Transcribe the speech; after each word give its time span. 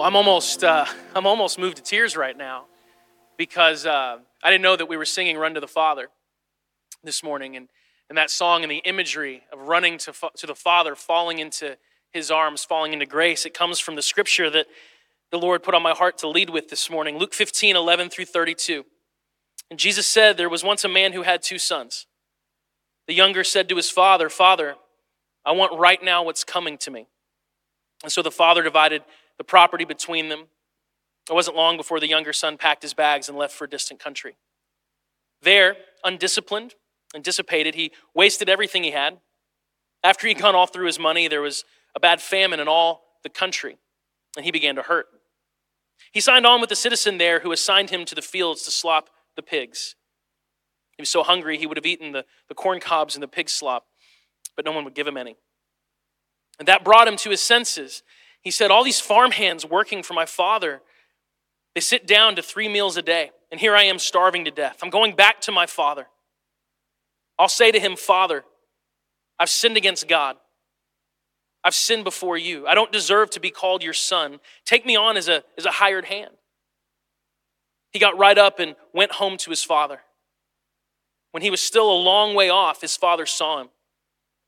Well, 0.00 0.08
I'm 0.08 0.16
almost, 0.16 0.64
uh, 0.64 0.86
I'm 1.14 1.26
almost 1.26 1.58
moved 1.58 1.76
to 1.76 1.82
tears 1.82 2.16
right 2.16 2.34
now 2.34 2.64
because 3.36 3.84
uh, 3.84 4.16
I 4.42 4.50
didn't 4.50 4.62
know 4.62 4.74
that 4.74 4.86
we 4.86 4.96
were 4.96 5.04
singing 5.04 5.36
Run 5.36 5.52
to 5.52 5.60
the 5.60 5.68
Father 5.68 6.08
this 7.04 7.22
morning. 7.22 7.54
And, 7.54 7.68
and 8.08 8.16
that 8.16 8.30
song 8.30 8.62
and 8.62 8.70
the 8.70 8.78
imagery 8.78 9.42
of 9.52 9.58
running 9.58 9.98
to, 9.98 10.14
to 10.38 10.46
the 10.46 10.54
Father, 10.54 10.94
falling 10.94 11.38
into 11.38 11.76
his 12.14 12.30
arms, 12.30 12.64
falling 12.64 12.94
into 12.94 13.04
grace, 13.04 13.44
it 13.44 13.52
comes 13.52 13.78
from 13.78 13.94
the 13.94 14.00
scripture 14.00 14.48
that 14.48 14.68
the 15.30 15.38
Lord 15.38 15.62
put 15.62 15.74
on 15.74 15.82
my 15.82 15.92
heart 15.92 16.16
to 16.20 16.28
lead 16.28 16.48
with 16.48 16.70
this 16.70 16.88
morning 16.88 17.18
Luke 17.18 17.34
15, 17.34 17.76
11 17.76 18.08
through 18.08 18.24
32. 18.24 18.86
And 19.70 19.78
Jesus 19.78 20.06
said, 20.06 20.38
There 20.38 20.48
was 20.48 20.64
once 20.64 20.82
a 20.82 20.88
man 20.88 21.12
who 21.12 21.24
had 21.24 21.42
two 21.42 21.58
sons. 21.58 22.06
The 23.06 23.12
younger 23.12 23.44
said 23.44 23.68
to 23.68 23.76
his 23.76 23.90
father, 23.90 24.30
Father, 24.30 24.76
I 25.44 25.52
want 25.52 25.78
right 25.78 26.02
now 26.02 26.22
what's 26.22 26.42
coming 26.42 26.78
to 26.78 26.90
me. 26.90 27.06
And 28.02 28.10
so 28.10 28.22
the 28.22 28.30
father 28.30 28.62
divided 28.62 29.02
the 29.40 29.44
property 29.44 29.86
between 29.86 30.28
them. 30.28 30.48
It 31.30 31.32
wasn't 31.32 31.56
long 31.56 31.78
before 31.78 31.98
the 31.98 32.06
younger 32.06 32.34
son 32.34 32.58
packed 32.58 32.82
his 32.82 32.92
bags 32.92 33.26
and 33.26 33.38
left 33.38 33.54
for 33.54 33.64
a 33.64 33.70
distant 33.70 33.98
country. 33.98 34.36
There, 35.40 35.78
undisciplined 36.04 36.74
and 37.14 37.24
dissipated, 37.24 37.74
he 37.74 37.90
wasted 38.12 38.50
everything 38.50 38.84
he 38.84 38.90
had. 38.90 39.16
After 40.04 40.28
he'd 40.28 40.42
gone 40.42 40.54
all 40.54 40.66
through 40.66 40.84
his 40.84 40.98
money, 40.98 41.26
there 41.26 41.40
was 41.40 41.64
a 41.96 42.00
bad 42.00 42.20
famine 42.20 42.60
in 42.60 42.68
all 42.68 43.00
the 43.22 43.30
country, 43.30 43.78
and 44.36 44.44
he 44.44 44.50
began 44.50 44.74
to 44.74 44.82
hurt. 44.82 45.06
He 46.12 46.20
signed 46.20 46.44
on 46.44 46.60
with 46.60 46.70
a 46.70 46.76
citizen 46.76 47.16
there 47.16 47.40
who 47.40 47.50
assigned 47.50 47.88
him 47.88 48.04
to 48.04 48.14
the 48.14 48.20
fields 48.20 48.64
to 48.64 48.70
slop 48.70 49.08
the 49.36 49.42
pigs. 49.42 49.94
He 50.98 51.00
was 51.00 51.08
so 51.08 51.22
hungry 51.22 51.56
he 51.56 51.66
would 51.66 51.78
have 51.78 51.86
eaten 51.86 52.12
the, 52.12 52.26
the 52.50 52.54
corn 52.54 52.78
cobs 52.78 53.16
and 53.16 53.22
the 53.22 53.28
pig 53.28 53.48
slop, 53.48 53.86
but 54.54 54.66
no 54.66 54.72
one 54.72 54.84
would 54.84 54.94
give 54.94 55.06
him 55.06 55.16
any. 55.16 55.36
And 56.58 56.68
that 56.68 56.84
brought 56.84 57.08
him 57.08 57.16
to 57.16 57.30
his 57.30 57.40
senses. 57.40 58.02
He 58.42 58.50
said, 58.50 58.70
All 58.70 58.84
these 58.84 59.00
farmhands 59.00 59.64
working 59.64 60.02
for 60.02 60.14
my 60.14 60.26
father, 60.26 60.80
they 61.74 61.80
sit 61.80 62.06
down 62.06 62.36
to 62.36 62.42
three 62.42 62.68
meals 62.68 62.96
a 62.96 63.02
day, 63.02 63.30
and 63.50 63.60
here 63.60 63.76
I 63.76 63.84
am 63.84 63.98
starving 63.98 64.44
to 64.46 64.50
death. 64.50 64.78
I'm 64.82 64.90
going 64.90 65.14
back 65.14 65.40
to 65.42 65.52
my 65.52 65.66
father. 65.66 66.06
I'll 67.38 67.48
say 67.48 67.70
to 67.70 67.80
him, 67.80 67.96
Father, 67.96 68.44
I've 69.38 69.48
sinned 69.48 69.76
against 69.76 70.08
God. 70.08 70.36
I've 71.62 71.74
sinned 71.74 72.04
before 72.04 72.36
you. 72.36 72.66
I 72.66 72.74
don't 72.74 72.92
deserve 72.92 73.30
to 73.30 73.40
be 73.40 73.50
called 73.50 73.82
your 73.82 73.94
son. 73.94 74.40
Take 74.64 74.84
me 74.84 74.96
on 74.96 75.16
as 75.16 75.28
a, 75.28 75.42
as 75.56 75.66
a 75.66 75.70
hired 75.70 76.06
hand. 76.06 76.32
He 77.92 77.98
got 77.98 78.18
right 78.18 78.38
up 78.38 78.58
and 78.58 78.76
went 78.94 79.12
home 79.12 79.36
to 79.38 79.50
his 79.50 79.62
father. 79.62 80.00
When 81.32 81.42
he 81.42 81.50
was 81.50 81.60
still 81.60 81.90
a 81.90 81.94
long 81.94 82.34
way 82.34 82.50
off, 82.50 82.80
his 82.80 82.96
father 82.96 83.26
saw 83.26 83.60
him. 83.60 83.68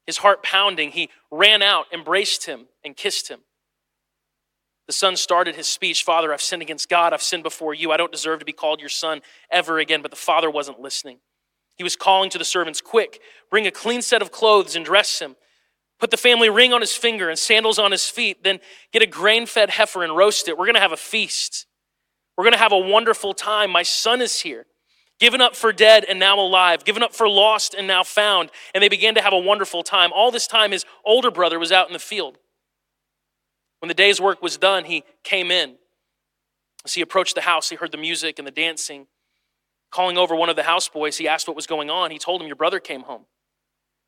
His 0.07 0.19
heart 0.19 0.43
pounding, 0.43 0.91
he 0.91 1.11
ran 1.31 1.63
out, 1.63 1.87
embraced 1.93 2.47
him, 2.47 2.67
and 2.85 2.97
kissed 2.97 3.29
him. 3.29 3.41
The 4.87 4.93
son 4.93 5.17
started 5.17 5.55
his 5.55 5.69
speech 5.69 6.03
Father, 6.03 6.33
I've 6.33 6.43
sinned 6.43 6.63
against 6.63 6.89
God. 6.89 7.13
I've 7.13 7.23
sinned 7.23 7.43
before 7.43 7.75
you. 7.75 7.93
I 7.93 7.97
don't 7.97 8.13
deserve 8.13 8.41
to 8.41 8.45
be 8.45 8.53
called 8.53 8.81
your 8.81 8.89
son 8.89 9.23
ever 9.51 9.79
again. 9.79 10.03
But 10.03 10.11
the 10.11 10.17
father 10.17 10.51
wasn't 10.51 10.81
listening. 10.81 11.19
He 11.77 11.85
was 11.85 11.97
calling 11.97 12.31
to 12.31 12.39
the 12.39 12.45
servants, 12.45 12.81
Quick, 12.81 13.21
bring 13.51 13.67
a 13.67 13.71
clean 13.71 14.03
set 14.03 14.23
of 14.23 14.33
clothes 14.33 14.77
and 14.77 14.85
dress 14.85 15.21
him. 15.21 15.37
Put 15.99 16.11
the 16.11 16.17
family 16.17 16.51
ring 16.51 16.73
on 16.73 16.81
his 16.81 16.95
finger 16.95 17.29
and 17.29 17.39
sandals 17.39 17.79
on 17.79 17.93
his 17.93 18.09
feet. 18.09 18.43
Then 18.43 18.59
get 18.93 19.03
a 19.03 19.07
grain 19.07 19.47
fed 19.47 19.71
heifer 19.71 20.03
and 20.03 20.17
roast 20.17 20.49
it. 20.49 20.59
We're 20.59 20.67
going 20.67 20.75
to 20.75 20.81
have 20.81 20.93
a 20.93 20.97
feast. 20.97 21.67
We're 22.37 22.45
going 22.45 22.55
to 22.55 22.59
have 22.59 22.73
a 22.73 22.79
wonderful 22.79 23.35
time. 23.35 23.71
My 23.71 23.85
son 23.85 24.21
is 24.21 24.41
here, 24.41 24.67
given 25.21 25.41
up 25.41 25.55
for 25.55 25.73
dead 25.73 26.05
and 26.05 26.19
now 26.19 26.41
alive, 26.41 26.85
given 26.85 27.03
up 27.03 27.15
for 27.15 27.29
lost 27.29 27.75
and 27.75 27.87
now 27.87 28.03
found. 28.03 28.51
And 28.75 28.83
they 28.83 28.89
began 28.89 29.15
to 29.15 29.23
have 29.23 29.33
a 29.33 29.39
wonderful 29.39 29.83
time. 29.83 30.13
All 30.13 30.33
this 30.33 30.49
time, 30.49 30.73
his 30.73 30.85
older 31.05 31.31
brother 31.31 31.59
was 31.59 31.71
out 31.71 31.87
in 31.87 31.93
the 31.93 31.99
field. 31.99 32.39
When 33.83 33.89
the 33.89 33.95
day's 33.95 34.21
work 34.21 34.41
was 34.41 34.57
done, 34.57 34.85
he 34.85 35.03
came 35.25 35.51
in. 35.51 35.75
As 36.85 36.95
he 36.95 37.01
approached 37.01 37.35
the 37.35 37.41
house, 37.41 37.69
he 37.69 37.75
heard 37.75 37.91
the 37.91 37.99
music 37.99 38.39
and 38.39 38.47
the 38.47 38.53
dancing. 38.53 39.09
Calling 39.91 40.17
over 40.17 40.37
one 40.37 40.49
of 40.49 40.55
the 40.55 40.63
houseboys, 40.63 41.19
he 41.19 41.27
asked 41.27 41.49
what 41.49 41.57
was 41.57 41.67
going 41.67 41.91
on. 41.91 42.13
He 42.13 42.19
told 42.21 42.41
him, 42.41 42.47
Your 42.47 42.55
brother 42.55 42.79
came 42.79 43.01
home. 43.01 43.25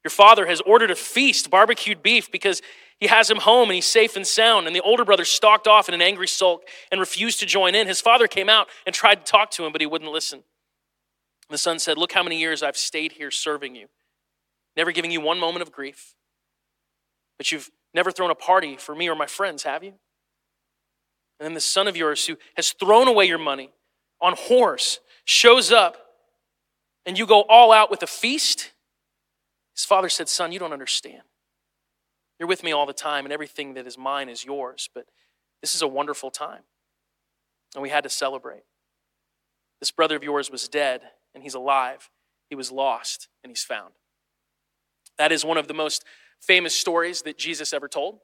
Your 0.04 0.12
father 0.12 0.46
has 0.46 0.60
ordered 0.60 0.92
a 0.92 0.94
feast, 0.94 1.50
barbecued 1.50 2.04
beef, 2.04 2.30
because 2.30 2.62
he 3.00 3.08
has 3.08 3.28
him 3.28 3.38
home 3.38 3.68
and 3.68 3.74
he's 3.74 3.84
safe 3.84 4.14
and 4.14 4.24
sound. 4.24 4.68
And 4.68 4.76
the 4.76 4.80
older 4.80 5.04
brother 5.04 5.24
stalked 5.24 5.66
off 5.66 5.88
in 5.88 5.94
an 5.94 6.02
angry 6.02 6.28
sulk 6.28 6.62
and 6.92 7.00
refused 7.00 7.40
to 7.40 7.46
join 7.46 7.74
in. 7.74 7.88
His 7.88 8.00
father 8.00 8.28
came 8.28 8.48
out 8.48 8.68
and 8.86 8.94
tried 8.94 9.26
to 9.26 9.32
talk 9.32 9.50
to 9.52 9.64
him, 9.66 9.72
but 9.72 9.80
he 9.80 9.88
wouldn't 9.88 10.12
listen. 10.12 10.44
The 11.50 11.58
son 11.58 11.80
said, 11.80 11.98
Look 11.98 12.12
how 12.12 12.22
many 12.22 12.38
years 12.38 12.62
I've 12.62 12.76
stayed 12.76 13.12
here 13.12 13.32
serving 13.32 13.74
you, 13.74 13.88
never 14.76 14.92
giving 14.92 15.10
you 15.10 15.20
one 15.20 15.40
moment 15.40 15.62
of 15.62 15.72
grief. 15.72 16.14
But 17.38 17.50
you've 17.50 17.70
never 17.94 18.10
thrown 18.10 18.30
a 18.30 18.34
party 18.34 18.76
for 18.76 18.94
me 18.94 19.08
or 19.08 19.14
my 19.14 19.26
friends, 19.26 19.62
have 19.62 19.82
you? 19.84 19.94
And 21.38 21.46
then 21.46 21.54
the 21.54 21.60
son 21.60 21.88
of 21.88 21.96
yours 21.96 22.26
who 22.26 22.36
has 22.56 22.72
thrown 22.72 23.08
away 23.08 23.26
your 23.26 23.38
money 23.38 23.70
on 24.20 24.34
horse 24.36 25.00
shows 25.24 25.72
up 25.72 25.96
and 27.06 27.18
you 27.18 27.26
go 27.26 27.42
all 27.42 27.72
out 27.72 27.90
with 27.90 28.02
a 28.02 28.06
feast. 28.06 28.72
His 29.74 29.84
father 29.84 30.08
said, 30.08 30.28
Son, 30.28 30.52
you 30.52 30.58
don't 30.58 30.72
understand. 30.72 31.22
You're 32.38 32.48
with 32.48 32.64
me 32.64 32.72
all 32.72 32.86
the 32.86 32.92
time, 32.92 33.24
and 33.24 33.32
everything 33.32 33.74
that 33.74 33.86
is 33.86 33.96
mine 33.96 34.28
is 34.28 34.44
yours, 34.44 34.88
but 34.94 35.06
this 35.60 35.74
is 35.74 35.82
a 35.82 35.88
wonderful 35.88 36.30
time. 36.30 36.62
And 37.74 37.82
we 37.82 37.90
had 37.90 38.04
to 38.04 38.10
celebrate. 38.10 38.64
This 39.80 39.90
brother 39.90 40.16
of 40.16 40.24
yours 40.24 40.50
was 40.50 40.68
dead, 40.68 41.02
and 41.34 41.42
he's 41.42 41.54
alive. 41.54 42.10
He 42.48 42.56
was 42.56 42.72
lost, 42.72 43.28
and 43.42 43.50
he's 43.50 43.62
found. 43.62 43.94
That 45.18 45.32
is 45.32 45.44
one 45.44 45.58
of 45.58 45.68
the 45.68 45.74
most 45.74 46.04
famous 46.46 46.74
stories 46.74 47.22
that 47.22 47.38
Jesus 47.38 47.72
ever 47.72 47.88
told. 47.88 48.18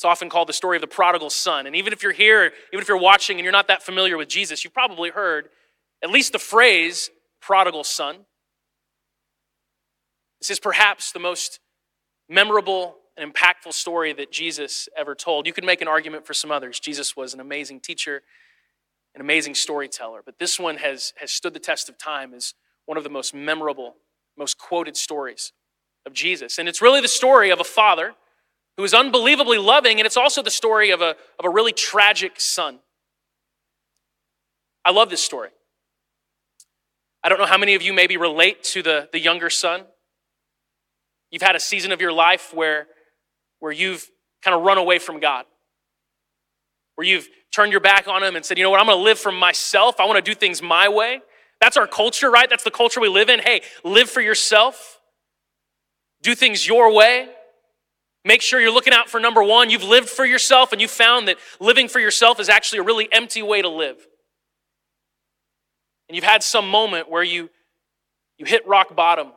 It's 0.00 0.04
often 0.04 0.30
called 0.30 0.48
the 0.48 0.54
story 0.54 0.78
of 0.78 0.80
the 0.80 0.86
prodigal 0.86 1.28
son. 1.28 1.66
And 1.66 1.76
even 1.76 1.92
if 1.92 2.02
you're 2.02 2.12
here, 2.12 2.52
even 2.72 2.80
if 2.80 2.88
you're 2.88 2.96
watching 2.96 3.36
and 3.36 3.44
you're 3.44 3.52
not 3.52 3.68
that 3.68 3.82
familiar 3.82 4.16
with 4.16 4.28
Jesus, 4.28 4.64
you've 4.64 4.72
probably 4.72 5.10
heard 5.10 5.50
at 6.02 6.10
least 6.10 6.32
the 6.32 6.38
phrase 6.38 7.10
prodigal 7.42 7.84
son. 7.84 8.24
This 10.40 10.50
is 10.50 10.58
perhaps 10.58 11.12
the 11.12 11.18
most 11.18 11.60
memorable 12.30 12.96
and 13.16 13.30
impactful 13.30 13.74
story 13.74 14.14
that 14.14 14.32
Jesus 14.32 14.88
ever 14.96 15.14
told. 15.14 15.46
You 15.46 15.52
could 15.52 15.64
make 15.64 15.82
an 15.82 15.88
argument 15.88 16.26
for 16.26 16.32
some 16.32 16.50
others. 16.50 16.80
Jesus 16.80 17.14
was 17.14 17.34
an 17.34 17.40
amazing 17.40 17.80
teacher, 17.80 18.22
an 19.14 19.20
amazing 19.20 19.54
storyteller, 19.54 20.22
but 20.24 20.38
this 20.38 20.58
one 20.58 20.78
has, 20.78 21.12
has 21.16 21.30
stood 21.30 21.52
the 21.52 21.60
test 21.60 21.90
of 21.90 21.98
time 21.98 22.32
as 22.32 22.54
one 22.86 22.96
of 22.96 23.04
the 23.04 23.10
most 23.10 23.34
memorable, 23.34 23.96
most 24.38 24.56
quoted 24.56 24.96
stories 24.96 25.52
of 26.06 26.12
Jesus. 26.12 26.58
And 26.58 26.68
it's 26.68 26.82
really 26.82 27.00
the 27.00 27.08
story 27.08 27.50
of 27.50 27.60
a 27.60 27.64
father 27.64 28.14
who 28.76 28.84
is 28.84 28.94
unbelievably 28.94 29.58
loving, 29.58 29.98
and 29.98 30.06
it's 30.06 30.16
also 30.16 30.42
the 30.42 30.50
story 30.50 30.90
of 30.90 31.00
a, 31.00 31.16
of 31.38 31.44
a 31.44 31.50
really 31.50 31.72
tragic 31.72 32.40
son. 32.40 32.78
I 34.84 34.92
love 34.92 35.10
this 35.10 35.22
story. 35.22 35.50
I 37.22 37.28
don't 37.28 37.38
know 37.38 37.46
how 37.46 37.58
many 37.58 37.74
of 37.74 37.82
you 37.82 37.92
maybe 37.92 38.16
relate 38.16 38.62
to 38.64 38.82
the, 38.82 39.08
the 39.12 39.18
younger 39.18 39.50
son. 39.50 39.82
You've 41.30 41.42
had 41.42 41.54
a 41.54 41.60
season 41.60 41.92
of 41.92 42.00
your 42.00 42.12
life 42.12 42.54
where, 42.54 42.86
where 43.58 43.72
you've 43.72 44.08
kind 44.42 44.56
of 44.56 44.62
run 44.62 44.78
away 44.78 44.98
from 44.98 45.20
God, 45.20 45.44
where 46.94 47.06
you've 47.06 47.28
turned 47.52 47.72
your 47.72 47.80
back 47.80 48.08
on 48.08 48.22
Him 48.22 48.36
and 48.36 48.44
said, 48.44 48.56
you 48.56 48.64
know 48.64 48.70
what, 48.70 48.80
I'm 48.80 48.86
going 48.86 48.98
to 48.98 49.04
live 49.04 49.18
for 49.18 49.32
myself. 49.32 50.00
I 50.00 50.06
want 50.06 50.16
to 50.16 50.22
do 50.22 50.34
things 50.34 50.62
my 50.62 50.88
way. 50.88 51.20
That's 51.60 51.76
our 51.76 51.86
culture, 51.86 52.30
right? 52.30 52.48
That's 52.48 52.64
the 52.64 52.70
culture 52.70 53.00
we 53.00 53.08
live 53.08 53.28
in. 53.28 53.40
Hey, 53.40 53.60
live 53.84 54.08
for 54.08 54.22
yourself. 54.22 54.99
Do 56.22 56.34
things 56.34 56.66
your 56.66 56.92
way. 56.92 57.28
Make 58.24 58.42
sure 58.42 58.60
you're 58.60 58.72
looking 58.72 58.92
out 58.92 59.08
for 59.08 59.18
number 59.18 59.42
one. 59.42 59.70
You've 59.70 59.84
lived 59.84 60.08
for 60.08 60.26
yourself 60.26 60.72
and 60.72 60.80
you 60.80 60.88
found 60.88 61.28
that 61.28 61.38
living 61.58 61.88
for 61.88 62.00
yourself 62.00 62.38
is 62.38 62.48
actually 62.48 62.80
a 62.80 62.82
really 62.82 63.08
empty 63.12 63.42
way 63.42 63.62
to 63.62 63.68
live. 63.68 63.96
And 66.08 66.16
you've 66.16 66.24
had 66.24 66.42
some 66.42 66.68
moment 66.68 67.08
where 67.08 67.22
you, 67.22 67.48
you 68.36 68.44
hit 68.44 68.66
rock 68.66 68.94
bottom. 68.94 69.28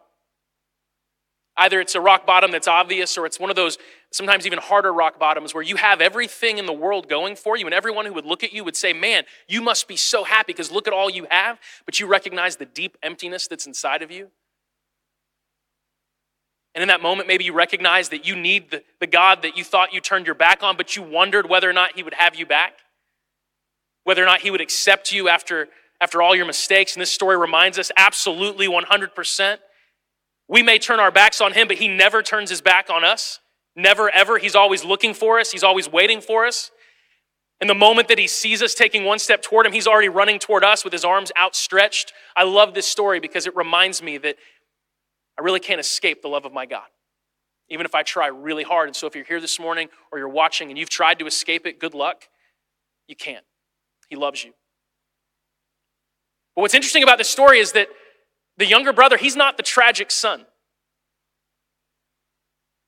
Either 1.56 1.80
it's 1.80 1.94
a 1.94 2.02
rock 2.02 2.26
bottom 2.26 2.52
that's 2.52 2.68
obvious 2.68 3.18
or 3.18 3.26
it's 3.26 3.40
one 3.40 3.52
of 3.52 3.56
those 3.56 3.78
sometimes 4.12 4.46
even 4.46 4.60
harder 4.60 4.92
rock 4.92 5.20
bottoms 5.20 5.54
where 5.54 5.64
you 5.64 5.76
have 5.76 6.02
everything 6.02 6.58
in 6.58 6.66
the 6.66 6.74
world 6.74 7.08
going 7.08 7.36
for 7.36 7.56
you 7.56 7.66
and 7.66 7.76
everyone 7.76 8.06
who 8.06 8.14
would 8.14 8.26
look 8.26 8.44
at 8.44 8.54
you 8.54 8.64
would 8.64 8.76
say, 8.76 8.92
Man, 8.92 9.24
you 9.48 9.62
must 9.62 9.88
be 9.88 9.96
so 9.96 10.24
happy 10.24 10.52
because 10.52 10.72
look 10.72 10.88
at 10.88 10.94
all 10.94 11.12
you 11.12 11.28
have, 11.30 11.60
but 11.86 12.00
you 12.00 12.08
recognize 12.08 12.56
the 12.56 12.66
deep 12.66 12.98
emptiness 13.04 13.48
that's 13.48 13.68
inside 13.68 14.02
of 14.02 14.12
you. 14.12 14.32
And 16.76 16.82
in 16.82 16.88
that 16.88 17.02
moment, 17.02 17.28
maybe 17.28 17.44
you 17.44 17.54
recognize 17.54 18.10
that 18.10 18.28
you 18.28 18.36
need 18.36 18.72
the, 18.72 18.84
the 19.00 19.08
God 19.08 19.44
that 19.44 19.56
you 19.58 19.64
thought 19.64 19.94
you 19.94 20.02
turned 20.02 20.26
your 20.26 20.36
back 20.36 20.64
on, 20.64 20.76
but 20.76 20.96
you 20.96 21.04
wondered 21.04 21.48
whether 21.48 21.70
or 21.70 21.74
not 21.74 21.96
He 21.96 22.04
would 22.04 22.16
have 22.16 22.36
you 22.36 22.46
back, 22.46 22.74
whether 24.04 24.24
or 24.24 24.26
not 24.26 24.42
He 24.42 24.50
would 24.50 24.62
accept 24.62 25.12
you 25.12 25.30
after, 25.30 25.68
after 26.02 26.22
all 26.22 26.36
your 26.36 26.46
mistakes. 26.46 26.96
And 26.96 27.02
this 27.02 27.12
story 27.12 27.38
reminds 27.38 27.78
us 27.78 27.92
absolutely 27.96 28.68
100%. 28.68 29.58
We 30.48 30.64
may 30.64 30.80
turn 30.80 31.00
our 31.00 31.12
backs 31.12 31.42
on 31.42 31.54
Him, 31.54 31.68
but 31.68 31.78
He 31.78 31.88
never 31.88 32.24
turns 32.24 32.50
His 32.50 32.62
back 32.62 32.90
on 32.90 33.04
us. 33.04 33.40
Never, 33.76 34.10
ever. 34.10 34.38
He's 34.38 34.56
always 34.56 34.84
looking 34.84 35.14
for 35.14 35.40
us, 35.40 35.52
He's 35.52 35.64
always 35.64 35.90
waiting 35.90 36.22
for 36.22 36.46
us. 36.46 36.72
And 37.62 37.70
the 37.70 37.76
moment 37.76 38.08
that 38.10 38.18
He 38.18 38.28
sees 38.28 38.62
us 38.62 38.74
taking 38.74 39.06
one 39.06 39.20
step 39.20 39.42
toward 39.42 39.66
Him, 39.66 39.74
He's 39.74 39.88
already 39.88 40.10
running 40.10 40.40
toward 40.40 40.64
us 40.64 40.84
with 40.84 40.92
His 40.92 41.06
arms 41.06 41.32
outstretched. 41.40 42.14
I 42.36 42.44
love 42.44 42.74
this 42.74 42.88
story 42.88 43.20
because 43.20 43.46
it 43.46 43.56
reminds 43.56 44.02
me 44.02 44.18
that 44.18 44.38
I 45.40 45.44
really 45.44 45.60
can't 45.60 45.80
escape 45.80 46.22
the 46.22 46.28
love 46.28 46.46
of 46.46 46.54
my 46.54 46.66
God, 46.66 46.88
even 47.70 47.86
if 47.86 47.96
I 47.96 48.04
try 48.04 48.28
really 48.28 48.64
hard. 48.64 48.88
And 48.88 48.96
so, 48.96 49.08
if 49.08 49.16
you're 49.16 49.26
here 49.26 49.42
this 49.42 49.60
morning 49.60 49.90
or 50.12 50.20
you're 50.20 50.30
watching 50.30 50.70
and 50.70 50.78
you've 50.78 50.90
tried 50.90 51.20
to 51.20 51.26
escape 51.26 51.66
it, 51.66 51.80
good 51.80 51.94
luck. 51.94 52.28
You 53.08 53.16
can't. 53.16 53.46
He 54.10 54.16
loves 54.16 54.44
you. 54.44 54.54
But 56.56 56.62
what's 56.62 56.76
interesting 56.76 57.04
about 57.04 57.18
this 57.18 57.30
story 57.30 57.60
is 57.60 57.72
that 57.72 57.88
the 58.58 58.66
younger 58.66 58.94
brother, 58.94 59.18
he's 59.18 59.36
not 59.36 59.58
the 59.58 59.64
tragic 59.64 60.12
son. 60.12 60.46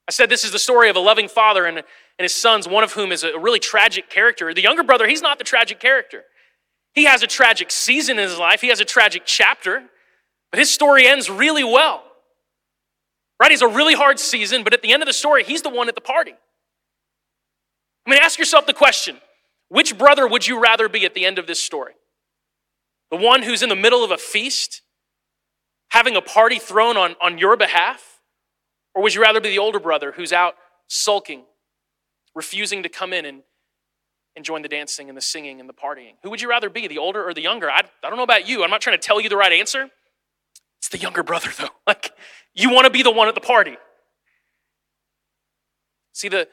I 0.07 0.11
said 0.11 0.29
this 0.29 0.43
is 0.43 0.51
the 0.51 0.59
story 0.59 0.89
of 0.89 0.95
a 0.95 0.99
loving 0.99 1.27
father 1.27 1.65
and, 1.65 1.77
and 1.77 1.85
his 2.19 2.33
sons, 2.33 2.67
one 2.67 2.83
of 2.83 2.93
whom 2.93 3.11
is 3.11 3.23
a 3.23 3.39
really 3.39 3.59
tragic 3.59 4.09
character. 4.09 4.53
The 4.53 4.61
younger 4.61 4.83
brother, 4.83 5.07
he's 5.07 5.23
not 5.23 5.39
the 5.39 5.43
tragic 5.43 5.79
character. 5.79 6.23
He 6.93 7.05
has 7.05 7.23
a 7.23 7.27
tragic 7.27 7.71
season 7.71 8.19
in 8.19 8.29
his 8.29 8.37
life, 8.37 8.61
he 8.61 8.67
has 8.69 8.79
a 8.79 8.85
tragic 8.85 9.23
chapter, 9.25 9.83
but 10.51 10.59
his 10.59 10.71
story 10.71 11.07
ends 11.07 11.29
really 11.29 11.63
well. 11.63 12.03
Right? 13.39 13.51
He's 13.51 13.61
a 13.61 13.67
really 13.67 13.95
hard 13.95 14.19
season, 14.19 14.63
but 14.63 14.73
at 14.73 14.81
the 14.81 14.93
end 14.93 15.03
of 15.03 15.07
the 15.07 15.13
story, 15.13 15.43
he's 15.43 15.61
the 15.61 15.69
one 15.69 15.89
at 15.89 15.95
the 15.95 16.01
party. 16.01 16.33
I 18.05 18.09
mean, 18.09 18.19
ask 18.21 18.39
yourself 18.39 18.65
the 18.65 18.73
question 18.73 19.17
which 19.69 19.97
brother 19.97 20.27
would 20.27 20.47
you 20.47 20.59
rather 20.59 20.87
be 20.87 21.05
at 21.05 21.15
the 21.15 21.25
end 21.25 21.39
of 21.39 21.47
this 21.47 21.61
story? 21.61 21.93
The 23.11 23.17
one 23.17 23.43
who's 23.43 23.63
in 23.63 23.69
the 23.69 23.75
middle 23.75 24.03
of 24.03 24.11
a 24.11 24.17
feast, 24.17 24.81
having 25.89 26.15
a 26.15 26.21
party 26.21 26.59
thrown 26.59 26.97
on, 26.97 27.15
on 27.21 27.37
your 27.37 27.57
behalf? 27.57 28.21
Or 28.93 29.01
would 29.01 29.13
you 29.13 29.21
rather 29.21 29.41
be 29.41 29.49
the 29.49 29.59
older 29.59 29.79
brother 29.79 30.13
who's 30.13 30.31
out 30.31 30.55
sulking, 30.87 31.43
refusing 32.33 32.83
to 32.83 32.89
come 32.89 33.11
in 33.11 33.25
and, 33.25 33.41
and 34.35 34.45
join 34.45 34.61
the 34.61 34.69
dancing 34.69 35.09
and 35.09 35.17
the 35.17 35.21
singing 35.21 35.59
and 35.59 35.67
the 35.67 35.73
partying? 35.73 36.13
Who 36.23 36.29
would 36.29 36.41
you 36.41 36.49
rather 36.49 36.69
be, 36.69 36.87
the 36.87 36.97
older 36.97 37.27
or 37.27 37.33
the 37.33 37.41
younger? 37.41 37.69
I, 37.69 37.81
I 38.03 38.09
don't 38.09 38.17
know 38.17 38.23
about 38.23 38.47
you. 38.47 38.63
I'm 38.63 38.69
not 38.69 38.81
trying 38.81 38.97
to 38.97 39.01
tell 39.05 39.19
you 39.19 39.29
the 39.29 39.37
right 39.37 39.51
answer. 39.51 39.89
It's 40.79 40.89
the 40.89 40.97
younger 40.97 41.23
brother, 41.23 41.49
though. 41.57 41.69
Like, 41.87 42.13
you 42.55 42.71
want 42.71 42.85
to 42.85 42.89
be 42.89 43.03
the 43.03 43.11
one 43.11 43.27
at 43.27 43.35
the 43.35 43.41
party. 43.41 43.77
See, 46.13 46.29
the, 46.29 46.47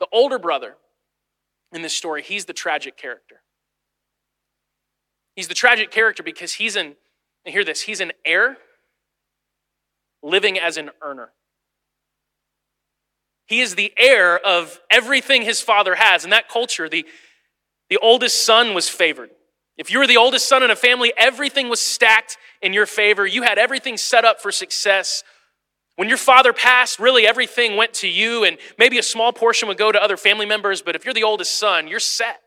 the 0.00 0.08
older 0.10 0.40
brother 0.40 0.74
in 1.72 1.82
this 1.82 1.94
story, 1.94 2.22
he's 2.22 2.46
the 2.46 2.52
tragic 2.52 2.96
character. 2.96 3.42
He's 5.36 5.46
the 5.46 5.54
tragic 5.54 5.90
character 5.90 6.22
because 6.22 6.54
he's 6.54 6.74
an, 6.74 6.96
hear 7.44 7.64
this, 7.64 7.82
he's 7.82 8.00
an 8.00 8.12
heir 8.24 8.56
living 10.22 10.58
as 10.58 10.76
an 10.76 10.90
earner. 11.02 11.30
He 13.46 13.60
is 13.60 13.74
the 13.74 13.92
heir 13.98 14.38
of 14.38 14.80
everything 14.90 15.42
his 15.42 15.60
father 15.60 15.94
has. 15.94 16.24
In 16.24 16.30
that 16.30 16.48
culture, 16.48 16.88
the, 16.88 17.04
the 17.90 17.98
oldest 17.98 18.44
son 18.44 18.72
was 18.72 18.88
favored. 18.88 19.30
If 19.76 19.90
you 19.90 19.98
were 19.98 20.06
the 20.06 20.16
oldest 20.16 20.48
son 20.48 20.62
in 20.62 20.70
a 20.70 20.76
family, 20.76 21.12
everything 21.16 21.68
was 21.68 21.80
stacked 21.80 22.38
in 22.62 22.72
your 22.72 22.86
favor. 22.86 23.26
You 23.26 23.42
had 23.42 23.58
everything 23.58 23.96
set 23.96 24.24
up 24.24 24.40
for 24.40 24.52
success. 24.52 25.24
When 25.96 26.08
your 26.08 26.18
father 26.18 26.52
passed, 26.52 26.98
really 26.98 27.26
everything 27.26 27.76
went 27.76 27.92
to 27.94 28.08
you, 28.08 28.44
and 28.44 28.56
maybe 28.78 28.98
a 28.98 29.02
small 29.02 29.32
portion 29.32 29.68
would 29.68 29.76
go 29.76 29.92
to 29.92 30.02
other 30.02 30.16
family 30.16 30.46
members, 30.46 30.80
but 30.80 30.96
if 30.96 31.04
you're 31.04 31.14
the 31.14 31.24
oldest 31.24 31.58
son, 31.58 31.88
you're 31.88 32.00
set. 32.00 32.40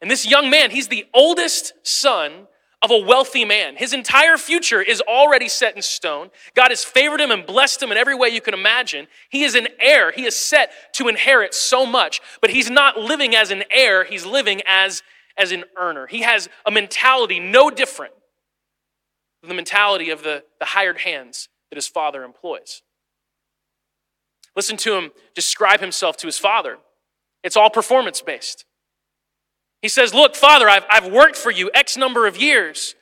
And 0.00 0.10
this 0.10 0.28
young 0.28 0.50
man, 0.50 0.70
he's 0.70 0.88
the 0.88 1.06
oldest 1.14 1.72
son 1.82 2.46
of 2.82 2.90
a 2.90 2.98
wealthy 2.98 3.46
man. 3.46 3.76
His 3.76 3.94
entire 3.94 4.36
future 4.36 4.82
is 4.82 5.00
already 5.00 5.48
set 5.48 5.74
in 5.74 5.80
stone. 5.80 6.30
God 6.54 6.68
has 6.68 6.84
favored 6.84 7.20
him 7.20 7.30
and 7.30 7.46
blessed 7.46 7.82
him 7.82 7.90
in 7.90 7.96
every 7.96 8.14
way 8.14 8.28
you 8.28 8.42
can 8.42 8.52
imagine. 8.52 9.06
He 9.30 9.42
is 9.44 9.54
an 9.54 9.68
heir. 9.80 10.12
He 10.12 10.26
is 10.26 10.36
set 10.36 10.70
to 10.94 11.08
inherit 11.08 11.54
so 11.54 11.86
much, 11.86 12.20
but 12.42 12.50
he's 12.50 12.68
not 12.68 12.98
living 12.98 13.34
as 13.34 13.50
an 13.50 13.64
heir, 13.70 14.04
he's 14.04 14.26
living 14.26 14.60
as, 14.66 15.02
as 15.38 15.50
an 15.50 15.64
earner. 15.78 16.06
He 16.06 16.20
has 16.20 16.50
a 16.66 16.70
mentality 16.70 17.40
no 17.40 17.70
different 17.70 18.12
the 19.46 19.54
mentality 19.54 20.10
of 20.10 20.22
the, 20.22 20.44
the 20.58 20.66
hired 20.66 20.98
hands 20.98 21.48
that 21.70 21.76
his 21.76 21.86
father 21.86 22.24
employs. 22.24 22.82
Listen 24.56 24.76
to 24.78 24.96
him 24.96 25.10
describe 25.34 25.80
himself 25.80 26.16
to 26.18 26.26
his 26.26 26.38
father. 26.38 26.78
It's 27.42 27.56
all 27.56 27.70
performance 27.70 28.20
based. 28.20 28.64
He 29.82 29.88
says, 29.88 30.14
Look, 30.14 30.34
Father, 30.34 30.68
I've, 30.68 30.86
I've 30.88 31.12
worked 31.12 31.36
for 31.36 31.50
you 31.50 31.70
X 31.74 31.96
number 31.96 32.26
of 32.26 32.36
years. 32.36 32.94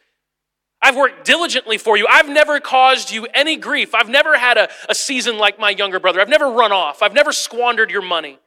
I've 0.80 0.96
worked 0.96 1.24
diligently 1.24 1.78
for 1.78 1.96
you. 1.96 2.06
I've 2.10 2.28
never 2.28 2.58
caused 2.58 3.12
you 3.12 3.26
any 3.32 3.56
grief. 3.56 3.94
I've 3.94 4.08
never 4.08 4.36
had 4.36 4.58
a, 4.58 4.68
a 4.88 4.94
season 4.94 5.38
like 5.38 5.60
my 5.60 5.70
younger 5.70 6.00
brother. 6.00 6.20
I've 6.20 6.28
never 6.28 6.50
run 6.50 6.72
off. 6.72 7.02
I've 7.02 7.14
never 7.14 7.30
squandered 7.30 7.90
your 7.92 8.02
money. 8.02 8.40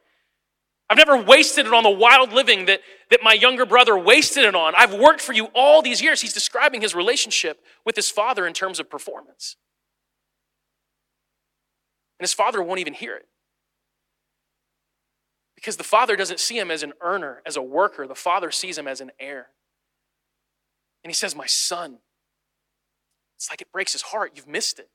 I've 0.88 0.98
never 0.98 1.20
wasted 1.20 1.66
it 1.66 1.74
on 1.74 1.82
the 1.82 1.90
wild 1.90 2.32
living 2.32 2.66
that, 2.66 2.80
that 3.10 3.20
my 3.22 3.32
younger 3.32 3.66
brother 3.66 3.98
wasted 3.98 4.44
it 4.44 4.54
on. 4.54 4.74
I've 4.76 4.94
worked 4.94 5.20
for 5.20 5.32
you 5.32 5.46
all 5.54 5.82
these 5.82 6.00
years. 6.00 6.20
He's 6.20 6.32
describing 6.32 6.80
his 6.80 6.94
relationship 6.94 7.60
with 7.84 7.96
his 7.96 8.08
father 8.08 8.46
in 8.46 8.52
terms 8.52 8.78
of 8.78 8.88
performance. 8.88 9.56
And 12.18 12.24
his 12.24 12.32
father 12.32 12.62
won't 12.62 12.80
even 12.80 12.94
hear 12.94 13.16
it. 13.16 13.26
Because 15.56 15.76
the 15.76 15.84
father 15.84 16.14
doesn't 16.14 16.38
see 16.38 16.58
him 16.58 16.70
as 16.70 16.82
an 16.82 16.92
earner, 17.00 17.42
as 17.44 17.56
a 17.56 17.62
worker. 17.62 18.06
The 18.06 18.14
father 18.14 18.52
sees 18.52 18.78
him 18.78 18.86
as 18.86 19.00
an 19.00 19.10
heir. 19.18 19.48
And 21.02 21.10
he 21.10 21.14
says, 21.14 21.34
My 21.34 21.46
son. 21.46 21.98
It's 23.36 23.50
like 23.50 23.60
it 23.60 23.72
breaks 23.72 23.92
his 23.92 24.02
heart. 24.02 24.32
You've 24.36 24.48
missed 24.48 24.78
it. 24.78 24.88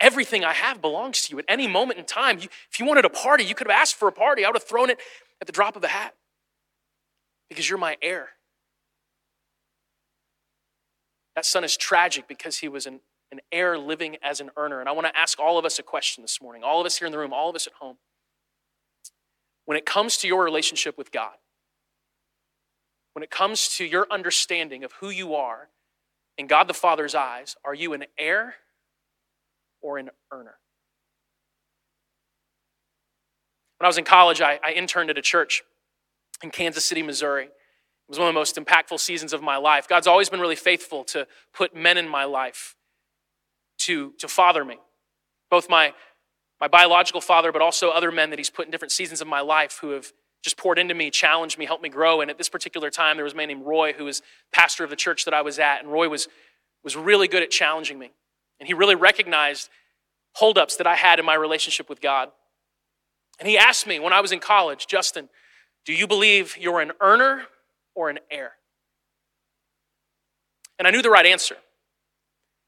Everything 0.00 0.44
I 0.44 0.52
have 0.52 0.80
belongs 0.80 1.22
to 1.22 1.32
you 1.32 1.38
at 1.38 1.44
any 1.48 1.66
moment 1.66 1.98
in 1.98 2.04
time. 2.04 2.38
You, 2.38 2.48
if 2.70 2.78
you 2.78 2.86
wanted 2.86 3.04
a 3.04 3.10
party, 3.10 3.44
you 3.44 3.54
could 3.54 3.68
have 3.68 3.76
asked 3.76 3.94
for 3.94 4.08
a 4.08 4.12
party. 4.12 4.44
I 4.44 4.48
would 4.48 4.56
have 4.56 4.64
thrown 4.64 4.90
it 4.90 4.98
at 5.40 5.46
the 5.46 5.52
drop 5.52 5.76
of 5.76 5.84
a 5.84 5.88
hat 5.88 6.14
because 7.48 7.68
you're 7.68 7.78
my 7.78 7.96
heir. 8.02 8.30
That 11.36 11.44
son 11.44 11.64
is 11.64 11.76
tragic 11.76 12.28
because 12.28 12.58
he 12.58 12.68
was 12.68 12.86
an, 12.86 13.00
an 13.32 13.40
heir 13.50 13.78
living 13.78 14.16
as 14.22 14.40
an 14.40 14.50
earner. 14.56 14.80
And 14.80 14.88
I 14.88 14.92
want 14.92 15.06
to 15.06 15.16
ask 15.16 15.38
all 15.38 15.58
of 15.58 15.64
us 15.64 15.78
a 15.78 15.82
question 15.82 16.22
this 16.22 16.40
morning, 16.40 16.62
all 16.62 16.80
of 16.80 16.86
us 16.86 16.98
here 16.98 17.06
in 17.06 17.12
the 17.12 17.18
room, 17.18 17.32
all 17.32 17.48
of 17.50 17.56
us 17.56 17.66
at 17.66 17.72
home 17.74 17.96
when 19.64 19.78
it 19.78 19.86
comes 19.86 20.16
to 20.18 20.28
your 20.28 20.44
relationship 20.44 20.98
with 20.98 21.10
God, 21.10 21.34
when 23.12 23.22
it 23.22 23.30
comes 23.30 23.68
to 23.76 23.84
your 23.84 24.06
understanding 24.10 24.84
of 24.84 24.92
who 24.94 25.10
you 25.10 25.34
are 25.34 25.68
in 26.36 26.46
God 26.46 26.68
the 26.68 26.74
Father's 26.74 27.14
eyes, 27.14 27.56
are 27.64 27.74
you 27.74 27.92
an 27.92 28.04
heir 28.18 28.56
or 29.84 29.98
an 29.98 30.10
earner? 30.32 30.56
When 33.78 33.86
I 33.86 33.88
was 33.88 33.98
in 33.98 34.04
college, 34.04 34.40
I, 34.40 34.58
I 34.64 34.72
interned 34.72 35.10
at 35.10 35.18
a 35.18 35.22
church 35.22 35.62
in 36.42 36.50
Kansas 36.50 36.84
City, 36.84 37.02
Missouri. 37.02 37.44
It 37.44 37.50
was 38.08 38.18
one 38.18 38.28
of 38.28 38.34
the 38.34 38.38
most 38.38 38.56
impactful 38.56 38.98
seasons 38.98 39.32
of 39.32 39.42
my 39.42 39.56
life. 39.56 39.86
God's 39.86 40.06
always 40.06 40.28
been 40.28 40.40
really 40.40 40.56
faithful 40.56 41.04
to 41.04 41.26
put 41.52 41.76
men 41.76 41.98
in 41.98 42.08
my 42.08 42.24
life 42.24 42.74
to, 43.80 44.12
to 44.18 44.26
father 44.26 44.64
me. 44.64 44.78
Both 45.50 45.68
my 45.68 45.92
my 46.60 46.68
biological 46.68 47.20
father, 47.20 47.52
but 47.52 47.60
also 47.60 47.90
other 47.90 48.10
men 48.10 48.30
that 48.30 48.38
he's 48.38 48.48
put 48.48 48.64
in 48.64 48.70
different 48.70 48.92
seasons 48.92 49.20
of 49.20 49.26
my 49.26 49.40
life 49.40 49.78
who 49.82 49.90
have 49.90 50.12
just 50.42 50.56
poured 50.56 50.78
into 50.78 50.94
me, 50.94 51.10
challenged 51.10 51.58
me, 51.58 51.66
helped 51.66 51.82
me 51.82 51.88
grow. 51.88 52.20
And 52.20 52.30
at 52.30 52.38
this 52.38 52.48
particular 52.48 52.90
time, 52.90 53.16
there 53.16 53.24
was 53.24 53.32
a 53.32 53.36
man 53.36 53.48
named 53.48 53.66
Roy 53.66 53.92
who 53.92 54.04
was 54.04 54.22
pastor 54.52 54.84
of 54.84 54.90
the 54.90 54.96
church 54.96 55.24
that 55.24 55.34
I 55.34 55.42
was 55.42 55.58
at. 55.58 55.82
And 55.82 55.90
Roy 55.90 56.08
was, 56.08 56.28
was 56.82 56.96
really 56.96 57.28
good 57.28 57.42
at 57.42 57.50
challenging 57.50 57.98
me. 57.98 58.12
And 58.60 58.66
he 58.66 58.74
really 58.74 58.94
recognized 58.94 59.68
holdups 60.34 60.76
that 60.76 60.86
I 60.86 60.94
had 60.94 61.18
in 61.18 61.24
my 61.24 61.34
relationship 61.34 61.88
with 61.88 62.00
God. 62.00 62.30
And 63.38 63.48
he 63.48 63.58
asked 63.58 63.86
me 63.86 63.98
when 63.98 64.12
I 64.12 64.20
was 64.20 64.32
in 64.32 64.40
college, 64.40 64.86
Justin, 64.86 65.28
do 65.84 65.92
you 65.92 66.06
believe 66.06 66.56
you're 66.56 66.80
an 66.80 66.92
earner 67.00 67.42
or 67.94 68.10
an 68.10 68.18
heir? 68.30 68.52
And 70.78 70.88
I 70.88 70.90
knew 70.90 71.02
the 71.02 71.10
right 71.10 71.26
answer. 71.26 71.56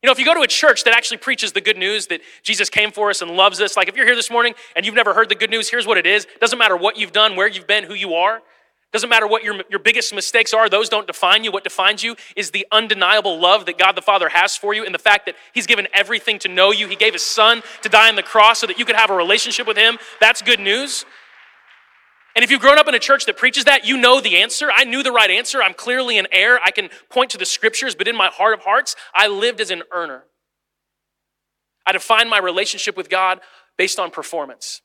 You 0.02 0.09
know, 0.09 0.12
if 0.12 0.19
you 0.19 0.25
go 0.25 0.35
to 0.35 0.43
a 0.43 0.47
church 0.47 0.85
that 0.85 0.95
actually 0.95 1.16
preaches 1.16 1.52
the 1.52 1.61
good 1.61 1.76
news 1.76 2.09
that 2.09 2.21
Jesus 2.43 2.69
came 2.69 2.93
for 2.93 3.11
us 3.11 3.23
and 3.23 3.31
loves 3.33 3.61
us, 3.61 3.76
like 3.76 3.88
if 3.88 3.97
you're 3.97 4.07
here 4.07 4.14
this 4.14 4.31
morning 4.31 4.55
and 4.76 4.85
you've 4.85 4.95
never 4.95 5.14
heard 5.14 5.28
the 5.28 5.35
good 5.35 5.50
news, 5.50 5.69
here's 5.69 5.87
what 5.87 5.99
it 5.99 6.07
is. 6.07 6.25
It 6.25 6.40
doesn't 6.40 6.59
matter 6.59 6.76
what 6.76 6.97
you've 6.97 7.12
done, 7.12 7.35
where 7.35 7.49
you've 7.49 7.66
been, 7.66 7.85
who 7.85 7.95
you 7.95 8.14
are. 8.14 8.43
Doesn't 8.93 9.11
matter 9.11 9.26
what 9.26 9.43
your, 9.43 9.62
your 9.69 9.81
biggest 9.81 10.14
mistakes 10.14 10.55
are, 10.55 10.69
those 10.69 10.88
don't 10.88 11.07
define 11.07 11.45
you. 11.45 11.50
What 11.50 11.64
defines 11.64 12.02
you 12.02 12.16
is 12.35 12.52
the 12.52 12.66
undeniable 12.71 13.38
love 13.38 13.66
that 13.66 13.78
God 13.78 13.93
the 13.93 14.02
Father 14.02 14.28
has 14.28 14.57
for 14.57 14.75
you 14.75 14.85
and 14.85 14.95
the 14.95 14.99
fact 14.99 15.26
that 15.26 15.35
He's 15.52 15.66
given 15.66 15.88
everything 15.93 16.38
to 16.40 16.49
know 16.49 16.71
you. 16.71 16.88
He 16.88 16.97
gave 16.97 17.12
His 17.12 17.23
Son 17.23 17.62
to 17.83 17.88
die 17.88 18.09
on 18.09 18.16
the 18.16 18.23
cross 18.23 18.61
so 18.61 18.66
that 18.66 18.78
you 18.78 18.85
could 18.85 18.97
have 18.97 19.11
a 19.11 19.14
relationship 19.14 19.66
with 19.66 19.76
Him. 19.76 19.99
That's 20.21 20.40
good 20.40 20.61
news. 20.61 21.05
And 22.37 22.45
if 22.45 22.50
you've 22.50 22.61
grown 22.61 22.78
up 22.78 22.87
in 22.87 22.95
a 22.95 22.99
church 22.99 23.25
that 23.26 23.37
preaches 23.37 23.64
that, 23.64 23.87
you 23.87 23.97
know 23.97 24.21
the 24.21 24.37
answer. 24.37 24.69
I 24.73 24.85
knew 24.85 25.02
the 25.02 25.11
right 25.11 25.31
answer. 25.31 25.62
I'm 25.62 25.75
clearly 25.75 26.19
an 26.19 26.26
heir. 26.31 26.61
I 26.62 26.71
can 26.71 26.90
point 27.09 27.31
to 27.31 27.38
the 27.38 27.47
scriptures, 27.47 27.95
but 27.95 28.07
in 28.07 28.14
my 28.14 28.28
heart 28.28 28.55
of 28.55 28.61
hearts, 28.61 28.95
I 29.14 29.26
lived 29.26 29.61
as 29.61 29.71
an 29.71 29.83
earner. 29.90 30.25
I 31.87 31.93
defined 31.93 32.28
my 32.28 32.38
relationship 32.38 32.97
with 32.97 33.09
God 33.09 33.40
based 33.78 33.99
on 33.99 34.11
performance. 34.11 34.83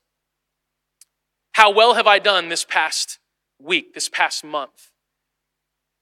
How 1.52 1.70
well 1.70 1.94
have 1.94 2.06
I 2.06 2.18
done 2.18 2.48
this 2.48 2.64
past 2.64 3.18
week, 3.62 3.94
this 3.94 4.08
past 4.08 4.44
month? 4.44 4.90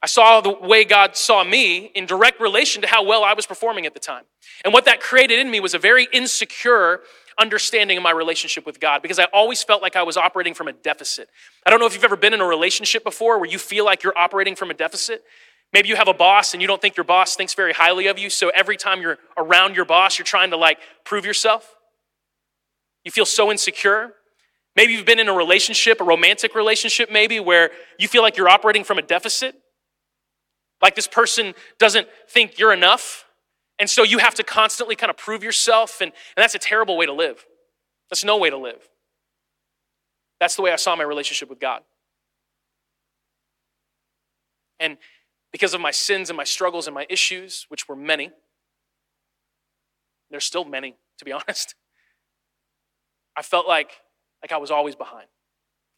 I 0.03 0.07
saw 0.07 0.41
the 0.41 0.51
way 0.51 0.85
God 0.85 1.15
saw 1.15 1.45
me 1.45 1.87
in 1.95 2.07
direct 2.07 2.41
relation 2.41 2.81
to 2.83 2.89
how 2.89 3.05
well 3.05 3.23
I 3.23 3.35
was 3.35 3.47
performing 3.47 3.85
at 3.85 3.93
the 3.93 4.01
time. 4.01 4.25
And 4.65 4.73
what 4.73 4.87
that 4.87 5.01
created 5.01 5.39
in 5.39 5.51
me 5.51 5.61
was 5.61 5.75
a 5.75 5.79
very 5.79 6.09
insecure 6.13 7.01
understanding 7.39 7.97
of 7.97 8.03
my 8.03 8.11
relationship 8.11 8.67
with 8.67 8.81
God 8.81 9.03
because 9.03 9.19
I 9.19 9.25
always 9.33 9.63
felt 9.63 9.83
like 9.83 9.97
I 9.97 10.03
was 10.03 10.17
operating 10.17 10.55
from 10.55 10.69
a 10.69 10.73
deficit. 10.73 11.29
I 11.67 11.71
don't 11.71 11.81
know 11.81 11.87
if 11.87 11.95
you've 11.95 12.05
ever 12.05 12.17
been 12.17 12.35
in 12.35 12.41
a 12.41 12.47
relationship 12.47 13.05
before 13.05 13.39
where 13.39 13.49
you 13.49 13.59
feel 13.59 13.85
like 13.85 14.03
you're 14.03 14.17
operating 14.17 14.57
from 14.57 14.71
a 14.71 14.75
deficit. 14.75 15.23
Maybe 15.73 15.89
you 15.89 15.97
have 15.97 16.09
a 16.09 16.15
boss 16.15 16.53
and 16.53 16.61
you 16.61 16.67
don't 16.67 16.81
think 16.81 16.97
your 16.97 17.05
boss 17.05 17.37
thinks 17.37 17.55
very 17.55 17.73
highly 17.73 18.09
of 18.09 18.19
you, 18.19 18.29
so 18.29 18.51
every 18.51 18.77
time 18.77 19.01
you're 19.01 19.19
around 19.37 19.77
your 19.77 19.85
boss, 19.85 20.19
you're 20.19 20.27
trying 20.27 20.51
to 20.51 20.57
like 20.57 20.79
prove 21.05 21.25
yourself. 21.25 21.77
You 23.05 23.11
feel 23.11 23.27
so 23.27 23.51
insecure. 23.51 24.15
Maybe 24.77 24.93
you've 24.93 25.07
been 25.07 25.19
in 25.19 25.29
a 25.29 25.35
relationship, 25.35 26.01
a 26.01 26.05
romantic 26.05 26.55
relationship, 26.55 27.11
maybe, 27.11 27.41
where 27.41 27.71
you 27.99 28.09
feel 28.09 28.23
like 28.23 28.37
you're 28.37 28.49
operating 28.49 28.85
from 28.85 28.99
a 28.99 29.03
deficit. 29.03 29.57
Like 30.81 30.95
this 30.95 31.07
person 31.07 31.55
doesn't 31.79 32.09
think 32.29 32.59
you're 32.59 32.73
enough. 32.73 33.25
And 33.79 33.91
so 33.91 34.03
you 34.03 34.19
have 34.19 34.35
to 34.37 34.43
constantly 34.43 34.95
kind 34.95 35.11
of 35.11 35.17
prove 35.17 35.43
yourself. 35.43 36.01
And, 36.01 36.13
and 36.37 36.43
that's 36.43 36.55
a 36.55 36.59
terrible 36.59 36.97
way 36.97 37.07
to 37.07 37.13
live. 37.13 37.45
That's 38.11 38.25
no 38.25 38.37
way 38.39 38.51
to 38.51 38.57
live. 38.57 38.89
That's 40.39 40.57
the 40.57 40.63
way 40.63 40.73
I 40.73 40.77
saw 40.77 40.97
my 40.97 41.05
relationship 41.05 41.51
with 41.51 41.61
God. 41.61 41.83
And 44.79 44.97
because 45.53 45.75
of 45.75 45.81
my 45.81 45.91
sins 45.91 46.31
and 46.31 46.37
my 46.37 46.45
struggles 46.45 46.87
and 46.87 46.95
my 46.95 47.07
issues, 47.11 47.67
which 47.69 47.89
were 47.89 47.97
many, 47.97 48.31
there's 50.31 50.45
still 50.45 50.65
many, 50.65 50.97
to 51.19 51.25
be 51.25 51.33
honest. 51.33 51.75
I 53.37 53.43
felt 53.43 53.69
like, 53.69 53.93
like 54.43 54.53
I 54.53 54.57
was 54.57 54.71
always 54.71 54.97
behind. 54.97 55.27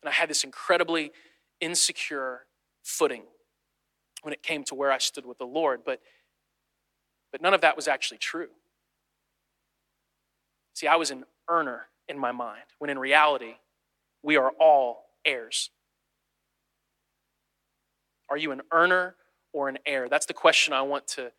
And 0.03 0.09
I 0.09 0.13
had 0.13 0.29
this 0.29 0.45
incredibly 0.45 1.13
insecure 1.61 2.43
footing 2.83 3.23
when 4.23 4.33
it 4.33 4.43
came 4.43 4.65
to 4.65 4.75
where 4.75 4.91
I 4.91 4.99
stood 4.99 5.27
with 5.27 5.39
the 5.39 5.45
Lord. 5.45 5.83
But, 5.85 6.01
but 7.31 7.41
none 7.41 7.55
of 7.55 7.61
that 7.61 7.77
was 7.77 7.89
actually 7.89 8.19
true. 8.19 8.49
See, 10.75 10.87
I 10.87 10.97
was 10.97 11.11
an 11.11 11.25
earner 11.49 11.87
in 12.09 12.19
my 12.19 12.33
mind, 12.33 12.65
when 12.79 12.91
in 12.91 12.99
reality, 12.99 13.55
we 14.23 14.37
are 14.37 14.51
all 14.61 15.05
heirs. 15.25 15.71
Are 18.29 18.37
you 18.37 18.51
an 18.51 18.63
earner 18.73 19.15
or 19.53 19.69
an 19.69 19.79
heir? 19.87 20.09
That's 20.09 20.27
the 20.27 20.35
question 20.35 20.73
I 20.73 20.83
want 20.83 21.07
to, 21.09 21.33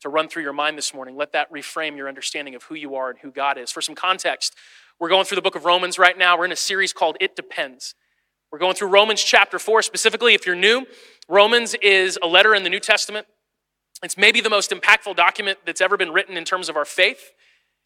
to 0.00 0.08
run 0.08 0.28
through 0.28 0.42
your 0.42 0.52
mind 0.52 0.78
this 0.78 0.94
morning. 0.94 1.16
Let 1.16 1.32
that 1.32 1.52
reframe 1.52 1.96
your 1.96 2.08
understanding 2.08 2.54
of 2.54 2.64
who 2.64 2.74
you 2.74 2.94
are 2.94 3.10
and 3.10 3.18
who 3.18 3.30
God 3.30 3.58
is. 3.58 3.70
For 3.70 3.80
some 3.80 3.94
context, 3.94 4.54
we're 4.98 5.08
going 5.08 5.24
through 5.24 5.36
the 5.36 5.42
book 5.42 5.54
of 5.56 5.64
Romans 5.64 5.98
right 5.98 6.16
now. 6.16 6.38
We're 6.38 6.44
in 6.44 6.52
a 6.52 6.56
series 6.56 6.92
called 6.92 7.16
It 7.20 7.36
Depends. 7.36 7.94
We're 8.52 8.58
going 8.58 8.74
through 8.74 8.88
Romans 8.88 9.22
chapter 9.22 9.58
4. 9.58 9.82
Specifically, 9.82 10.34
if 10.34 10.44
you're 10.44 10.56
new, 10.56 10.86
Romans 11.28 11.74
is 11.82 12.18
a 12.22 12.26
letter 12.26 12.54
in 12.54 12.64
the 12.64 12.70
New 12.70 12.80
Testament. 12.80 13.26
It's 14.02 14.16
maybe 14.16 14.40
the 14.40 14.50
most 14.50 14.70
impactful 14.70 15.16
document 15.16 15.58
that's 15.64 15.80
ever 15.80 15.96
been 15.96 16.10
written 16.10 16.36
in 16.36 16.44
terms 16.44 16.68
of 16.68 16.76
our 16.76 16.84
faith. 16.84 17.32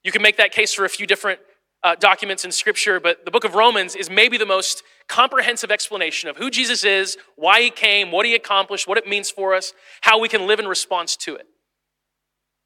You 0.05 0.13
can 0.13 0.23
make 0.23 0.37
that 0.37 0.53
case 0.53 0.73
for 0.73 0.85
a 0.85 0.89
few 0.89 1.07
different 1.07 1.41
uh, 1.83 1.95
documents 1.97 2.45
in 2.45 2.53
Scripture, 2.53 2.99
but 2.99 3.25
the 3.25 3.31
book 3.31 3.45
of 3.45 3.55
Romans 3.55 3.95
is 3.95 4.09
maybe 4.09 4.39
the 4.39 4.47
most 4.47 4.83
comprehensive 5.07 5.71
explanation 5.71 6.31
of 6.31 6.37
who 6.37 6.51
Jesus 6.51 6.83
is, 6.83 7.19
why 7.37 7.61
he 7.61 7.71
came, 7.71 8.11
what 8.11 8.25
he 8.25 8.35
accomplished, 8.35 8.89
what 8.89 8.97
it 8.97 9.07
means 9.07 9.31
for 9.31 9.55
us, 9.55 9.75
how 10.01 10.19
we 10.19 10.29
can 10.29 10.47
live 10.47 10.59
in 10.59 10.67
response 10.67 11.15
to 11.17 11.35
it. 11.35 11.47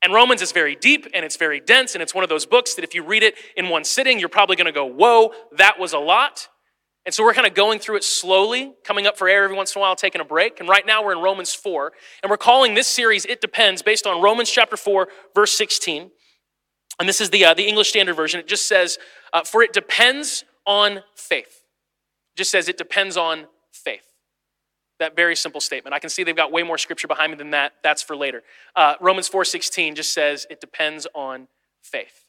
And 0.03 0.13
Romans 0.13 0.43
is 0.43 0.53
very 0.53 0.77
deep 0.77 1.07
and 1.13 1.25
it's 1.25 1.37
very 1.37 1.61
dense, 1.61 1.95
and 1.95 2.03
it's 2.03 2.15
one 2.15 2.23
of 2.23 2.31
those 2.31 2.47
books 2.47 2.75
that 2.75 2.85
if 2.85 2.95
you 2.95 3.03
read 3.03 3.23
it 3.23 3.35
in 3.57 3.69
one 3.69 3.85
sitting, 3.85 4.21
you're 4.21 4.29
probably 4.29 4.57
going 4.57 4.67
to 4.67 4.73
go, 4.73 4.87
Whoa, 4.87 5.33
that 5.57 5.79
was 5.79 5.93
a 5.93 5.99
lot. 5.99 6.49
And 7.09 7.15
so 7.15 7.25
we're 7.25 7.33
kind 7.33 7.47
of 7.47 7.55
going 7.55 7.79
through 7.79 7.97
it 7.97 8.05
slowly, 8.05 8.75
coming 8.85 9.07
up 9.07 9.17
for 9.17 9.29
air 9.29 9.45
every 9.45 9.57
once 9.57 9.75
in 9.75 9.79
a 9.79 9.81
while, 9.81 9.97
taking 9.97 10.21
a 10.21 10.25
break. 10.25 10.61
And 10.61 10.69
right 10.69 10.85
now 10.85 11.03
we're 11.03 11.13
in 11.13 11.21
Romans 11.21 11.55
4, 11.55 11.93
and 12.23 12.29
we're 12.29 12.37
calling 12.37 12.75
this 12.75 12.87
series 12.87 13.25
It 13.25 13.41
Depends 13.41 13.81
based 13.81 14.07
on 14.07 14.21
Romans 14.21 14.51
chapter 14.51 14.77
4, 14.77 15.09
verse 15.35 15.53
16. 15.53 16.11
And 17.01 17.09
this 17.09 17.21
is 17.21 17.31
the, 17.31 17.47
uh, 17.47 17.55
the 17.55 17.67
English 17.67 17.89
Standard 17.89 18.15
Version. 18.15 18.41
It 18.41 18.47
just 18.47 18.69
says, 18.69 18.99
uh, 19.33 19.43
For 19.43 19.63
it 19.63 19.73
depends 19.73 20.45
on 20.67 21.01
faith. 21.15 21.63
It 22.35 22.37
just 22.37 22.51
says 22.51 22.69
it 22.69 22.77
depends 22.77 23.17
on. 23.17 23.47
That 24.99 25.15
very 25.15 25.37
simple 25.37 25.61
statement. 25.61 25.95
I 25.95 25.99
can 25.99 26.11
see 26.11 26.25
they've 26.25 26.35
got 26.35 26.51
way 26.51 26.63
more 26.63 26.79
scripture 26.79 27.07
behind 27.07 27.33
me 27.33 27.39
than 27.39 27.51
that. 27.51 27.75
That's 27.83 28.03
for 28.03 28.17
later. 28.17 28.43
Uh, 28.75 28.95
Romans 29.01 29.29
4.16 29.31 29.95
just 29.95 30.13
says 30.13 30.47
it 30.51 30.61
depends 30.61 31.07
on 31.15 31.49
faith. 31.83 32.25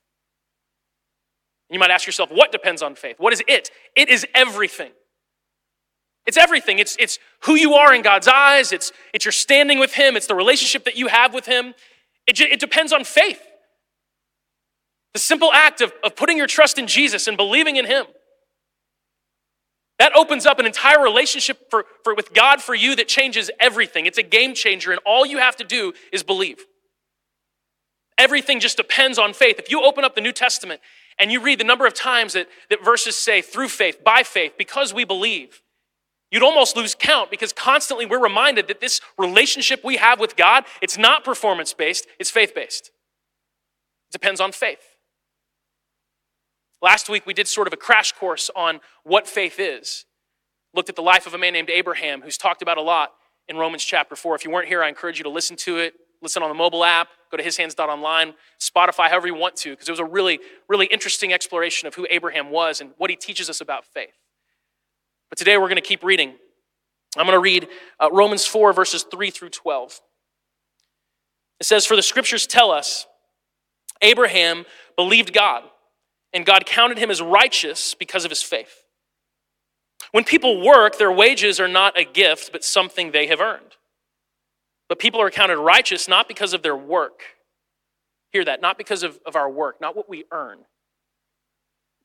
You 1.69 1.79
might 1.79 1.91
ask 1.91 2.05
yourself, 2.05 2.31
what 2.31 2.51
depends 2.51 2.81
on 2.81 2.95
faith? 2.95 3.15
What 3.19 3.33
is 3.33 3.43
it? 3.47 3.69
It 3.95 4.09
is 4.09 4.25
everything. 4.33 4.91
It's 6.25 6.37
everything. 6.37 6.79
It's, 6.79 6.95
it's 6.99 7.19
who 7.41 7.55
you 7.55 7.73
are 7.73 7.93
in 7.93 8.01
God's 8.01 8.27
eyes. 8.27 8.71
It's, 8.71 8.91
it's 9.13 9.25
your 9.25 9.31
standing 9.31 9.79
with 9.79 9.93
Him. 9.93 10.15
It's 10.15 10.27
the 10.27 10.35
relationship 10.35 10.85
that 10.85 10.95
you 10.95 11.07
have 11.07 11.33
with 11.33 11.45
Him. 11.45 11.73
It, 12.27 12.39
it 12.39 12.59
depends 12.59 12.93
on 12.93 13.03
faith. 13.03 13.41
The 15.13 15.19
simple 15.19 15.51
act 15.51 15.81
of, 15.81 15.91
of 16.03 16.15
putting 16.15 16.37
your 16.37 16.47
trust 16.47 16.77
in 16.77 16.85
Jesus 16.85 17.27
and 17.27 17.35
believing 17.35 17.77
in 17.77 17.85
Him. 17.85 18.05
That 19.99 20.15
opens 20.15 20.45
up 20.45 20.59
an 20.59 20.65
entire 20.65 21.03
relationship 21.03 21.69
for, 21.69 21.85
for, 22.03 22.15
with 22.15 22.33
God 22.33 22.61
for 22.61 22.73
you 22.73 22.95
that 22.95 23.09
changes 23.09 23.51
everything. 23.59 24.05
It's 24.05 24.17
a 24.17 24.23
game 24.23 24.53
changer, 24.53 24.91
and 24.91 24.99
all 25.05 25.25
you 25.25 25.37
have 25.37 25.57
to 25.57 25.65
do 25.65 25.93
is 26.13 26.23
believe. 26.23 26.65
Everything 28.17 28.59
just 28.59 28.77
depends 28.77 29.19
on 29.19 29.33
faith. 29.33 29.59
If 29.59 29.69
you 29.69 29.83
open 29.83 30.03
up 30.03 30.15
the 30.15 30.21
New 30.21 30.31
Testament 30.31 30.81
and 31.19 31.31
you 31.31 31.41
read 31.41 31.59
the 31.59 31.65
number 31.65 31.85
of 31.85 31.93
times 31.93 32.33
that, 32.33 32.47
that 32.69 32.83
verses 32.83 33.17
say 33.17 33.41
through 33.41 33.69
faith, 33.69 34.03
by 34.03 34.23
faith, 34.23 34.53
because 34.57 34.93
we 34.93 35.03
believe, 35.03 35.61
you'd 36.31 36.43
almost 36.43 36.77
lose 36.77 36.95
count 36.95 37.29
because 37.29 37.51
constantly 37.53 38.05
we're 38.05 38.21
reminded 38.21 38.67
that 38.67 38.81
this 38.81 39.01
relationship 39.17 39.83
we 39.83 39.97
have 39.97 40.19
with 40.19 40.35
God, 40.35 40.65
it's 40.81 40.97
not 40.97 41.23
performance 41.23 41.73
based, 41.73 42.07
it's 42.19 42.29
faith 42.29 42.53
based. 42.55 42.87
It 44.09 44.13
depends 44.13 44.39
on 44.39 44.51
faith. 44.53 44.88
Last 46.81 47.09
week, 47.09 47.25
we 47.25 47.33
did 47.33 47.47
sort 47.47 47.67
of 47.67 47.73
a 47.73 47.77
crash 47.77 48.13
course 48.13 48.49
on 48.55 48.79
what 49.03 49.27
faith 49.27 49.59
is. 49.59 50.05
Looked 50.73 50.89
at 50.89 50.95
the 50.95 51.01
life 51.01 51.27
of 51.27 51.33
a 51.33 51.37
man 51.37 51.53
named 51.53 51.69
Abraham, 51.69 52.21
who's 52.21 52.37
talked 52.37 52.61
about 52.61 52.77
a 52.77 52.81
lot 52.81 53.11
in 53.47 53.57
Romans 53.57 53.83
chapter 53.83 54.15
4. 54.15 54.35
If 54.35 54.45
you 54.45 54.51
weren't 54.51 54.67
here, 54.67 54.83
I 54.83 54.87
encourage 54.87 55.17
you 55.17 55.23
to 55.23 55.29
listen 55.29 55.55
to 55.57 55.77
it. 55.77 55.93
Listen 56.21 56.43
on 56.43 56.49
the 56.49 56.55
mobile 56.55 56.83
app, 56.83 57.07
go 57.31 57.37
to 57.37 57.43
hishands.online, 57.43 58.33
Spotify, 58.59 59.07
however 59.07 59.27
you 59.27 59.35
want 59.35 59.55
to, 59.57 59.69
because 59.69 59.87
it 59.87 59.91
was 59.91 60.01
a 60.01 60.05
really, 60.05 60.39
really 60.67 60.85
interesting 60.87 61.31
exploration 61.31 61.87
of 61.87 61.95
who 61.95 62.05
Abraham 62.09 62.51
was 62.51 62.81
and 62.81 62.91
what 62.97 63.09
he 63.09 63.15
teaches 63.15 63.49
us 63.49 63.61
about 63.61 63.85
faith. 63.85 64.13
But 65.29 65.37
today 65.37 65.57
we're 65.57 65.67
going 65.69 65.75
to 65.77 65.81
keep 65.81 66.03
reading. 66.03 66.35
I'm 67.17 67.25
going 67.25 67.37
to 67.37 67.41
read 67.41 67.69
uh, 68.01 68.09
Romans 68.11 68.45
4, 68.45 68.73
verses 68.73 69.03
3 69.09 69.29
through 69.29 69.49
12. 69.49 70.01
It 71.61 71.65
says, 71.65 71.85
For 71.85 71.95
the 71.95 72.03
scriptures 72.03 72.45
tell 72.45 72.69
us 72.69 73.07
Abraham 74.01 74.65
believed 74.97 75.33
God 75.33 75.63
and 76.33 76.45
God 76.45 76.65
counted 76.65 76.97
him 76.97 77.09
as 77.11 77.21
righteous 77.21 77.95
because 77.95 78.25
of 78.25 78.31
his 78.31 78.43
faith. 78.43 78.83
When 80.11 80.23
people 80.23 80.61
work, 80.61 80.97
their 80.97 81.11
wages 81.11 81.59
are 81.59 81.67
not 81.67 81.97
a 81.97 82.03
gift, 82.03 82.51
but 82.51 82.63
something 82.63 83.11
they 83.11 83.27
have 83.27 83.41
earned. 83.41 83.75
But 84.87 84.99
people 84.99 85.21
are 85.21 85.29
counted 85.29 85.57
righteous 85.57 86.07
not 86.07 86.27
because 86.27 86.53
of 86.53 86.63
their 86.63 86.75
work. 86.75 87.21
Hear 88.31 88.45
that, 88.45 88.61
not 88.61 88.77
because 88.77 89.03
of, 89.03 89.19
of 89.25 89.35
our 89.35 89.49
work, 89.49 89.81
not 89.81 89.95
what 89.95 90.09
we 90.09 90.25
earn, 90.31 90.59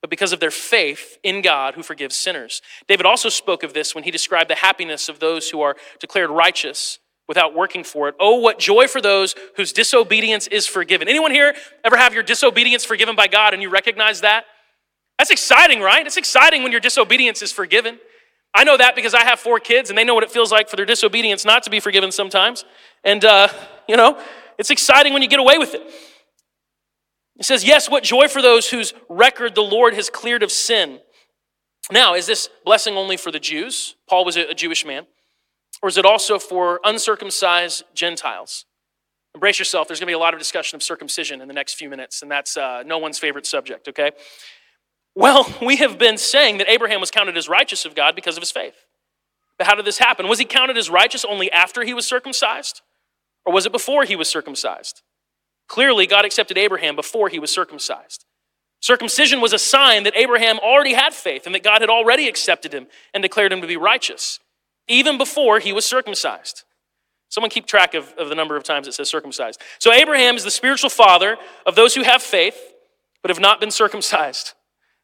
but 0.01 0.11
because 0.11 0.33
of 0.33 0.41
their 0.41 0.51
faith 0.51 1.19
in 1.23 1.41
God 1.41 1.75
who 1.75 1.83
forgives 1.83 2.17
sinners. 2.17 2.61
David 2.89 3.07
also 3.07 3.29
spoke 3.29 3.63
of 3.63 3.73
this 3.73 3.95
when 3.95 4.05
he 4.05 4.11
described 4.11 4.51
the 4.51 4.55
happiness 4.57 5.09
of 5.09 5.19
those 5.19 5.51
who 5.51 5.61
are 5.63 5.77
declared 5.99 6.31
righteous 6.31 6.99
without 7.29 7.55
working 7.55 7.85
for 7.85 8.09
it. 8.09 8.15
Oh, 8.21 8.37
what 8.37 8.59
joy 8.59 8.87
for 8.87 9.01
those 9.01 9.35
whose 9.57 9.73
disobedience 9.73 10.47
is 10.47 10.67
forgiven. 10.67 11.09
Anyone 11.09 11.31
here 11.31 11.55
ever 11.85 11.97
have 11.97 12.15
your 12.15 12.23
disobedience 12.23 12.85
forgiven 12.85 13.17
by 13.17 13.29
God 13.29 13.55
and 13.55 13.63
you 13.63 13.71
recognize 13.71 14.21
that? 14.21 14.45
That's 15.19 15.31
exciting, 15.31 15.81
right? 15.81 16.07
It's 16.07 16.17
exciting 16.17 16.63
when 16.63 16.73
your 16.73 16.81
disobedience 16.81 17.41
is 17.41 17.53
forgiven. 17.53 17.99
I 18.55 18.65
know 18.65 18.77
that 18.77 18.95
because 18.95 19.15
I 19.15 19.25
have 19.25 19.41
four 19.41 19.59
kids 19.59 19.91
and 19.91 19.99
they 19.99 20.05
know 20.05 20.15
what 20.15 20.25
it 20.25 20.31
feels 20.31 20.53
like 20.53 20.69
for 20.69 20.77
their 20.77 20.87
disobedience 20.87 21.45
not 21.45 21.63
to 21.65 21.71
be 21.71 21.81
forgiven 21.81 22.13
sometimes. 22.13 22.65
And, 23.03 23.25
uh, 23.25 23.49
you 23.89 23.97
know, 23.97 24.21
it's 24.59 24.71
exciting 24.71 25.13
when 25.13 25.23
you 25.23 25.29
get 25.29 25.41
away 25.41 25.59
with 25.59 25.75
it. 25.75 25.83
It 27.37 27.45
says, 27.45 27.65
Yes, 27.65 27.91
what 27.91 28.05
joy 28.05 28.29
for 28.29 28.41
those 28.41 28.71
whose 28.71 28.95
record 29.09 29.55
the 29.55 29.63
Lord 29.63 29.95
has 29.95 30.09
cleared 30.09 30.43
of 30.43 30.53
sin. 30.53 31.01
Now, 31.91 32.15
is 32.15 32.27
this 32.27 32.49
blessing 32.65 32.95
only 32.95 33.17
for 33.17 33.31
the 33.31 33.41
Jews? 33.41 33.97
Paul 34.09 34.25
was 34.25 34.37
a 34.37 34.55
Jewish 34.55 34.87
man. 34.87 35.07
Or 35.85 35.89
is 35.89 35.99
it 35.99 36.07
also 36.07 36.39
for 36.39 36.81
uncircumcised 36.83 37.85
Gentiles? 37.93 38.65
Embrace 39.35 39.59
yourself. 39.59 39.87
There's 39.87 40.01
going 40.01 40.07
to 40.07 40.13
be 40.13 40.15
a 40.15 40.19
lot 40.19 40.33
of 40.33 40.41
discussion 40.41 40.77
of 40.77 40.83
circumcision 40.83 41.43
in 41.43 41.47
the 41.47 41.53
next 41.53 41.75
few 41.75 41.91
minutes, 41.91 42.23
and 42.23 42.31
that's 42.31 42.57
uh, 42.57 42.85
no 42.87 42.97
one's 42.97 43.19
favorite 43.19 43.45
subject, 43.45 43.87
okay? 43.89 44.13
Well, 45.15 45.47
we 45.63 45.77
have 45.77 45.99
been 45.99 46.17
saying 46.17 46.57
that 46.57 46.71
Abraham 46.71 47.01
was 47.01 47.11
counted 47.11 47.37
as 47.37 47.51
righteous 47.51 47.85
of 47.85 47.95
God 47.95 48.15
because 48.15 48.39
of 48.39 48.41
his 48.41 48.51
faith. 48.51 48.87
But 49.59 49.67
how 49.67 49.75
did 49.75 49.85
this 49.85 49.99
happen? 49.99 50.27
Was 50.27 50.39
he 50.39 50.47
counted 50.47 50.79
as 50.79 50.89
righteous 50.89 51.23
only 51.23 51.53
after 51.53 51.85
he 51.85 51.93
was 51.93 52.07
circumcised? 52.07 52.81
Or 53.45 53.53
was 53.53 53.67
it 53.67 53.73
before 53.73 54.05
he 54.05 54.17
was 54.17 54.31
circumcised? 54.31 55.03
Clearly, 55.69 56.07
God 56.07 56.25
accepted 56.25 56.57
Abraham 56.57 56.97
before 56.97 57.29
he 57.29 57.39
was 57.39 57.51
circumcised. 57.51 58.25
Circumcision 58.81 59.43
was 59.43 59.53
a 59.53 59.59
sign 59.59 60.05
that 60.05 60.17
Abraham 60.17 60.59
already 60.61 60.95
had 60.95 61.13
faith 61.13 61.45
and 61.45 61.55
that 61.55 61.63
God 61.63 61.83
had 61.83 61.91
already 61.91 62.27
accepted 62.27 62.73
him 62.73 62.87
and 63.13 63.21
declared 63.23 63.53
him 63.53 63.61
to 63.61 63.67
be 63.67 63.77
righteous 63.77 64.41
even 64.89 65.19
before 65.19 65.59
he 65.59 65.73
was 65.73 65.85
circumcised. 65.85 66.65
Someone 67.29 67.51
keep 67.51 67.67
track 67.67 67.95
of, 67.95 68.13
of 68.19 68.29
the 68.29 68.35
number 68.35 68.57
of 68.57 68.63
times 68.63 68.87
it 68.87 68.95
says 68.95 69.09
circumcised. 69.09 69.61
So 69.79 69.93
Abraham 69.93 70.37
is 70.37 70.45
the 70.45 70.51
spiritual 70.51 70.91
father 70.91 71.37
of 71.67 71.75
those 71.75 71.95
who 71.95 72.03
have 72.03 72.23
faith, 72.23 72.57
but 73.23 73.31
have 73.31 73.41
not 73.41 73.61
been 73.61 73.71
circumcised. 73.71 74.55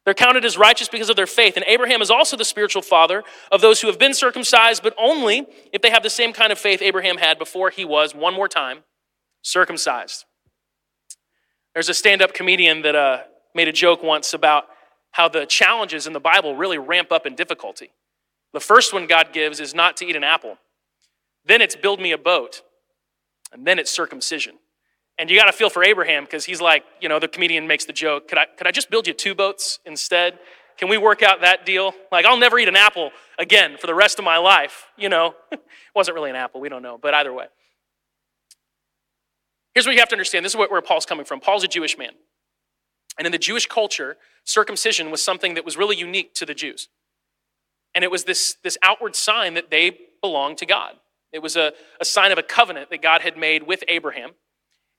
They're 0.05 0.13
counted 0.13 0.45
as 0.45 0.57
righteous 0.57 0.87
because 0.87 1.09
of 1.09 1.15
their 1.15 1.27
faith. 1.27 1.57
And 1.57 1.65
Abraham 1.67 2.01
is 2.01 2.09
also 2.09 2.35
the 2.35 2.45
spiritual 2.45 2.81
father 2.81 3.23
of 3.51 3.61
those 3.61 3.81
who 3.81 3.87
have 3.87 3.99
been 3.99 4.13
circumcised, 4.13 4.81
but 4.81 4.95
only 4.97 5.45
if 5.71 5.81
they 5.81 5.91
have 5.91 6.03
the 6.03 6.09
same 6.09 6.33
kind 6.33 6.51
of 6.51 6.57
faith 6.57 6.81
Abraham 6.81 7.17
had 7.17 7.37
before 7.37 7.69
he 7.69 7.85
was, 7.85 8.15
one 8.15 8.33
more 8.33 8.47
time, 8.47 8.79
circumcised. 9.43 10.25
There's 11.73 11.89
a 11.89 11.93
stand 11.93 12.21
up 12.21 12.33
comedian 12.33 12.81
that 12.81 12.95
uh, 12.95 13.19
made 13.53 13.67
a 13.67 13.71
joke 13.71 14.01
once 14.03 14.33
about 14.33 14.65
how 15.11 15.29
the 15.29 15.45
challenges 15.45 16.07
in 16.07 16.13
the 16.13 16.19
Bible 16.19 16.55
really 16.55 16.77
ramp 16.77 17.11
up 17.11 17.25
in 17.25 17.35
difficulty. 17.35 17.91
The 18.53 18.59
first 18.59 18.93
one 18.93 19.07
God 19.07 19.33
gives 19.33 19.59
is 19.59 19.73
not 19.73 19.97
to 19.97 20.05
eat 20.05 20.15
an 20.15 20.23
apple. 20.23 20.57
Then 21.45 21.61
it's 21.61 21.75
build 21.75 21.99
me 21.99 22.11
a 22.11 22.17
boat. 22.17 22.61
And 23.51 23.65
then 23.65 23.79
it's 23.79 23.91
circumcision. 23.91 24.55
And 25.17 25.29
you 25.29 25.37
got 25.37 25.45
to 25.45 25.53
feel 25.53 25.69
for 25.69 25.83
Abraham 25.83 26.23
because 26.23 26.45
he's 26.45 26.61
like, 26.61 26.83
you 26.99 27.09
know, 27.09 27.19
the 27.19 27.27
comedian 27.27 27.67
makes 27.67 27.85
the 27.85 27.93
joke, 27.93 28.27
could 28.27 28.37
I, 28.37 28.45
could 28.57 28.67
I 28.67 28.71
just 28.71 28.89
build 28.89 29.07
you 29.07 29.13
two 29.13 29.35
boats 29.35 29.79
instead? 29.85 30.39
Can 30.77 30.89
we 30.89 30.97
work 30.97 31.21
out 31.21 31.41
that 31.41 31.65
deal? 31.65 31.93
Like, 32.11 32.25
I'll 32.25 32.37
never 32.37 32.57
eat 32.57 32.67
an 32.67 32.75
apple 32.75 33.11
again 33.37 33.77
for 33.77 33.87
the 33.87 33.93
rest 33.93 34.19
of 34.19 34.25
my 34.25 34.37
life. 34.37 34.87
You 34.97 35.09
know, 35.09 35.35
it 35.51 35.61
wasn't 35.95 36.15
really 36.15 36.29
an 36.29 36.35
apple, 36.35 36.61
we 36.61 36.69
don't 36.69 36.81
know, 36.81 36.97
but 36.99 37.13
either 37.13 37.33
way. 37.33 37.45
Here's 39.73 39.85
what 39.85 39.93
you 39.93 39.99
have 39.99 40.09
to 40.09 40.15
understand 40.15 40.43
this 40.43 40.53
is 40.53 40.57
where 40.57 40.81
Paul's 40.81 41.05
coming 41.05 41.25
from. 41.25 41.39
Paul's 41.39 41.63
a 41.63 41.67
Jewish 41.67 41.97
man. 41.97 42.11
And 43.17 43.25
in 43.25 43.31
the 43.31 43.37
Jewish 43.37 43.67
culture, 43.67 44.17
circumcision 44.43 45.11
was 45.11 45.23
something 45.23 45.53
that 45.53 45.65
was 45.65 45.77
really 45.77 45.97
unique 45.97 46.33
to 46.35 46.45
the 46.45 46.53
Jews. 46.53 46.89
And 47.93 48.03
it 48.03 48.11
was 48.11 48.23
this, 48.23 48.55
this 48.63 48.77
outward 48.81 49.15
sign 49.15 49.53
that 49.55 49.69
they 49.69 49.97
belonged 50.21 50.57
to 50.59 50.65
God. 50.65 50.93
It 51.31 51.41
was 51.41 51.55
a, 51.55 51.73
a 51.99 52.05
sign 52.05 52.31
of 52.31 52.37
a 52.37 52.43
covenant 52.43 52.89
that 52.89 53.01
God 53.01 53.21
had 53.21 53.37
made 53.37 53.63
with 53.63 53.83
Abraham. 53.87 54.31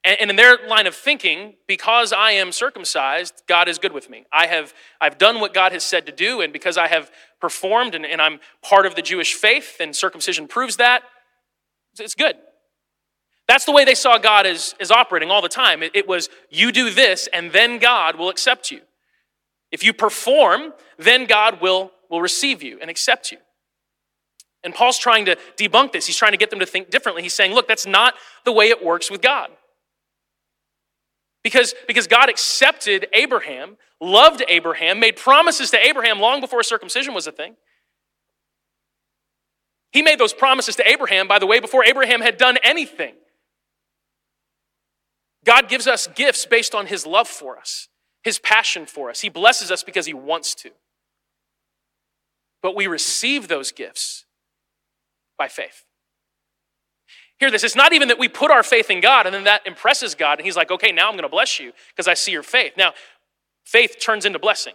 And, 0.04 0.20
and 0.20 0.30
in 0.30 0.36
their 0.36 0.58
line 0.66 0.86
of 0.86 0.94
thinking, 0.94 1.54
because 1.66 2.12
I 2.12 2.32
am 2.32 2.52
circumcised, 2.52 3.42
God 3.46 3.68
is 3.68 3.78
good 3.78 3.92
with 3.92 4.10
me. 4.10 4.24
I 4.32 4.46
have 4.46 4.74
I've 5.00 5.18
done 5.18 5.40
what 5.40 5.54
God 5.54 5.72
has 5.72 5.84
said 5.84 6.06
to 6.06 6.12
do, 6.12 6.40
and 6.40 6.52
because 6.52 6.76
I 6.76 6.88
have 6.88 7.10
performed 7.40 7.94
and, 7.94 8.04
and 8.04 8.20
I'm 8.20 8.40
part 8.62 8.86
of 8.86 8.94
the 8.94 9.02
Jewish 9.02 9.34
faith, 9.34 9.76
and 9.80 9.94
circumcision 9.94 10.48
proves 10.48 10.76
that, 10.76 11.02
it's 11.98 12.14
good. 12.14 12.36
That's 13.48 13.64
the 13.64 13.72
way 13.72 13.84
they 13.84 13.94
saw 13.94 14.18
God 14.18 14.46
as, 14.46 14.74
as 14.80 14.90
operating 14.90 15.30
all 15.30 15.42
the 15.42 15.48
time. 15.48 15.82
It, 15.82 15.94
it 15.94 16.08
was 16.08 16.30
you 16.48 16.72
do 16.72 16.90
this, 16.90 17.28
and 17.32 17.52
then 17.52 17.78
God 17.78 18.16
will 18.16 18.28
accept 18.28 18.70
you. 18.70 18.80
If 19.70 19.82
you 19.84 19.92
perform, 19.92 20.72
then 20.98 21.26
God 21.26 21.60
will, 21.60 21.90
will 22.12 22.20
receive 22.20 22.62
you 22.62 22.78
and 22.80 22.90
accept 22.90 23.32
you. 23.32 23.38
And 24.62 24.72
Paul's 24.72 24.98
trying 24.98 25.24
to 25.24 25.36
debunk 25.56 25.90
this. 25.90 26.06
He's 26.06 26.16
trying 26.16 26.32
to 26.32 26.38
get 26.38 26.50
them 26.50 26.60
to 26.60 26.66
think 26.66 26.90
differently. 26.90 27.22
He's 27.22 27.34
saying, 27.34 27.52
look, 27.52 27.66
that's 27.66 27.86
not 27.86 28.14
the 28.44 28.52
way 28.52 28.68
it 28.68 28.84
works 28.84 29.10
with 29.10 29.22
God. 29.22 29.48
Because, 31.42 31.74
because 31.88 32.06
God 32.06 32.28
accepted 32.28 33.08
Abraham, 33.14 33.76
loved 34.00 34.44
Abraham, 34.46 35.00
made 35.00 35.16
promises 35.16 35.70
to 35.70 35.84
Abraham 35.84 36.20
long 36.20 36.40
before 36.40 36.62
circumcision 36.62 37.14
was 37.14 37.26
a 37.26 37.32
thing. 37.32 37.56
He 39.90 40.02
made 40.02 40.20
those 40.20 40.32
promises 40.32 40.76
to 40.76 40.88
Abraham, 40.88 41.26
by 41.26 41.38
the 41.38 41.46
way, 41.46 41.58
before 41.60 41.84
Abraham 41.84 42.20
had 42.20 42.36
done 42.36 42.58
anything. 42.62 43.14
God 45.44 45.68
gives 45.68 45.88
us 45.88 46.06
gifts 46.14 46.46
based 46.46 46.74
on 46.74 46.86
his 46.86 47.04
love 47.04 47.26
for 47.26 47.58
us, 47.58 47.88
his 48.22 48.38
passion 48.38 48.86
for 48.86 49.10
us. 49.10 49.22
He 49.22 49.28
blesses 49.28 49.70
us 49.72 49.82
because 49.82 50.06
he 50.06 50.14
wants 50.14 50.54
to. 50.56 50.70
But 52.62 52.76
we 52.76 52.86
receive 52.86 53.48
those 53.48 53.72
gifts 53.72 54.24
by 55.36 55.48
faith. 55.48 55.84
Hear 57.38 57.50
this 57.50 57.64
it's 57.64 57.74
not 57.74 57.92
even 57.92 58.08
that 58.08 58.20
we 58.20 58.28
put 58.28 58.52
our 58.52 58.62
faith 58.62 58.88
in 58.88 59.00
God 59.00 59.26
and 59.26 59.34
then 59.34 59.44
that 59.44 59.66
impresses 59.66 60.14
God 60.14 60.38
and 60.38 60.46
He's 60.46 60.56
like, 60.56 60.70
okay, 60.70 60.92
now 60.92 61.08
I'm 61.08 61.14
going 61.14 61.24
to 61.24 61.28
bless 61.28 61.58
you 61.58 61.72
because 61.88 62.06
I 62.06 62.14
see 62.14 62.30
your 62.30 62.44
faith. 62.44 62.74
Now, 62.76 62.92
faith 63.64 63.96
turns 63.98 64.24
into 64.24 64.38
blessing, 64.38 64.74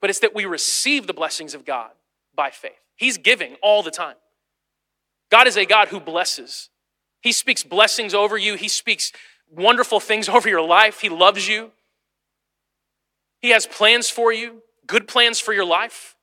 but 0.00 0.08
it's 0.08 0.20
that 0.20 0.34
we 0.34 0.46
receive 0.46 1.06
the 1.06 1.12
blessings 1.12 1.54
of 1.54 1.66
God 1.66 1.90
by 2.34 2.50
faith. 2.50 2.80
He's 2.96 3.18
giving 3.18 3.56
all 3.62 3.82
the 3.82 3.90
time. 3.90 4.16
God 5.30 5.46
is 5.46 5.56
a 5.56 5.66
God 5.66 5.88
who 5.88 6.00
blesses. 6.00 6.70
He 7.20 7.32
speaks 7.32 7.62
blessings 7.62 8.14
over 8.14 8.38
you, 8.38 8.54
He 8.54 8.68
speaks 8.68 9.12
wonderful 9.50 10.00
things 10.00 10.28
over 10.30 10.48
your 10.48 10.62
life. 10.62 11.00
He 11.00 11.10
loves 11.10 11.46
you. 11.46 11.72
He 13.42 13.50
has 13.50 13.66
plans 13.66 14.08
for 14.08 14.32
you, 14.32 14.62
good 14.86 15.08
plans 15.08 15.40
for 15.40 15.52
your 15.52 15.64
life. 15.64 16.16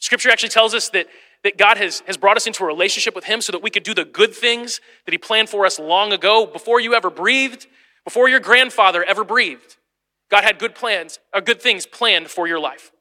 Scripture 0.00 0.30
actually 0.30 0.50
tells 0.50 0.74
us 0.74 0.88
that, 0.90 1.06
that 1.44 1.58
God 1.58 1.76
has, 1.76 2.00
has 2.06 2.16
brought 2.16 2.36
us 2.36 2.46
into 2.46 2.62
a 2.64 2.66
relationship 2.66 3.14
with 3.14 3.24
Him 3.24 3.40
so 3.40 3.52
that 3.52 3.62
we 3.62 3.70
could 3.70 3.82
do 3.82 3.94
the 3.94 4.04
good 4.04 4.34
things 4.34 4.80
that 5.04 5.12
He 5.12 5.18
planned 5.18 5.48
for 5.48 5.66
us 5.66 5.78
long 5.78 6.12
ago, 6.12 6.46
before 6.46 6.80
you 6.80 6.94
ever 6.94 7.10
breathed, 7.10 7.66
before 8.04 8.28
your 8.28 8.40
grandfather 8.40 9.02
ever 9.02 9.24
breathed. 9.24 9.76
God 10.30 10.44
had 10.44 10.58
good 10.58 10.74
plans, 10.74 11.18
or 11.34 11.38
uh, 11.38 11.40
good 11.40 11.60
things 11.60 11.86
planned 11.86 12.28
for 12.28 12.46
your 12.46 12.60
life. 12.60 12.92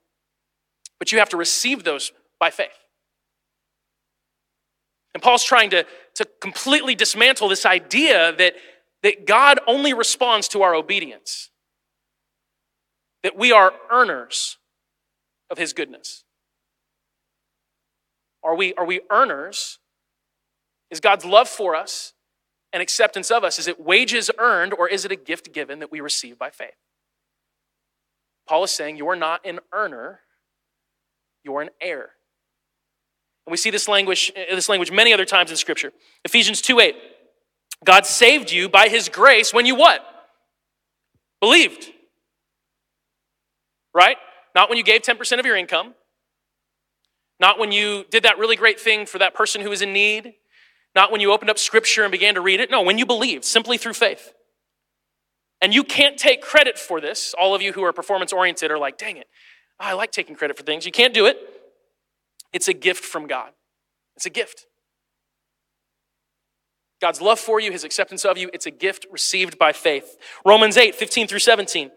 But 0.97 1.11
you 1.11 1.19
have 1.19 1.29
to 1.29 1.37
receive 1.37 1.83
those 1.83 2.11
by 2.39 2.49
faith. 2.49 2.69
And 5.13 5.21
Paul's 5.21 5.43
trying 5.43 5.71
to, 5.71 5.85
to 6.15 6.27
completely 6.41 6.95
dismantle 6.95 7.49
this 7.49 7.65
idea 7.65 8.33
that 8.37 8.55
that 9.03 9.25
God 9.25 9.59
only 9.67 9.93
responds 9.93 10.47
to 10.49 10.63
our 10.63 10.73
obedience, 10.73 11.49
that 13.23 13.37
we 13.37 13.51
are 13.51 13.73
earners 13.91 14.57
of 15.49 15.57
His 15.57 15.73
goodness. 15.73 16.23
Are 18.47 18.55
we, 18.55 18.73
are 18.75 18.85
we 18.85 19.01
earners? 19.11 19.79
Is 20.89 21.01
God's 21.01 21.25
love 21.25 21.49
for 21.49 21.75
us 21.75 22.13
and 22.71 22.81
acceptance 22.81 23.29
of 23.29 23.43
us, 23.43 23.59
is 23.59 23.67
it 23.67 23.79
wages 23.79 24.31
earned 24.37 24.73
or 24.73 24.87
is 24.87 25.03
it 25.03 25.11
a 25.11 25.17
gift 25.17 25.53
given 25.53 25.79
that 25.79 25.91
we 25.91 25.99
receive 25.99 26.39
by 26.39 26.49
faith? 26.49 26.75
Paul 28.47 28.63
is 28.63 28.71
saying 28.71 28.95
you're 28.95 29.17
not 29.17 29.45
an 29.45 29.59
earner, 29.73 30.21
you're 31.43 31.61
an 31.61 31.69
heir. 31.81 32.11
And 33.45 33.51
we 33.51 33.57
see 33.57 33.69
this 33.69 33.89
language, 33.89 34.31
this 34.35 34.69
language 34.69 34.91
many 34.91 35.11
other 35.11 35.25
times 35.25 35.51
in 35.51 35.57
Scripture. 35.57 35.91
Ephesians 36.23 36.61
2 36.61 36.79
8. 36.79 36.95
God 37.83 38.05
saved 38.05 38.49
you 38.49 38.69
by 38.69 38.87
his 38.87 39.09
grace 39.09 39.53
when 39.53 39.65
you 39.65 39.75
what? 39.75 40.05
Believed. 41.41 41.91
Right? 43.93 44.17
Not 44.55 44.69
when 44.69 44.77
you 44.77 44.83
gave 44.85 45.01
10% 45.01 45.39
of 45.39 45.45
your 45.45 45.57
income. 45.57 45.93
Not 47.39 47.59
when 47.59 47.71
you 47.71 48.05
did 48.09 48.23
that 48.23 48.37
really 48.37 48.55
great 48.55 48.79
thing 48.79 49.05
for 49.05 49.19
that 49.19 49.33
person 49.33 49.61
who 49.61 49.69
was 49.69 49.81
in 49.81 49.93
need. 49.93 50.33
Not 50.95 51.11
when 51.11 51.21
you 51.21 51.31
opened 51.31 51.49
up 51.49 51.59
scripture 51.59 52.03
and 52.03 52.11
began 52.11 52.33
to 52.35 52.41
read 52.41 52.59
it. 52.59 52.71
No, 52.71 52.81
when 52.81 52.97
you 52.97 53.05
believed, 53.05 53.45
simply 53.45 53.77
through 53.77 53.93
faith. 53.93 54.33
And 55.61 55.73
you 55.73 55.83
can't 55.83 56.17
take 56.17 56.41
credit 56.41 56.77
for 56.77 56.99
this. 57.01 57.35
All 57.37 57.55
of 57.55 57.61
you 57.61 57.73
who 57.73 57.83
are 57.83 57.93
performance 57.93 58.33
oriented 58.33 58.71
are 58.71 58.77
like, 58.77 58.97
dang 58.97 59.17
it, 59.17 59.27
I 59.79 59.93
like 59.93 60.11
taking 60.11 60.35
credit 60.35 60.57
for 60.57 60.63
things. 60.63 60.85
You 60.85 60.91
can't 60.91 61.13
do 61.13 61.25
it. 61.25 61.37
It's 62.53 62.67
a 62.67 62.73
gift 62.73 63.03
from 63.03 63.27
God. 63.27 63.51
It's 64.15 64.25
a 64.25 64.29
gift. 64.29 64.65
God's 66.99 67.21
love 67.21 67.39
for 67.39 67.59
you, 67.59 67.71
his 67.71 67.83
acceptance 67.83 68.25
of 68.25 68.37
you, 68.37 68.49
it's 68.53 68.65
a 68.65 68.71
gift 68.71 69.05
received 69.11 69.59
by 69.59 69.71
faith. 69.71 70.17
Romans 70.43 70.77
8, 70.77 70.95
15 70.95 71.27
through 71.27 71.39
17. 71.39 71.91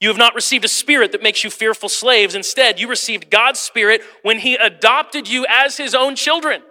You 0.00 0.08
have 0.08 0.18
not 0.18 0.34
received 0.34 0.64
a 0.64 0.68
spirit 0.68 1.12
that 1.12 1.22
makes 1.22 1.42
you 1.42 1.50
fearful 1.50 1.88
slaves. 1.88 2.34
Instead, 2.34 2.78
you 2.78 2.88
received 2.88 3.30
God's 3.30 3.58
spirit 3.58 4.02
when 4.22 4.38
he 4.38 4.54
adopted 4.54 5.28
you 5.28 5.46
as 5.48 5.76
his 5.76 5.94
own 5.94 6.16
children. 6.16 6.62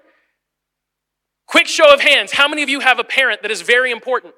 Quick 1.48 1.68
show 1.68 1.94
of 1.94 2.02
hands. 2.02 2.32
How 2.32 2.48
many 2.48 2.62
of 2.64 2.70
you 2.70 2.80
have 2.82 3.00
a 3.00 3.04
parent 3.04 3.42
that 3.42 3.52
is 3.52 3.62
very 3.62 3.92
important? 3.92 4.34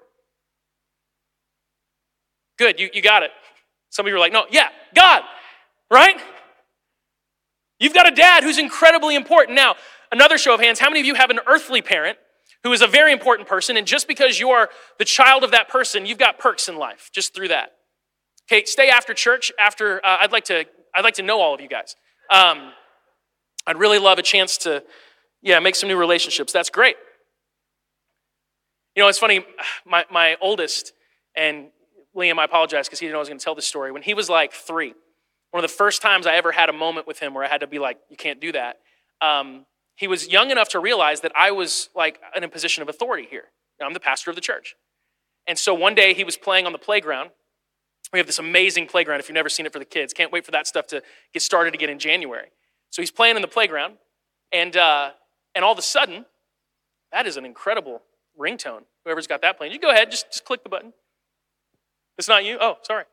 Good, 2.57 2.79
you, 2.79 2.89
you 2.93 3.01
got 3.01 3.23
it. 3.23 3.31
Some 3.89 4.05
of 4.05 4.09
you 4.09 4.15
are 4.15 4.19
like, 4.19 4.33
no, 4.33 4.45
yeah, 4.49 4.69
God, 4.95 5.23
right? 5.91 6.17
You've 7.79 7.93
got 7.93 8.11
a 8.11 8.15
dad 8.15 8.43
who's 8.43 8.57
incredibly 8.57 9.15
important. 9.15 9.55
Now, 9.55 9.75
another 10.11 10.37
show 10.37 10.53
of 10.53 10.59
hands. 10.59 10.79
How 10.79 10.89
many 10.89 10.99
of 10.99 11.05
you 11.05 11.15
have 11.15 11.29
an 11.29 11.39
earthly 11.45 11.81
parent 11.81 12.17
who 12.63 12.71
is 12.73 12.81
a 12.81 12.87
very 12.87 13.13
important 13.13 13.47
person, 13.47 13.77
and 13.77 13.85
just 13.85 14.07
because 14.07 14.39
you 14.39 14.49
are 14.49 14.69
the 14.97 15.05
child 15.05 15.43
of 15.43 15.51
that 15.51 15.69
person, 15.69 16.05
you've 16.05 16.17
got 16.17 16.39
perks 16.39 16.67
in 16.67 16.77
life 16.77 17.09
just 17.13 17.33
through 17.33 17.49
that. 17.49 17.76
Okay, 18.49 18.63
stay 18.65 18.89
after 18.89 19.13
church. 19.13 19.51
After 19.59 20.03
uh, 20.05 20.17
I'd 20.21 20.31
like 20.31 20.45
to, 20.45 20.65
I'd 20.95 21.03
like 21.03 21.15
to 21.15 21.23
know 21.23 21.41
all 21.41 21.53
of 21.53 21.61
you 21.61 21.67
guys. 21.67 21.95
Um, 22.31 22.71
I'd 23.65 23.77
really 23.77 23.99
love 23.99 24.19
a 24.19 24.21
chance 24.21 24.57
to, 24.59 24.83
yeah, 25.41 25.59
make 25.59 25.75
some 25.75 25.89
new 25.89 25.97
relationships. 25.97 26.53
That's 26.53 26.69
great. 26.69 26.95
You 28.95 29.03
know, 29.03 29.09
it's 29.09 29.19
funny. 29.19 29.45
My 29.85 30.05
my 30.11 30.35
oldest 30.41 30.93
and 31.35 31.67
Liam, 32.15 32.39
I 32.39 32.45
apologize 32.45 32.87
because 32.87 32.99
he 32.99 33.05
didn't 33.05 33.13
know 33.13 33.19
I 33.19 33.21
was 33.21 33.29
going 33.29 33.37
to 33.37 33.43
tell 33.43 33.55
this 33.55 33.67
story. 33.67 33.91
When 33.91 34.01
he 34.01 34.13
was 34.13 34.29
like 34.29 34.51
three, 34.53 34.93
one 35.51 35.63
of 35.63 35.69
the 35.69 35.75
first 35.75 36.01
times 36.01 36.25
I 36.25 36.35
ever 36.35 36.51
had 36.51 36.69
a 36.69 36.73
moment 36.73 37.07
with 37.07 37.19
him 37.19 37.33
where 37.33 37.43
I 37.43 37.47
had 37.47 37.61
to 37.61 37.67
be 37.67 37.79
like, 37.79 37.99
"You 38.09 38.17
can't 38.17 38.41
do 38.41 38.51
that." 38.53 38.79
Um, 39.21 39.65
he 39.95 40.07
was 40.07 40.27
young 40.27 40.51
enough 40.51 40.69
to 40.69 40.79
realize 40.79 41.21
that 41.21 41.31
I 41.35 41.51
was 41.51 41.89
like 41.95 42.19
in 42.35 42.43
a 42.43 42.47
position 42.47 42.81
of 42.81 42.89
authority 42.89 43.27
here. 43.29 43.45
I'm 43.81 43.93
the 43.93 43.99
pastor 43.99 44.29
of 44.29 44.35
the 44.35 44.41
church. 44.41 44.75
And 45.47 45.57
so 45.57 45.73
one 45.73 45.95
day 45.95 46.13
he 46.13 46.23
was 46.23 46.35
playing 46.35 46.65
on 46.65 46.71
the 46.71 46.79
playground. 46.79 47.31
We 48.13 48.19
have 48.19 48.27
this 48.27 48.39
amazing 48.39 48.87
playground 48.87 49.19
if 49.19 49.27
you've 49.27 49.35
never 49.35 49.49
seen 49.49 49.65
it 49.65 49.73
for 49.73 49.79
the 49.79 49.85
kids. 49.85 50.13
Can't 50.13 50.31
wait 50.31 50.45
for 50.45 50.51
that 50.51 50.65
stuff 50.67 50.87
to 50.87 51.03
get 51.33 51.41
started 51.41 51.73
again 51.73 51.89
in 51.89 51.99
January. 51.99 52.47
So 52.89 53.01
he's 53.01 53.11
playing 53.11 53.35
in 53.35 53.41
the 53.41 53.47
playground, 53.47 53.95
and, 54.51 54.75
uh, 54.77 55.11
and 55.53 55.65
all 55.65 55.73
of 55.73 55.77
a 55.77 55.83
sudden, 55.83 56.25
that 57.11 57.27
is 57.27 57.35
an 57.37 57.45
incredible 57.45 58.01
ringtone. 58.39 58.83
Whoever's 59.03 59.27
got 59.27 59.41
that 59.41 59.57
playing, 59.57 59.73
you 59.73 59.79
go 59.79 59.91
ahead, 59.91 60.09
just, 60.09 60.27
just 60.27 60.45
click 60.45 60.63
the 60.63 60.69
button. 60.69 60.93
It's 62.17 62.27
not 62.27 62.45
you? 62.45 62.57
Oh, 62.59 62.77
sorry. 62.83 63.03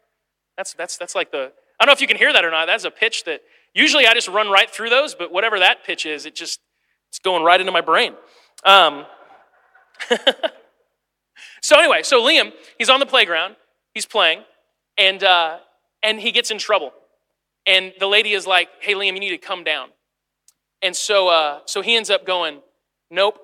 That's, 0.56 0.74
that's, 0.74 0.96
that's 0.96 1.14
like 1.14 1.32
the, 1.32 1.52
I 1.80 1.84
don't 1.84 1.86
know 1.86 1.92
if 1.92 2.00
you 2.00 2.06
can 2.06 2.16
hear 2.16 2.32
that 2.32 2.44
or 2.44 2.50
not. 2.50 2.66
That's 2.66 2.84
a 2.84 2.90
pitch 2.90 3.24
that 3.24 3.40
usually 3.74 4.06
I 4.06 4.14
just 4.14 4.28
run 4.28 4.48
right 4.48 4.70
through 4.70 4.90
those, 4.90 5.14
but 5.14 5.32
whatever 5.32 5.58
that 5.58 5.84
pitch 5.84 6.06
is, 6.06 6.26
it 6.26 6.34
just, 6.34 6.60
it's 7.10 7.18
going 7.18 7.42
right 7.42 7.60
into 7.60 7.72
my 7.72 7.80
brain. 7.80 8.14
Um, 8.64 9.06
so 11.60 11.78
anyway, 11.78 12.02
so 12.02 12.22
Liam, 12.22 12.52
he's 12.78 12.88
on 12.88 13.00
the 13.00 13.06
playground, 13.06 13.56
he's 13.92 14.06
playing, 14.06 14.44
and 14.98 15.22
uh, 15.22 15.58
and 16.02 16.20
he 16.20 16.32
gets 16.32 16.50
in 16.50 16.58
trouble. 16.58 16.92
And 17.66 17.92
the 17.98 18.06
lady 18.06 18.32
is 18.32 18.46
like, 18.46 18.68
hey, 18.80 18.92
Liam, 18.92 19.14
you 19.14 19.20
need 19.20 19.30
to 19.30 19.38
come 19.38 19.64
down. 19.64 19.88
And 20.82 20.94
so, 20.94 21.28
uh, 21.28 21.60
so 21.64 21.80
he 21.80 21.96
ends 21.96 22.10
up 22.10 22.26
going, 22.26 22.60
nope, 23.10 23.38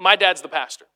my 0.00 0.16
dad's 0.16 0.42
the 0.42 0.48
pastor. 0.48 0.86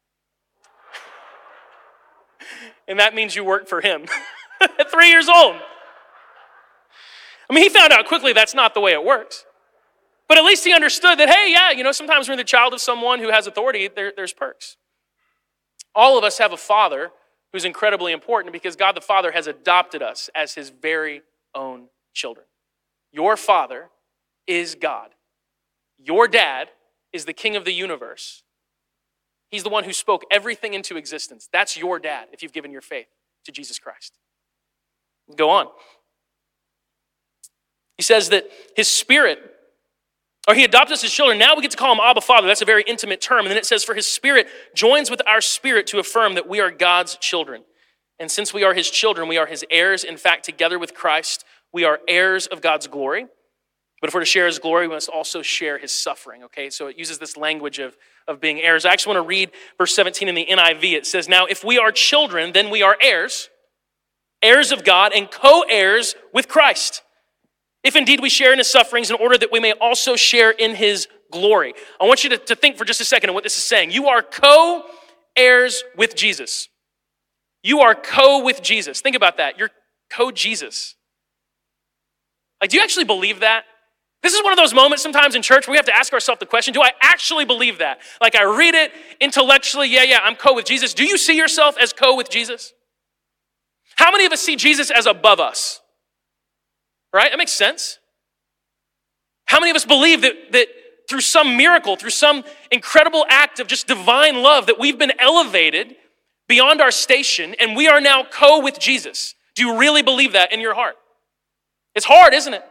and 2.88 2.98
that 2.98 3.14
means 3.14 3.36
you 3.36 3.44
work 3.44 3.68
for 3.68 3.80
him 3.80 4.06
at 4.60 4.90
three 4.90 5.10
years 5.10 5.28
old. 5.28 5.56
I 7.48 7.54
mean, 7.54 7.62
he 7.62 7.68
found 7.68 7.92
out 7.92 8.06
quickly 8.06 8.32
that's 8.32 8.54
not 8.54 8.74
the 8.74 8.80
way 8.80 8.92
it 8.92 9.04
works. 9.04 9.44
But 10.28 10.38
at 10.38 10.44
least 10.44 10.64
he 10.64 10.72
understood 10.72 11.20
that, 11.20 11.28
hey, 11.28 11.52
yeah, 11.52 11.70
you 11.70 11.84
know, 11.84 11.92
sometimes 11.92 12.28
when 12.28 12.36
you're 12.36 12.42
the 12.42 12.48
child 12.48 12.74
of 12.74 12.80
someone 12.80 13.20
who 13.20 13.30
has 13.30 13.46
authority, 13.46 13.88
there, 13.88 14.12
there's 14.16 14.32
perks. 14.32 14.76
All 15.94 16.18
of 16.18 16.24
us 16.24 16.38
have 16.38 16.52
a 16.52 16.56
father 16.56 17.12
who's 17.56 17.64
incredibly 17.64 18.12
important 18.12 18.52
because 18.52 18.76
God 18.76 18.94
the 18.94 19.00
Father 19.00 19.32
has 19.32 19.46
adopted 19.46 20.02
us 20.02 20.28
as 20.34 20.52
his 20.52 20.68
very 20.68 21.22
own 21.54 21.86
children. 22.12 22.44
Your 23.12 23.34
father 23.34 23.88
is 24.46 24.74
God. 24.74 25.12
Your 25.96 26.28
dad 26.28 26.68
is 27.14 27.24
the 27.24 27.32
king 27.32 27.56
of 27.56 27.64
the 27.64 27.72
universe. 27.72 28.42
He's 29.50 29.62
the 29.62 29.70
one 29.70 29.84
who 29.84 29.94
spoke 29.94 30.26
everything 30.30 30.74
into 30.74 30.98
existence. 30.98 31.48
That's 31.50 31.78
your 31.78 31.98
dad 31.98 32.28
if 32.30 32.42
you've 32.42 32.52
given 32.52 32.70
your 32.70 32.82
faith 32.82 33.06
to 33.46 33.52
Jesus 33.52 33.78
Christ. 33.78 34.18
Go 35.34 35.48
on. 35.48 35.68
He 37.96 38.02
says 38.02 38.28
that 38.28 38.50
his 38.76 38.86
spirit, 38.86 39.38
or 40.46 40.54
he 40.54 40.64
adopts 40.64 40.92
us 40.92 41.02
as 41.02 41.10
children. 41.10 41.38
Now 41.38 41.56
we 41.56 41.62
get 41.62 41.72
to 41.72 41.76
call 41.76 41.92
him 41.92 42.00
Abba 42.00 42.20
Father. 42.20 42.46
That's 42.46 42.62
a 42.62 42.66
very 42.66 42.84
intimate 42.86 43.20
term. 43.20 43.40
And 43.40 43.50
then 43.50 43.56
it 43.56 43.66
says, 43.66 43.82
for 43.82 43.94
his 43.94 44.06
spirit 44.06 44.46
joins 44.74 45.10
with 45.10 45.20
our 45.26 45.40
spirit 45.40 45.86
to 45.88 45.98
affirm 45.98 46.34
that 46.34 46.48
we 46.48 46.60
are 46.60 46.70
God's 46.70 47.16
children. 47.16 47.64
And 48.18 48.30
since 48.30 48.54
we 48.54 48.62
are 48.62 48.72
his 48.72 48.88
children, 48.88 49.28
we 49.28 49.38
are 49.38 49.46
his 49.46 49.64
heirs. 49.70 50.04
In 50.04 50.16
fact, 50.16 50.44
together 50.44 50.78
with 50.78 50.94
Christ, 50.94 51.44
we 51.72 51.84
are 51.84 52.00
heirs 52.08 52.46
of 52.46 52.62
God's 52.62 52.86
glory. 52.86 53.26
But 54.00 54.08
if 54.08 54.14
we're 54.14 54.20
to 54.20 54.26
share 54.26 54.46
his 54.46 54.58
glory, 54.58 54.86
we 54.86 54.94
must 54.94 55.08
also 55.08 55.42
share 55.42 55.78
his 55.78 55.90
suffering, 55.90 56.44
okay? 56.44 56.70
So 56.70 56.86
it 56.86 56.98
uses 56.98 57.18
this 57.18 57.36
language 57.36 57.78
of, 57.78 57.96
of 58.28 58.40
being 58.40 58.60
heirs. 58.60 58.84
I 58.84 58.92
actually 58.92 59.16
want 59.16 59.24
to 59.24 59.28
read 59.28 59.50
verse 59.78 59.94
17 59.94 60.28
in 60.28 60.34
the 60.34 60.46
NIV. 60.46 60.92
It 60.92 61.06
says, 61.06 61.28
Now, 61.28 61.46
if 61.46 61.64
we 61.64 61.78
are 61.78 61.90
children, 61.90 62.52
then 62.52 62.70
we 62.70 62.82
are 62.82 62.96
heirs, 63.02 63.48
heirs 64.42 64.70
of 64.70 64.84
God, 64.84 65.12
and 65.14 65.30
co 65.30 65.64
heirs 65.68 66.14
with 66.32 66.46
Christ. 66.46 67.02
If 67.86 67.94
indeed 67.94 68.20
we 68.20 68.28
share 68.28 68.52
in 68.52 68.58
his 68.58 68.68
sufferings, 68.68 69.10
in 69.10 69.16
order 69.16 69.38
that 69.38 69.52
we 69.52 69.60
may 69.60 69.72
also 69.72 70.16
share 70.16 70.50
in 70.50 70.74
his 70.74 71.06
glory. 71.30 71.72
I 72.00 72.04
want 72.04 72.24
you 72.24 72.30
to, 72.30 72.38
to 72.38 72.56
think 72.56 72.76
for 72.76 72.84
just 72.84 73.00
a 73.00 73.04
second 73.04 73.30
on 73.30 73.34
what 73.34 73.44
this 73.44 73.56
is 73.56 73.62
saying. 73.62 73.92
You 73.92 74.08
are 74.08 74.22
co 74.22 74.84
heirs 75.36 75.84
with 75.96 76.16
Jesus. 76.16 76.68
You 77.62 77.80
are 77.80 77.94
co 77.94 78.42
with 78.42 78.60
Jesus. 78.60 79.00
Think 79.00 79.14
about 79.14 79.36
that. 79.36 79.56
You're 79.56 79.70
co 80.10 80.32
Jesus. 80.32 80.96
Like, 82.60 82.70
do 82.70 82.76
you 82.76 82.82
actually 82.82 83.04
believe 83.04 83.40
that? 83.40 83.66
This 84.20 84.34
is 84.34 84.42
one 84.42 84.52
of 84.52 84.56
those 84.56 84.74
moments 84.74 85.04
sometimes 85.04 85.36
in 85.36 85.42
church 85.42 85.68
where 85.68 85.72
we 85.72 85.76
have 85.76 85.86
to 85.86 85.96
ask 85.96 86.12
ourselves 86.12 86.40
the 86.40 86.46
question 86.46 86.74
do 86.74 86.82
I 86.82 86.90
actually 87.00 87.44
believe 87.44 87.78
that? 87.78 88.00
Like 88.20 88.34
I 88.34 88.42
read 88.42 88.74
it 88.74 88.90
intellectually, 89.20 89.88
yeah, 89.88 90.02
yeah, 90.02 90.18
I'm 90.24 90.34
co 90.34 90.54
with 90.54 90.64
Jesus. 90.64 90.92
Do 90.92 91.04
you 91.04 91.16
see 91.16 91.36
yourself 91.36 91.76
as 91.80 91.92
co 91.92 92.16
with 92.16 92.30
Jesus? 92.30 92.72
How 93.94 94.10
many 94.10 94.26
of 94.26 94.32
us 94.32 94.40
see 94.40 94.56
Jesus 94.56 94.90
as 94.90 95.06
above 95.06 95.38
us? 95.38 95.80
Right? 97.12 97.30
That 97.30 97.38
makes 97.38 97.52
sense. 97.52 97.98
How 99.46 99.60
many 99.60 99.70
of 99.70 99.76
us 99.76 99.84
believe 99.84 100.22
that, 100.22 100.52
that 100.52 100.68
through 101.08 101.20
some 101.20 101.56
miracle, 101.56 101.96
through 101.96 102.10
some 102.10 102.44
incredible 102.70 103.24
act 103.28 103.60
of 103.60 103.68
just 103.68 103.86
divine 103.86 104.42
love, 104.42 104.66
that 104.66 104.78
we've 104.78 104.98
been 104.98 105.12
elevated 105.18 105.96
beyond 106.48 106.80
our 106.80 106.90
station 106.90 107.54
and 107.60 107.76
we 107.76 107.88
are 107.88 108.00
now 108.00 108.24
co 108.24 108.60
with 108.60 108.78
Jesus? 108.78 109.34
Do 109.54 109.64
you 109.64 109.78
really 109.78 110.02
believe 110.02 110.32
that 110.32 110.52
in 110.52 110.60
your 110.60 110.74
heart? 110.74 110.96
It's 111.94 112.04
hard, 112.04 112.34
isn't 112.34 112.52
it? 112.52 112.64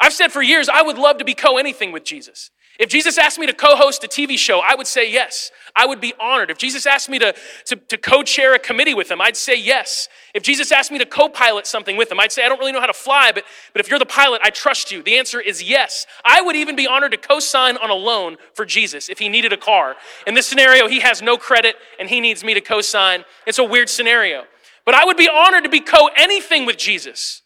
I've 0.00 0.12
said 0.12 0.28
for 0.28 0.42
years, 0.42 0.68
I 0.68 0.82
would 0.82 0.98
love 0.98 1.18
to 1.18 1.24
be 1.24 1.34
co 1.34 1.58
anything 1.58 1.92
with 1.92 2.04
Jesus. 2.04 2.50
If 2.78 2.88
Jesus 2.88 3.18
asked 3.18 3.40
me 3.40 3.46
to 3.46 3.52
co 3.52 3.74
host 3.74 4.04
a 4.04 4.08
TV 4.08 4.38
show, 4.38 4.60
I 4.60 4.76
would 4.76 4.86
say 4.86 5.10
yes. 5.10 5.50
I 5.74 5.84
would 5.84 6.00
be 6.00 6.14
honored. 6.20 6.50
If 6.50 6.58
Jesus 6.58 6.86
asked 6.86 7.08
me 7.08 7.18
to, 7.18 7.34
to, 7.66 7.76
to 7.76 7.98
co 7.98 8.22
chair 8.22 8.54
a 8.54 8.58
committee 8.58 8.94
with 8.94 9.10
him, 9.10 9.20
I'd 9.20 9.36
say 9.36 9.58
yes. 9.58 10.08
If 10.32 10.44
Jesus 10.44 10.70
asked 10.70 10.92
me 10.92 10.98
to 10.98 11.06
co 11.06 11.28
pilot 11.28 11.66
something 11.66 11.96
with 11.96 12.10
him, 12.10 12.20
I'd 12.20 12.30
say, 12.30 12.44
I 12.44 12.48
don't 12.48 12.58
really 12.58 12.70
know 12.70 12.80
how 12.80 12.86
to 12.86 12.92
fly, 12.92 13.32
but, 13.32 13.44
but 13.72 13.80
if 13.80 13.90
you're 13.90 13.98
the 13.98 14.06
pilot, 14.06 14.42
I 14.44 14.50
trust 14.50 14.92
you. 14.92 15.02
The 15.02 15.18
answer 15.18 15.40
is 15.40 15.60
yes. 15.60 16.06
I 16.24 16.40
would 16.40 16.54
even 16.54 16.76
be 16.76 16.86
honored 16.86 17.10
to 17.12 17.18
co 17.18 17.40
sign 17.40 17.76
on 17.78 17.90
a 17.90 17.94
loan 17.94 18.36
for 18.54 18.64
Jesus 18.64 19.08
if 19.08 19.18
he 19.18 19.28
needed 19.28 19.52
a 19.52 19.56
car. 19.56 19.96
In 20.26 20.34
this 20.34 20.46
scenario, 20.46 20.86
he 20.86 21.00
has 21.00 21.20
no 21.20 21.36
credit 21.36 21.74
and 21.98 22.08
he 22.08 22.20
needs 22.20 22.44
me 22.44 22.54
to 22.54 22.60
co 22.60 22.80
sign. 22.80 23.24
It's 23.44 23.58
a 23.58 23.64
weird 23.64 23.88
scenario. 23.88 24.44
But 24.84 24.94
I 24.94 25.04
would 25.04 25.16
be 25.16 25.28
honored 25.28 25.64
to 25.64 25.70
be 25.70 25.80
co 25.80 26.08
anything 26.16 26.64
with 26.64 26.78
Jesus 26.78 27.42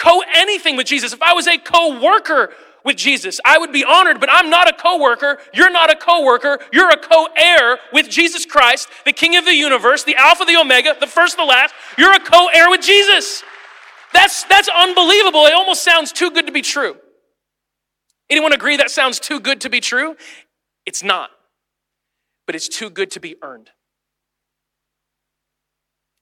co 0.00 0.22
anything 0.34 0.76
with 0.76 0.86
Jesus. 0.86 1.12
If 1.12 1.22
I 1.22 1.34
was 1.34 1.46
a 1.46 1.58
co 1.58 2.00
worker 2.00 2.50
with 2.84 2.96
Jesus, 2.96 3.40
I 3.44 3.58
would 3.58 3.72
be 3.72 3.84
honored, 3.84 4.20
but 4.20 4.28
I'm 4.32 4.50
not 4.50 4.68
a 4.68 4.72
co 4.72 5.00
worker. 5.00 5.38
You're 5.52 5.70
not 5.70 5.90
a 5.92 5.96
co 5.96 6.24
worker. 6.24 6.58
You're 6.72 6.90
a 6.90 6.96
co 6.96 7.28
heir 7.36 7.78
with 7.92 8.08
Jesus 8.08 8.46
Christ, 8.46 8.88
the 9.04 9.12
King 9.12 9.36
of 9.36 9.44
the 9.44 9.54
universe, 9.54 10.04
the 10.04 10.16
Alpha, 10.16 10.44
the 10.44 10.56
Omega, 10.56 10.96
the 10.98 11.06
first, 11.06 11.36
the 11.36 11.44
last. 11.44 11.74
You're 11.98 12.12
a 12.12 12.20
co 12.20 12.48
heir 12.52 12.70
with 12.70 12.82
Jesus. 12.82 13.42
That's, 14.12 14.44
that's 14.44 14.68
unbelievable. 14.68 15.46
It 15.46 15.54
almost 15.54 15.84
sounds 15.84 16.12
too 16.12 16.30
good 16.30 16.46
to 16.46 16.52
be 16.52 16.62
true. 16.62 16.96
Anyone 18.28 18.52
agree 18.52 18.76
that 18.76 18.90
sounds 18.90 19.18
too 19.18 19.40
good 19.40 19.60
to 19.62 19.70
be 19.70 19.80
true? 19.80 20.16
It's 20.86 21.02
not, 21.02 21.30
but 22.46 22.54
it's 22.54 22.68
too 22.68 22.90
good 22.90 23.10
to 23.12 23.20
be 23.20 23.36
earned. 23.42 23.70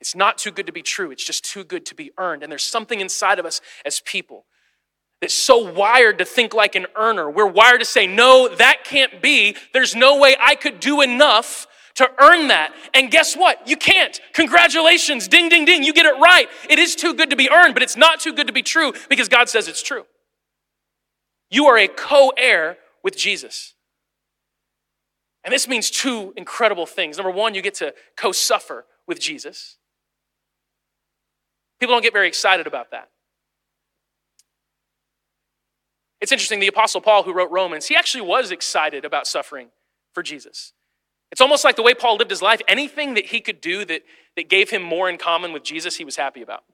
It's 0.00 0.14
not 0.14 0.38
too 0.38 0.50
good 0.50 0.66
to 0.66 0.72
be 0.72 0.82
true, 0.82 1.10
it's 1.10 1.24
just 1.24 1.44
too 1.44 1.64
good 1.64 1.84
to 1.86 1.94
be 1.94 2.10
earned. 2.18 2.42
And 2.42 2.50
there's 2.50 2.64
something 2.64 3.00
inside 3.00 3.38
of 3.38 3.46
us 3.46 3.60
as 3.84 4.00
people 4.00 4.46
that's 5.20 5.34
so 5.34 5.72
wired 5.72 6.18
to 6.18 6.24
think 6.24 6.54
like 6.54 6.74
an 6.74 6.86
earner. 6.96 7.28
We're 7.30 7.46
wired 7.46 7.80
to 7.80 7.84
say, 7.84 8.06
no, 8.06 8.48
that 8.56 8.84
can't 8.84 9.20
be. 9.20 9.56
There's 9.72 9.94
no 9.94 10.18
way 10.18 10.36
I 10.40 10.54
could 10.54 10.80
do 10.80 11.00
enough 11.00 11.66
to 11.96 12.08
earn 12.20 12.48
that. 12.48 12.72
And 12.94 13.10
guess 13.10 13.34
what? 13.36 13.66
You 13.66 13.76
can't. 13.76 14.20
Congratulations. 14.32 15.26
Ding, 15.26 15.48
ding, 15.48 15.64
ding. 15.64 15.82
You 15.82 15.92
get 15.92 16.06
it 16.06 16.16
right. 16.20 16.48
It 16.70 16.78
is 16.78 16.94
too 16.94 17.14
good 17.14 17.30
to 17.30 17.36
be 17.36 17.50
earned, 17.50 17.74
but 17.74 17.82
it's 17.82 17.96
not 17.96 18.20
too 18.20 18.32
good 18.32 18.46
to 18.46 18.52
be 18.52 18.62
true 18.62 18.92
because 19.08 19.28
God 19.28 19.48
says 19.48 19.66
it's 19.66 19.82
true. 19.82 20.04
You 21.50 21.66
are 21.66 21.76
a 21.76 21.88
co 21.88 22.32
heir 22.36 22.78
with 23.02 23.16
Jesus. 23.16 23.74
And 25.42 25.52
this 25.52 25.66
means 25.66 25.90
two 25.90 26.32
incredible 26.36 26.86
things. 26.86 27.16
Number 27.16 27.32
one, 27.32 27.54
you 27.54 27.62
get 27.62 27.74
to 27.76 27.94
co 28.16 28.30
suffer 28.30 28.84
with 29.08 29.18
Jesus. 29.18 29.78
People 31.80 31.94
don't 31.94 32.02
get 32.02 32.12
very 32.12 32.28
excited 32.28 32.66
about 32.66 32.92
that. 32.92 33.08
It's 36.20 36.32
interesting, 36.32 36.60
the 36.60 36.66
Apostle 36.66 37.00
Paul, 37.00 37.22
who 37.22 37.32
wrote 37.32 37.50
Romans, 37.50 37.86
he 37.86 37.96
actually 37.96 38.22
was 38.22 38.50
excited 38.50 39.04
about 39.04 39.26
suffering 39.26 39.68
for 40.12 40.22
Jesus. 40.22 40.72
It's 41.30 41.40
almost 41.40 41.64
like 41.64 41.76
the 41.76 41.82
way 41.82 41.94
Paul 41.94 42.16
lived 42.16 42.30
his 42.30 42.42
life. 42.42 42.60
Anything 42.66 43.14
that 43.14 43.26
he 43.26 43.40
could 43.40 43.60
do 43.60 43.84
that, 43.84 44.02
that 44.36 44.48
gave 44.48 44.70
him 44.70 44.82
more 44.82 45.08
in 45.08 45.18
common 45.18 45.52
with 45.52 45.62
Jesus, 45.62 45.96
he 45.96 46.04
was 46.04 46.16
happy 46.16 46.42
about. 46.42 46.64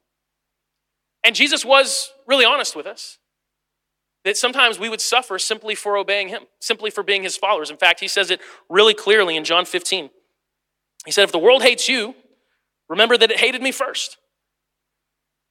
And 1.24 1.34
Jesus 1.34 1.64
was 1.64 2.12
really 2.26 2.44
honest 2.44 2.76
with 2.76 2.86
us 2.86 3.18
that 4.24 4.36
sometimes 4.36 4.78
we 4.78 4.88
would 4.88 5.00
suffer 5.00 5.38
simply 5.38 5.74
for 5.74 5.96
obeying 5.96 6.28
him, 6.28 6.44
simply 6.60 6.90
for 6.90 7.02
being 7.02 7.22
his 7.22 7.36
followers. 7.36 7.70
In 7.70 7.76
fact, 7.76 8.00
he 8.00 8.08
says 8.08 8.30
it 8.30 8.40
really 8.70 8.94
clearly 8.94 9.36
in 9.36 9.44
John 9.44 9.66
15. 9.66 10.10
He 11.04 11.12
said, 11.12 11.24
If 11.24 11.32
the 11.32 11.38
world 11.38 11.62
hates 11.62 11.88
you, 11.88 12.14
remember 12.88 13.16
that 13.18 13.30
it 13.30 13.38
hated 13.38 13.62
me 13.62 13.70
first. 13.70 14.16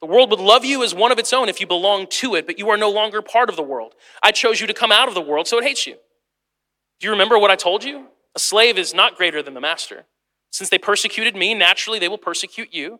The 0.03 0.07
world 0.07 0.31
would 0.31 0.41
love 0.41 0.65
you 0.65 0.83
as 0.83 0.93
one 0.93 1.13
of 1.13 1.17
its 1.17 1.31
own 1.31 1.47
if 1.47 1.61
you 1.61 1.65
belong 1.65 2.07
to 2.07 2.35
it, 2.35 2.45
but 2.45 2.59
you 2.59 2.69
are 2.69 2.75
no 2.75 2.91
longer 2.91 3.21
part 3.21 3.47
of 3.47 3.55
the 3.55 3.63
world. 3.63 3.95
I 4.21 4.33
chose 4.33 4.59
you 4.59 4.67
to 4.67 4.73
come 4.73 4.91
out 4.91 5.07
of 5.07 5.13
the 5.13 5.21
world, 5.21 5.47
so 5.47 5.57
it 5.59 5.63
hates 5.63 5.87
you. 5.87 5.95
Do 6.99 7.07
you 7.07 7.11
remember 7.11 7.39
what 7.39 7.51
I 7.51 7.55
told 7.55 7.85
you? 7.85 8.07
A 8.35 8.39
slave 8.39 8.77
is 8.77 8.93
not 8.93 9.15
greater 9.15 9.41
than 9.41 9.53
the 9.53 9.61
master. 9.61 10.03
Since 10.51 10.69
they 10.69 10.77
persecuted 10.77 11.37
me, 11.37 11.53
naturally 11.53 11.99
they 11.99 12.09
will 12.09 12.17
persecute 12.17 12.73
you. 12.73 12.99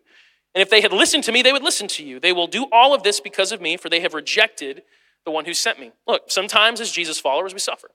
And 0.56 0.62
if 0.62 0.70
they 0.70 0.80
had 0.80 0.94
listened 0.94 1.26
to 1.26 1.34
me, 1.34 1.42
they 1.42 1.52
would 1.52 1.62
listen 1.62 1.89
to 1.89 2.06
you. 2.06 2.22
They 2.22 2.32
will 2.32 2.48
do 2.48 2.68
all 2.72 2.94
of 2.94 3.04
this 3.04 3.20
because 3.20 3.52
of 3.52 3.60
me, 3.60 3.76
for 3.76 3.89
they 3.89 4.00
have 4.00 4.13
rejected 4.13 4.84
the 5.26 5.32
one 5.32 5.44
who 5.44 5.54
sent 5.54 5.82
me. 5.82 5.92
Look, 6.08 6.32
sometimes 6.32 6.80
as 6.80 6.89
Jesus 6.89 7.20
followers, 7.20 7.52
we 7.52 7.60
suffer. 7.60 7.92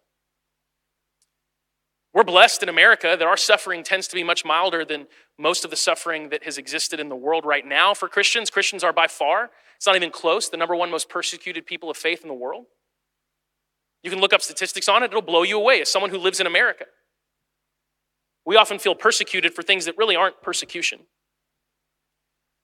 We're 2.19 2.25
blessed 2.25 2.65
in 2.65 2.69
America 2.69 3.15
that 3.17 3.29
our 3.29 3.37
suffering 3.37 3.85
tends 3.85 4.09
to 4.09 4.17
be 4.17 4.25
much 4.25 4.45
milder 4.45 4.85
than 4.85 5.07
most 5.39 5.65
of 5.65 5.71
the 5.71 5.77
suffering 5.77 6.31
that 6.31 6.43
has 6.43 6.59
existed 6.59 6.99
in 6.99 7.09
the 7.09 7.15
world 7.15 7.45
right 7.47 7.65
now 7.65 7.95
for 7.95 8.09
Christians. 8.09 8.51
Christians 8.51 8.83
are 8.83 8.93
by 8.93 9.07
far, 9.07 9.51
it's 9.77 9.87
not 9.87 9.95
even 9.95 10.11
close, 10.11 10.49
the 10.49 10.57
number 10.57 10.75
one 10.75 10.91
most 10.91 11.09
persecuted 11.09 11.65
people 11.65 11.89
of 11.89 11.97
faith 11.97 12.23
in 12.23 12.27
the 12.27 12.35
world. 12.35 12.65
You 14.03 14.11
can 14.11 14.19
look 14.19 14.33
up 14.33 14.43
statistics 14.43 14.89
on 14.89 15.05
it, 15.05 15.13
it'll 15.13 15.23
blow 15.23 15.45
you 15.45 15.57
away 15.57 15.81
as 15.81 15.91
someone 15.91 16.11
who 16.11 16.19
lives 16.19 16.41
in 16.41 16.49
America. 16.49 16.87
We 18.45 18.57
often 18.57 18.81
feel 18.81 18.97
persecuted 18.97 19.55
for 19.55 19.63
things 19.63 19.85
that 19.85 19.97
really 19.97 20.17
aren't 20.17 20.43
persecution. 20.43 21.03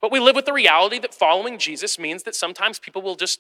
But 0.00 0.10
we 0.10 0.18
live 0.18 0.34
with 0.34 0.46
the 0.46 0.52
reality 0.52 0.98
that 0.98 1.14
following 1.14 1.60
Jesus 1.60 1.96
means 1.96 2.24
that 2.24 2.34
sometimes 2.34 2.80
people 2.80 3.02
will 3.02 3.14
just 3.14 3.38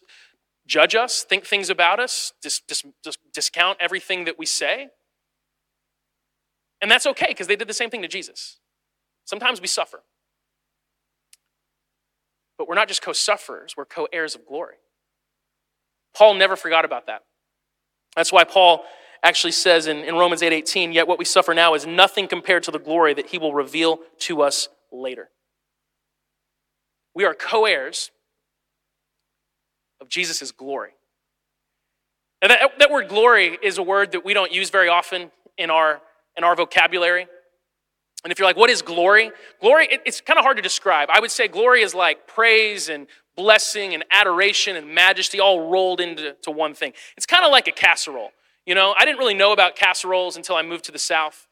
judge 0.64 0.94
us, 0.94 1.24
think 1.24 1.44
things 1.44 1.70
about 1.70 1.98
us, 1.98 2.34
dis- 2.40 2.62
dis- 2.68 2.84
dis- 3.02 3.18
discount 3.32 3.78
everything 3.80 4.26
that 4.26 4.38
we 4.38 4.46
say. 4.46 4.90
And 6.84 6.90
that's 6.90 7.06
okay 7.06 7.28
because 7.28 7.46
they 7.46 7.56
did 7.56 7.66
the 7.66 7.72
same 7.72 7.88
thing 7.88 8.02
to 8.02 8.08
Jesus. 8.08 8.58
Sometimes 9.24 9.58
we 9.58 9.66
suffer. 9.66 10.02
but 12.58 12.68
we're 12.68 12.74
not 12.74 12.88
just 12.88 13.00
co 13.00 13.14
sufferers, 13.14 13.74
we're 13.74 13.86
co 13.86 14.06
heirs 14.12 14.34
of 14.34 14.44
glory. 14.44 14.74
Paul 16.14 16.34
never 16.34 16.56
forgot 16.56 16.84
about 16.84 17.06
that. 17.06 17.22
That's 18.14 18.30
why 18.30 18.44
Paul 18.44 18.84
actually 19.22 19.52
says 19.52 19.86
in, 19.86 20.04
in 20.04 20.14
Romans 20.14 20.42
8 20.42 20.52
18, 20.52 20.92
yet 20.92 21.08
what 21.08 21.18
we 21.18 21.24
suffer 21.24 21.54
now 21.54 21.72
is 21.72 21.86
nothing 21.86 22.28
compared 22.28 22.64
to 22.64 22.70
the 22.70 22.78
glory 22.78 23.14
that 23.14 23.28
he 23.28 23.38
will 23.38 23.54
reveal 23.54 24.00
to 24.18 24.42
us 24.42 24.68
later. 24.92 25.30
We 27.14 27.24
are 27.24 27.32
co 27.32 27.64
heirs 27.64 28.10
of 30.02 30.10
Jesus' 30.10 30.52
glory. 30.52 30.90
And 32.42 32.50
that, 32.50 32.78
that 32.78 32.90
word 32.90 33.08
glory 33.08 33.56
is 33.62 33.78
a 33.78 33.82
word 33.82 34.12
that 34.12 34.22
we 34.22 34.34
don't 34.34 34.52
use 34.52 34.68
very 34.68 34.90
often 34.90 35.30
in 35.56 35.70
our, 35.70 36.02
in 36.36 36.44
our 36.44 36.56
vocabulary. 36.56 37.26
And 38.24 38.32
if 38.32 38.38
you're 38.38 38.48
like, 38.48 38.56
what 38.56 38.70
is 38.70 38.80
glory? 38.80 39.30
Glory, 39.60 39.86
it, 39.90 40.00
it's 40.06 40.20
kind 40.20 40.38
of 40.38 40.44
hard 40.44 40.56
to 40.56 40.62
describe. 40.62 41.08
I 41.12 41.20
would 41.20 41.30
say 41.30 41.46
glory 41.46 41.82
is 41.82 41.94
like 41.94 42.26
praise 42.26 42.88
and 42.88 43.06
blessing 43.36 43.94
and 43.94 44.04
adoration 44.10 44.76
and 44.76 44.94
majesty 44.94 45.40
all 45.40 45.68
rolled 45.68 46.00
into 46.00 46.34
to 46.42 46.50
one 46.50 46.74
thing. 46.74 46.92
It's 47.16 47.26
kind 47.26 47.44
of 47.44 47.50
like 47.50 47.68
a 47.68 47.72
casserole. 47.72 48.30
You 48.64 48.74
know, 48.74 48.94
I 48.98 49.04
didn't 49.04 49.18
really 49.18 49.34
know 49.34 49.52
about 49.52 49.76
casseroles 49.76 50.36
until 50.36 50.56
I 50.56 50.62
moved 50.62 50.84
to 50.86 50.92
the 50.92 50.98
South, 50.98 51.46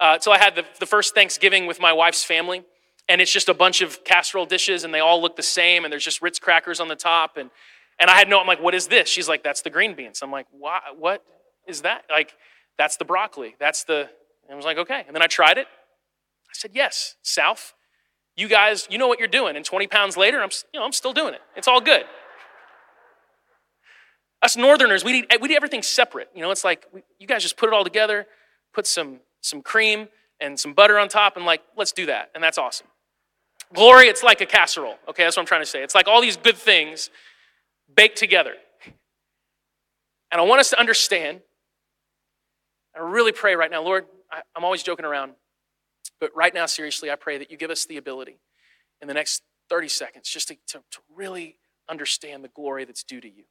uh, 0.00 0.12
until 0.14 0.32
I 0.32 0.38
had 0.38 0.56
the, 0.56 0.64
the 0.80 0.86
first 0.86 1.14
Thanksgiving 1.14 1.66
with 1.66 1.80
my 1.80 1.92
wife's 1.92 2.24
family. 2.24 2.64
And 3.08 3.20
it's 3.20 3.32
just 3.32 3.48
a 3.48 3.54
bunch 3.54 3.82
of 3.82 4.02
casserole 4.02 4.46
dishes, 4.46 4.82
and 4.82 4.92
they 4.92 4.98
all 4.98 5.22
look 5.22 5.36
the 5.36 5.42
same, 5.42 5.84
and 5.84 5.92
there's 5.92 6.04
just 6.04 6.20
Ritz 6.20 6.40
crackers 6.40 6.80
on 6.80 6.88
the 6.88 6.96
top. 6.96 7.36
And, 7.36 7.50
and 8.00 8.10
I 8.10 8.16
had 8.16 8.28
no, 8.28 8.40
I'm 8.40 8.48
like, 8.48 8.60
what 8.60 8.74
is 8.74 8.88
this? 8.88 9.08
She's 9.08 9.28
like, 9.28 9.44
that's 9.44 9.62
the 9.62 9.70
green 9.70 9.94
beans. 9.94 10.22
I'm 10.22 10.32
like, 10.32 10.48
what, 10.50 10.82
what 10.98 11.22
is 11.68 11.82
that? 11.82 12.02
Like, 12.10 12.34
that's 12.76 12.96
the 12.96 13.04
broccoli. 13.04 13.54
That's 13.60 13.84
the, 13.84 14.10
and 14.46 14.52
I 14.52 14.56
was 14.56 14.64
like, 14.64 14.78
okay. 14.78 15.04
And 15.06 15.14
then 15.14 15.22
I 15.22 15.26
tried 15.26 15.58
it. 15.58 15.66
I 15.66 16.52
said, 16.52 16.70
yes, 16.74 17.16
South. 17.22 17.74
You 18.36 18.48
guys, 18.48 18.86
you 18.90 18.98
know 18.98 19.08
what 19.08 19.18
you're 19.18 19.28
doing. 19.28 19.56
And 19.56 19.64
20 19.64 19.86
pounds 19.86 20.16
later, 20.16 20.42
I'm, 20.42 20.50
you 20.72 20.80
know, 20.80 20.86
I'm 20.86 20.92
still 20.92 21.12
doing 21.12 21.34
it. 21.34 21.40
It's 21.56 21.68
all 21.68 21.80
good. 21.80 22.04
Us 24.42 24.56
Northerners, 24.56 25.04
we 25.04 25.12
need, 25.12 25.26
eh, 25.30 25.38
we 25.40 25.48
need 25.48 25.56
everything 25.56 25.82
separate. 25.82 26.28
You 26.34 26.42
know, 26.42 26.50
it's 26.50 26.64
like 26.64 26.84
we, 26.92 27.02
you 27.18 27.26
guys 27.26 27.42
just 27.42 27.56
put 27.56 27.68
it 27.68 27.72
all 27.72 27.84
together, 27.84 28.26
put 28.74 28.86
some, 28.86 29.20
some 29.40 29.62
cream 29.62 30.08
and 30.38 30.60
some 30.60 30.74
butter 30.74 30.98
on 30.98 31.08
top, 31.08 31.36
and 31.36 31.46
like, 31.46 31.62
let's 31.76 31.92
do 31.92 32.06
that. 32.06 32.30
And 32.34 32.44
that's 32.44 32.58
awesome. 32.58 32.86
Glory, 33.74 34.06
it's 34.06 34.22
like 34.22 34.40
a 34.42 34.46
casserole. 34.46 34.96
Okay, 35.08 35.24
that's 35.24 35.36
what 35.36 35.42
I'm 35.42 35.46
trying 35.46 35.62
to 35.62 35.66
say. 35.66 35.82
It's 35.82 35.94
like 35.94 36.06
all 36.06 36.20
these 36.20 36.36
good 36.36 36.56
things 36.56 37.10
baked 37.94 38.18
together. 38.18 38.52
And 40.30 40.40
I 40.40 40.44
want 40.44 40.60
us 40.60 40.70
to 40.70 40.78
understand, 40.78 41.40
I 42.94 43.00
really 43.00 43.32
pray 43.32 43.56
right 43.56 43.70
now, 43.70 43.82
Lord, 43.82 44.06
I, 44.30 44.42
I'm 44.54 44.64
always 44.64 44.82
joking 44.82 45.04
around, 45.04 45.32
but 46.20 46.30
right 46.34 46.52
now, 46.52 46.66
seriously, 46.66 47.10
I 47.10 47.16
pray 47.16 47.38
that 47.38 47.50
you 47.50 47.56
give 47.56 47.70
us 47.70 47.84
the 47.84 47.96
ability 47.96 48.38
in 49.00 49.08
the 49.08 49.14
next 49.14 49.42
30 49.68 49.88
seconds 49.88 50.28
just 50.28 50.48
to, 50.48 50.56
to, 50.68 50.78
to 50.78 50.98
really 51.14 51.56
understand 51.88 52.44
the 52.44 52.48
glory 52.48 52.84
that's 52.84 53.02
due 53.02 53.20
to 53.20 53.28
you. 53.28 53.44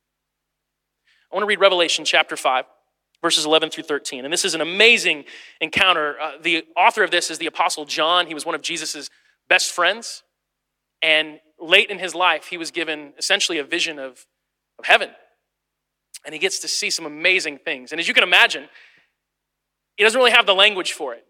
I 1.31 1.35
want 1.35 1.43
to 1.43 1.47
read 1.47 1.59
Revelation 1.59 2.05
chapter 2.05 2.37
5, 2.37 2.65
verses 3.21 3.45
11 3.45 3.69
through 3.69 3.83
13. 3.83 4.25
And 4.25 4.33
this 4.33 4.45
is 4.45 4.53
an 4.53 4.61
amazing 4.61 5.25
encounter. 5.59 6.15
Uh, 6.19 6.31
the 6.41 6.63
author 6.77 7.03
of 7.03 7.11
this 7.11 7.31
is 7.31 7.37
the 7.37 7.47
Apostle 7.47 7.85
John. 7.85 8.27
He 8.27 8.33
was 8.33 8.45
one 8.45 8.55
of 8.55 8.61
Jesus' 8.61 9.09
best 9.49 9.71
friends. 9.71 10.23
And 11.01 11.39
late 11.59 11.89
in 11.89 11.99
his 11.99 12.15
life, 12.15 12.47
he 12.47 12.57
was 12.57 12.71
given 12.71 13.13
essentially 13.17 13.57
a 13.57 13.63
vision 13.63 13.99
of, 13.99 14.25
of 14.79 14.85
heaven. 14.85 15.09
And 16.25 16.33
he 16.33 16.39
gets 16.39 16.59
to 16.59 16.67
see 16.67 16.89
some 16.89 17.05
amazing 17.05 17.59
things. 17.59 17.91
And 17.91 17.99
as 17.99 18.07
you 18.07 18.13
can 18.13 18.23
imagine, 18.23 18.67
he 19.95 20.03
doesn't 20.03 20.17
really 20.17 20.31
have 20.31 20.45
the 20.45 20.55
language 20.55 20.91
for 20.91 21.13
it. 21.13 21.25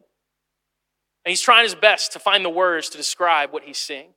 And 1.24 1.32
he's 1.32 1.42
trying 1.42 1.64
his 1.64 1.76
best 1.76 2.14
to 2.14 2.20
find 2.20 2.46
the 2.46 2.50
words 2.50 2.90
to 2.90 2.98
describe 2.98 3.52
what 3.52 3.64
he's 3.64 3.78
seeing. 3.78 4.10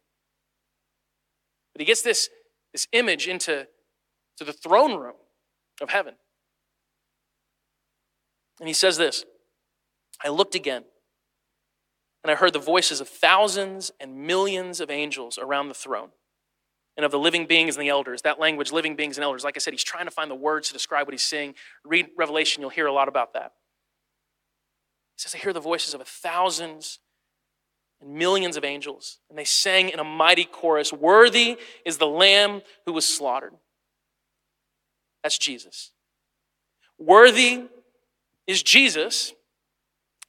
But 1.73 1.81
he 1.81 1.87
gets 1.87 2.03
this, 2.03 2.29
this 2.73 2.87
image 2.93 3.27
into 3.27 3.67
to 4.37 4.45
the 4.45 4.53
throne 4.53 4.99
room 4.99 5.15
of 5.81 5.91
heaven. 5.91 6.15
And 8.61 8.69
he 8.69 8.75
says 8.75 8.97
this 8.97 9.25
I 10.23 10.29
looked 10.29 10.55
again, 10.55 10.85
and 12.23 12.31
I 12.31 12.35
heard 12.35 12.53
the 12.53 12.59
voices 12.59 13.01
of 13.01 13.09
thousands 13.09 13.91
and 14.01 14.27
millions 14.27 14.81
of 14.81 14.91
angels 14.91 15.39
around 15.39 15.69
the 15.69 15.75
throne, 15.75 16.11
and 16.97 17.07
of 17.07 17.11
the 17.13 17.19
living 17.19 17.47
beings 17.47 17.77
and 17.77 17.83
the 17.83 17.89
elders. 17.89 18.23
That 18.23 18.41
language, 18.41 18.73
living 18.73 18.97
beings 18.97 19.17
and 19.17 19.25
elders, 19.25 19.45
like 19.45 19.57
I 19.57 19.61
said, 19.61 19.73
he's 19.73 19.85
trying 19.85 20.07
to 20.07 20.11
find 20.11 20.31
the 20.31 20.35
words 20.35 20.69
to 20.69 20.75
describe 20.75 21.07
what 21.07 21.15
he's 21.15 21.23
seeing. 21.23 21.55
Read 21.85 22.09
Revelation, 22.17 22.61
you'll 22.61 22.71
hear 22.71 22.87
a 22.87 22.93
lot 22.93 23.09
about 23.09 23.35
that. 23.35 23.53
Says, 25.19 25.35
I 25.35 25.39
hear 25.39 25.53
the 25.53 25.61
voices 25.61 25.95
of 25.95 26.03
thousands 26.07 27.01
and 28.01 28.15
millions 28.15 28.57
of 28.57 28.65
angels, 28.65 29.19
and 29.29 29.37
they 29.37 29.45
sang 29.45 29.89
in 29.89 29.99
a 29.99 30.05
mighty 30.05 30.45
chorus 30.45 30.93
Worthy 30.93 31.59
is 31.85 31.99
the 31.99 32.07
Lamb 32.07 32.63
who 32.87 32.93
was 32.93 33.05
slaughtered. 33.05 33.53
That's 35.25 35.37
Jesus. 35.37 35.91
Worthy 36.99 37.65
is 38.47 38.63
Jesus 38.63 39.33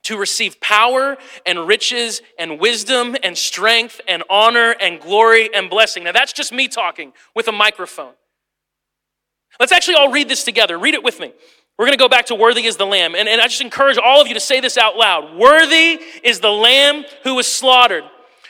to 0.04 0.17
receive 0.17 0.60
power 0.60 1.17
and 1.45 1.67
riches 1.67 2.23
and 2.39 2.60
wisdom 2.60 3.15
and 3.21 3.38
strength 3.38 4.02
and 4.08 4.23
honor 4.28 4.75
and 4.82 4.99
glory 4.99 5.54
and 5.54 5.69
blessing. 5.69 6.04
Now, 6.04 6.13
that's 6.13 6.34
just 6.34 6.52
me 6.52 6.67
talking 6.67 7.13
with 7.36 7.47
a 7.47 7.52
microphone. 7.52 8.13
Let's 9.60 9.71
actually 9.71 9.95
all 9.95 10.12
read 10.12 10.28
this 10.28 10.43
together. 10.43 10.80
Read 10.80 10.95
it 10.95 11.04
with 11.04 11.19
me. 11.19 11.34
We're 11.80 11.86
going 11.86 11.98
to 11.98 12.04
go 12.04 12.10
back 12.10 12.26
to 12.26 12.36
worthy 12.36 12.65
is 12.65 12.76
the 12.76 12.86
lamb. 12.86 13.15
And, 13.15 13.30
and 13.30 13.39
I 13.39 13.48
just 13.48 13.62
encourage 13.62 13.98
all 13.98 14.22
of 14.22 14.28
you 14.28 14.34
to 14.34 14.39
say 14.42 14.60
this 14.60 14.78
out 14.78 14.98
loud. 14.98 15.38
Worthy 15.38 16.02
is 16.26 16.42
the 16.42 16.52
lamb 16.52 17.06
who 17.24 17.36
was 17.36 17.48
slaughtered 17.48 18.04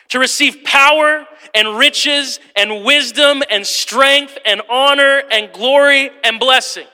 to 0.08 0.18
receive 0.18 0.64
power 0.64 1.28
and 1.54 1.78
riches 1.78 2.40
and 2.56 2.84
wisdom 2.84 3.44
and 3.52 3.68
strength 3.68 4.36
and 4.48 4.64
honor 4.68 5.22
and 5.32 5.54
glory 5.54 6.10
and 6.24 6.40
blessing. 6.40 6.88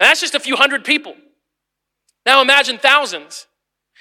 And 0.00 0.08
that's 0.08 0.20
just 0.20 0.34
a 0.34 0.40
few 0.40 0.56
hundred 0.56 0.84
people. 0.84 1.14
Now 2.26 2.42
imagine 2.42 2.78
thousands. 2.78 3.46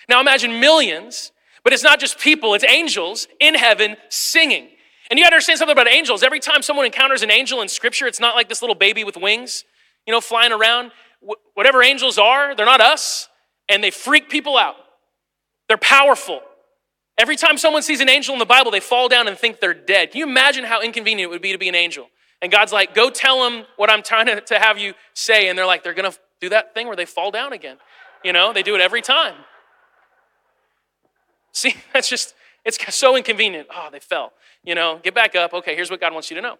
Now 0.10 0.22
imagine 0.22 0.60
millions. 0.60 1.32
But 1.64 1.72
it's 1.72 1.84
not 1.84 2.00
just 2.00 2.18
people, 2.18 2.56
it's 2.56 2.66
angels 2.66 3.28
in 3.40 3.54
heaven 3.54 3.96
singing. 4.10 4.70
And 5.12 5.20
you 5.20 5.24
gotta 5.24 5.36
understand 5.36 5.60
something 5.60 5.74
about 5.74 5.88
angels. 5.88 6.24
Every 6.24 6.40
time 6.40 6.64
someone 6.64 6.88
encounters 6.88 7.22
an 7.22 7.30
angel 7.30 7.62
in 7.62 7.68
scripture, 7.68 8.08
it's 8.08 8.20
not 8.20 8.34
like 8.34 8.50
this 8.50 8.64
little 8.64 8.76
baby 8.76 9.04
with 9.04 9.18
wings, 9.18 9.66
you 10.08 10.12
know, 10.12 10.20
flying 10.20 10.52
around. 10.52 10.92
Whatever 11.54 11.84
angels 11.84 12.18
are, 12.18 12.56
they're 12.56 12.66
not 12.66 12.82
us, 12.82 13.30
and 13.70 13.84
they 13.84 13.92
freak 13.92 14.30
people 14.30 14.58
out. 14.58 14.76
They're 15.68 15.78
powerful. 15.78 16.42
Every 17.18 17.36
time 17.36 17.58
someone 17.58 17.84
sees 17.84 18.02
an 18.02 18.10
angel 18.10 18.34
in 18.34 18.40
the 18.40 18.46
Bible, 18.46 18.72
they 18.72 18.80
fall 18.80 19.08
down 19.08 19.28
and 19.28 19.38
think 19.38 19.60
they're 19.60 19.74
dead. 19.74 20.12
Can 20.12 20.20
you 20.20 20.28
imagine 20.28 20.64
how 20.64 20.82
inconvenient 20.82 21.30
it 21.30 21.32
would 21.32 21.42
be 21.42 21.52
to 21.52 21.58
be 21.58 21.70
an 21.70 21.76
angel? 21.76 22.08
And 22.42 22.52
God's 22.52 22.74
like, 22.74 22.94
go 22.94 23.10
tell 23.10 23.44
them 23.44 23.66
what 23.78 23.90
I'm 23.90 24.04
trying 24.04 24.26
to, 24.26 24.42
to 24.42 24.60
have 24.60 24.78
you 24.78 24.94
say. 25.14 25.48
And 25.48 25.58
they're 25.58 25.66
like, 25.66 25.84
they're 25.84 25.94
going 25.94 26.12
to 26.12 26.18
do 26.42 26.50
that 26.50 26.74
thing 26.74 26.88
where 26.88 26.96
they 26.96 27.06
fall 27.06 27.32
down 27.32 27.54
again. 27.54 27.78
You 28.24 28.34
know, 28.34 28.52
they 28.52 28.64
do 28.64 28.76
it 28.76 28.82
every 28.82 29.02
time. 29.02 29.36
See, 31.54 31.76
that's 31.94 32.10
just, 32.10 32.34
it's 32.66 32.96
so 32.96 33.16
inconvenient. 33.16 33.68
Oh, 33.74 33.90
they 33.92 34.00
fell. 34.00 34.34
You 34.64 34.76
know, 34.76 35.00
get 35.02 35.14
back 35.14 35.36
up. 35.36 35.54
Okay, 35.54 35.76
here's 35.76 35.92
what 35.92 36.02
God 36.02 36.14
wants 36.14 36.30
you 36.32 36.36
to 36.36 36.42
know. 36.42 36.58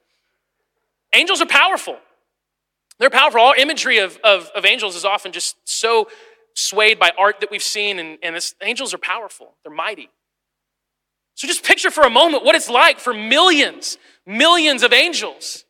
Angels 1.14 1.42
are 1.42 1.48
powerful. 1.48 1.98
They're 3.00 3.10
powerful. 3.10 3.42
All 3.42 3.54
imagery 3.58 4.00
of, 4.00 4.18
of, 4.24 4.50
of 4.56 4.66
angels 4.66 4.96
is 4.96 5.06
often 5.06 5.32
just 5.32 5.58
so 5.66 6.08
swayed 6.56 7.00
by 7.00 7.12
art 7.18 7.40
that 7.40 7.50
we've 7.50 7.64
seen, 7.64 8.00
and, 8.00 8.18
and 8.22 8.36
this, 8.36 8.56
angels 8.62 8.94
are 8.94 9.00
powerful. 9.00 9.54
They're 9.64 9.74
mighty. 9.74 10.10
So 11.36 11.48
just 11.48 11.64
picture 11.64 11.90
for 11.90 12.04
a 12.04 12.10
moment 12.10 12.46
what 12.46 12.56
it's 12.56 12.70
like 12.70 13.00
for 13.00 13.14
millions, 13.14 13.98
millions 14.26 14.84
of 14.84 14.94
angels 14.94 15.66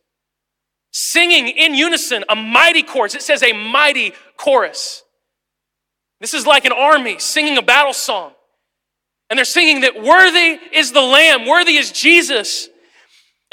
singing 0.92 1.48
in 1.48 1.74
unison 1.74 2.24
a 2.30 2.36
mighty 2.36 2.84
chorus. 2.84 3.16
It 3.16 3.24
says 3.24 3.44
a 3.44 3.52
mighty 3.52 4.14
chorus. 4.38 5.04
This 6.22 6.34
is 6.34 6.46
like 6.46 6.66
an 6.66 6.72
army 6.72 7.20
singing 7.20 7.58
a 7.58 7.62
battle 7.62 7.94
song. 7.94 8.34
And 9.30 9.38
they're 9.38 9.46
singing 9.46 9.82
that 9.82 9.96
worthy 9.96 10.60
is 10.72 10.92
the 10.92 11.02
Lamb, 11.02 11.48
worthy 11.48 11.78
is 11.78 11.92
Jesus 11.92 12.70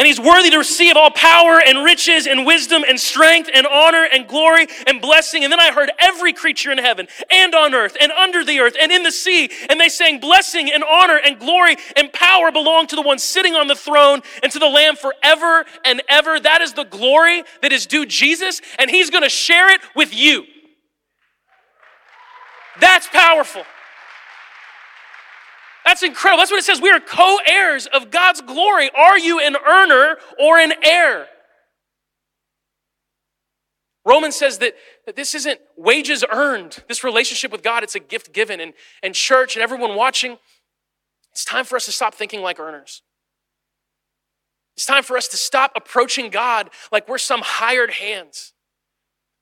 and 0.01 0.07
he's 0.07 0.19
worthy 0.19 0.49
to 0.49 0.57
receive 0.57 0.97
all 0.97 1.11
power 1.11 1.61
and 1.61 1.85
riches 1.85 2.27
and 2.27 2.47
wisdom 2.47 2.83
and 2.89 2.99
strength 2.99 3.51
and 3.53 3.67
honor 3.67 4.09
and 4.11 4.27
glory 4.27 4.67
and 4.87 4.99
blessing. 4.99 5.45
And 5.45 5.53
then 5.53 5.61
I 5.61 5.73
heard 5.73 5.93
every 5.99 6.33
creature 6.33 6.73
in 6.73 6.79
heaven 6.79 7.07
and 7.31 7.55
on 7.55 7.75
earth 7.75 7.99
and 8.01 8.11
under 8.11 8.43
the 8.43 8.61
earth 8.61 8.77
and 8.81 8.91
in 8.91 9.03
the 9.03 9.13
sea. 9.13 9.51
And 9.69 9.79
they 9.79 9.91
sang, 9.91 10.19
Blessing 10.19 10.73
and 10.73 10.83
honor 10.83 11.21
and 11.23 11.39
glory 11.39 11.77
and 11.97 12.11
power 12.15 12.51
belong 12.51 12.87
to 12.87 12.97
the 12.97 13.03
one 13.03 13.19
sitting 13.19 13.55
on 13.55 13.67
the 13.67 13.75
throne 13.75 14.23
and 14.43 14.51
to 14.53 14.59
the 14.59 14.71
Lamb 14.71 14.97
forever 14.97 15.67
and 15.85 16.03
ever. 16.09 16.41
That 16.41 16.63
is 16.63 16.73
the 16.73 16.85
glory 16.85 17.45
that 17.61 17.71
is 17.71 17.85
due 17.85 18.07
Jesus, 18.07 18.63
and 18.79 18.91
he's 18.91 19.11
going 19.11 19.25
to 19.25 19.29
share 19.29 19.71
it 19.71 19.83
with 19.95 20.15
you. 20.15 20.47
That's 22.81 23.07
powerful. 23.09 23.65
That's 25.91 26.05
incredible. 26.05 26.39
That's 26.39 26.53
what 26.53 26.61
it 26.61 26.65
says. 26.65 26.81
We 26.81 26.93
are 26.93 27.01
co 27.01 27.39
heirs 27.45 27.89
of 27.89 28.13
God's 28.13 28.41
glory. 28.43 28.93
Are 28.97 29.19
you 29.19 29.41
an 29.41 29.57
earner 29.57 30.19
or 30.39 30.57
an 30.57 30.73
heir? 30.85 31.27
Romans 34.05 34.37
says 34.37 34.59
that, 34.59 34.75
that 35.07 35.17
this 35.17 35.35
isn't 35.35 35.59
wages 35.77 36.25
earned, 36.31 36.85
this 36.87 37.03
relationship 37.03 37.51
with 37.51 37.65
God, 37.65 37.83
it's 37.83 37.97
a 37.97 38.01
gift 38.01 38.33
given. 38.33 38.61
And, 38.61 38.73
and 39.03 39.17
church 39.17 39.57
and 39.57 39.65
everyone 39.65 39.97
watching, 39.97 40.39
it's 41.33 41.45
time 41.45 41.65
for 41.65 41.75
us 41.75 41.87
to 41.87 41.93
stop 41.93 42.15
thinking 42.15 42.41
like 42.41 42.61
earners. 42.61 43.03
It's 44.77 44.87
time 44.87 45.03
for 45.03 45.17
us 45.17 45.27
to 45.27 45.37
stop 45.37 45.73
approaching 45.75 46.31
God 46.31 46.71
like 46.93 47.09
we're 47.09 47.19
some 47.19 47.41
hired 47.43 47.91
hands. 47.91 48.53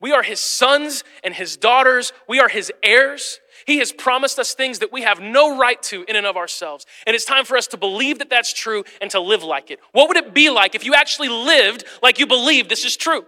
We 0.00 0.12
are 0.12 0.22
his 0.22 0.40
sons 0.40 1.04
and 1.22 1.34
his 1.34 1.58
daughters. 1.58 2.14
We 2.26 2.40
are 2.40 2.48
his 2.48 2.72
heirs. 2.82 3.38
He 3.66 3.78
has 3.78 3.92
promised 3.92 4.38
us 4.38 4.54
things 4.54 4.78
that 4.78 4.92
we 4.92 5.02
have 5.02 5.20
no 5.20 5.58
right 5.58 5.82
to 5.84 6.04
in 6.08 6.16
and 6.16 6.26
of 6.26 6.36
ourselves. 6.36 6.86
And 7.06 7.14
it's 7.14 7.24
time 7.24 7.44
for 7.44 7.56
us 7.56 7.66
to 7.68 7.76
believe 7.76 8.18
that 8.18 8.30
that's 8.30 8.52
true 8.52 8.84
and 9.00 9.10
to 9.10 9.20
live 9.20 9.42
like 9.42 9.70
it. 9.70 9.80
What 9.92 10.08
would 10.08 10.16
it 10.16 10.34
be 10.34 10.50
like 10.50 10.74
if 10.74 10.84
you 10.84 10.94
actually 10.94 11.28
lived 11.28 11.84
like 12.02 12.18
you 12.18 12.26
believe 12.26 12.68
this 12.68 12.84
is 12.84 12.96
true? 12.96 13.24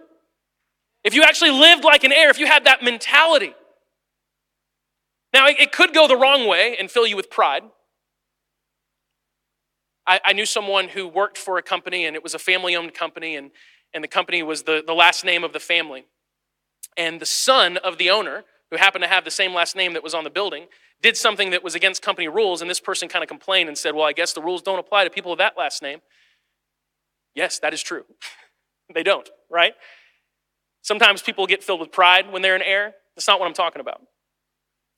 If 1.03 1.13
you 1.15 1.23
actually 1.23 1.51
lived 1.51 1.83
like 1.83 2.03
an 2.03 2.11
heir, 2.11 2.29
if 2.29 2.39
you 2.39 2.45
had 2.45 2.65
that 2.65 2.83
mentality. 2.83 3.53
Now, 5.33 5.47
it 5.47 5.71
could 5.71 5.93
go 5.93 6.07
the 6.07 6.17
wrong 6.17 6.47
way 6.47 6.75
and 6.79 6.91
fill 6.91 7.07
you 7.07 7.15
with 7.15 7.29
pride. 7.29 7.63
I, 10.05 10.19
I 10.25 10.33
knew 10.33 10.45
someone 10.45 10.89
who 10.89 11.07
worked 11.07 11.37
for 11.37 11.57
a 11.57 11.61
company, 11.61 12.05
and 12.05 12.15
it 12.15 12.23
was 12.23 12.33
a 12.33 12.39
family 12.39 12.75
owned 12.75 12.93
company, 12.93 13.35
and, 13.35 13.51
and 13.93 14.03
the 14.03 14.09
company 14.09 14.43
was 14.43 14.63
the, 14.63 14.83
the 14.85 14.93
last 14.93 15.23
name 15.23 15.43
of 15.43 15.53
the 15.53 15.59
family. 15.59 16.05
And 16.97 17.21
the 17.21 17.25
son 17.25 17.77
of 17.77 17.97
the 17.97 18.09
owner, 18.09 18.43
who 18.71 18.77
happened 18.77 19.03
to 19.03 19.07
have 19.07 19.25
the 19.25 19.31
same 19.31 19.53
last 19.53 19.75
name 19.75 19.93
that 19.93 20.01
was 20.01 20.13
on 20.13 20.23
the 20.23 20.29
building, 20.29 20.67
did 21.01 21.17
something 21.17 21.51
that 21.51 21.63
was 21.63 21.75
against 21.75 22.01
company 22.01 22.27
rules, 22.27 22.61
and 22.61 22.69
this 22.69 22.79
person 22.79 23.09
kind 23.09 23.21
of 23.21 23.27
complained 23.27 23.67
and 23.67 23.77
said, 23.77 23.93
Well, 23.93 24.05
I 24.05 24.13
guess 24.13 24.33
the 24.33 24.41
rules 24.41 24.61
don't 24.61 24.79
apply 24.79 25.03
to 25.03 25.09
people 25.09 25.33
of 25.33 25.37
that 25.37 25.57
last 25.57 25.81
name. 25.81 25.99
Yes, 27.35 27.59
that 27.59 27.73
is 27.73 27.81
true. 27.81 28.05
they 28.93 29.03
don't, 29.03 29.29
right? 29.49 29.73
Sometimes 30.81 31.21
people 31.21 31.45
get 31.45 31.63
filled 31.63 31.79
with 31.79 31.91
pride 31.91 32.31
when 32.31 32.41
they're 32.41 32.55
in 32.55 32.61
heir. 32.61 32.95
That's 33.15 33.27
not 33.27 33.39
what 33.39 33.45
I'm 33.45 33.53
talking 33.53 33.81
about. 33.81 34.01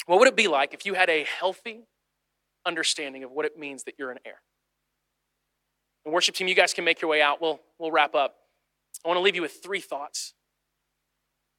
What 0.06 0.20
would 0.20 0.28
it 0.28 0.36
be 0.36 0.48
like 0.48 0.74
if 0.74 0.86
you 0.86 0.94
had 0.94 1.10
a 1.10 1.26
healthy 1.40 1.82
understanding 2.66 3.24
of 3.24 3.32
what 3.32 3.46
it 3.46 3.58
means 3.58 3.84
that 3.84 3.96
you're 3.98 4.12
an 4.12 4.20
heir? 4.26 4.42
And 6.06 6.14
worship 6.14 6.36
team, 6.36 6.48
you 6.48 6.56
guys 6.56 6.74
can 6.74 6.86
make 6.86 7.02
your 7.02 7.10
way 7.10 7.22
out. 7.22 7.42
We'll, 7.42 7.60
we'll 7.80 7.92
wrap 7.92 8.14
up. 8.14 8.36
I 9.04 9.08
want 9.08 9.18
to 9.18 9.22
leave 9.22 9.36
you 9.36 9.42
with 9.42 9.64
three 9.64 9.80
thoughts. 9.80 10.34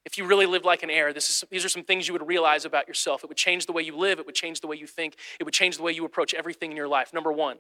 If 0.05 0.19
you 0.19 0.27
really 0.27 0.47
lived 0.47 0.65
like 0.65 0.83
an 0.83 0.91
heir, 0.91 1.13
this 1.13 1.31
is, 1.31 1.45
these 1.51 1.65
are 1.65 1.69
some 1.69 1.83
things 1.83 2.07
you 2.07 2.13
would 2.13 2.27
realize 2.27 2.65
about 2.65 2.87
yourself. 2.87 3.25
It 3.25 3.29
would 3.29 3.39
change 3.39 3.67
the 3.67 3.73
way 3.73 3.83
you 3.83 3.97
live, 3.97 4.19
it 4.19 4.27
would 4.27 4.35
change 4.35 4.61
the 4.61 4.67
way 4.67 4.77
you 4.77 4.87
think, 4.87 5.17
it 5.41 5.45
would 5.45 5.55
change 5.55 5.77
the 5.77 5.83
way 5.83 5.93
you 5.93 6.05
approach 6.05 6.35
everything 6.35 6.71
in 6.71 6.77
your 6.77 6.89
life. 6.89 7.15
Number 7.15 7.33
one, 7.33 7.59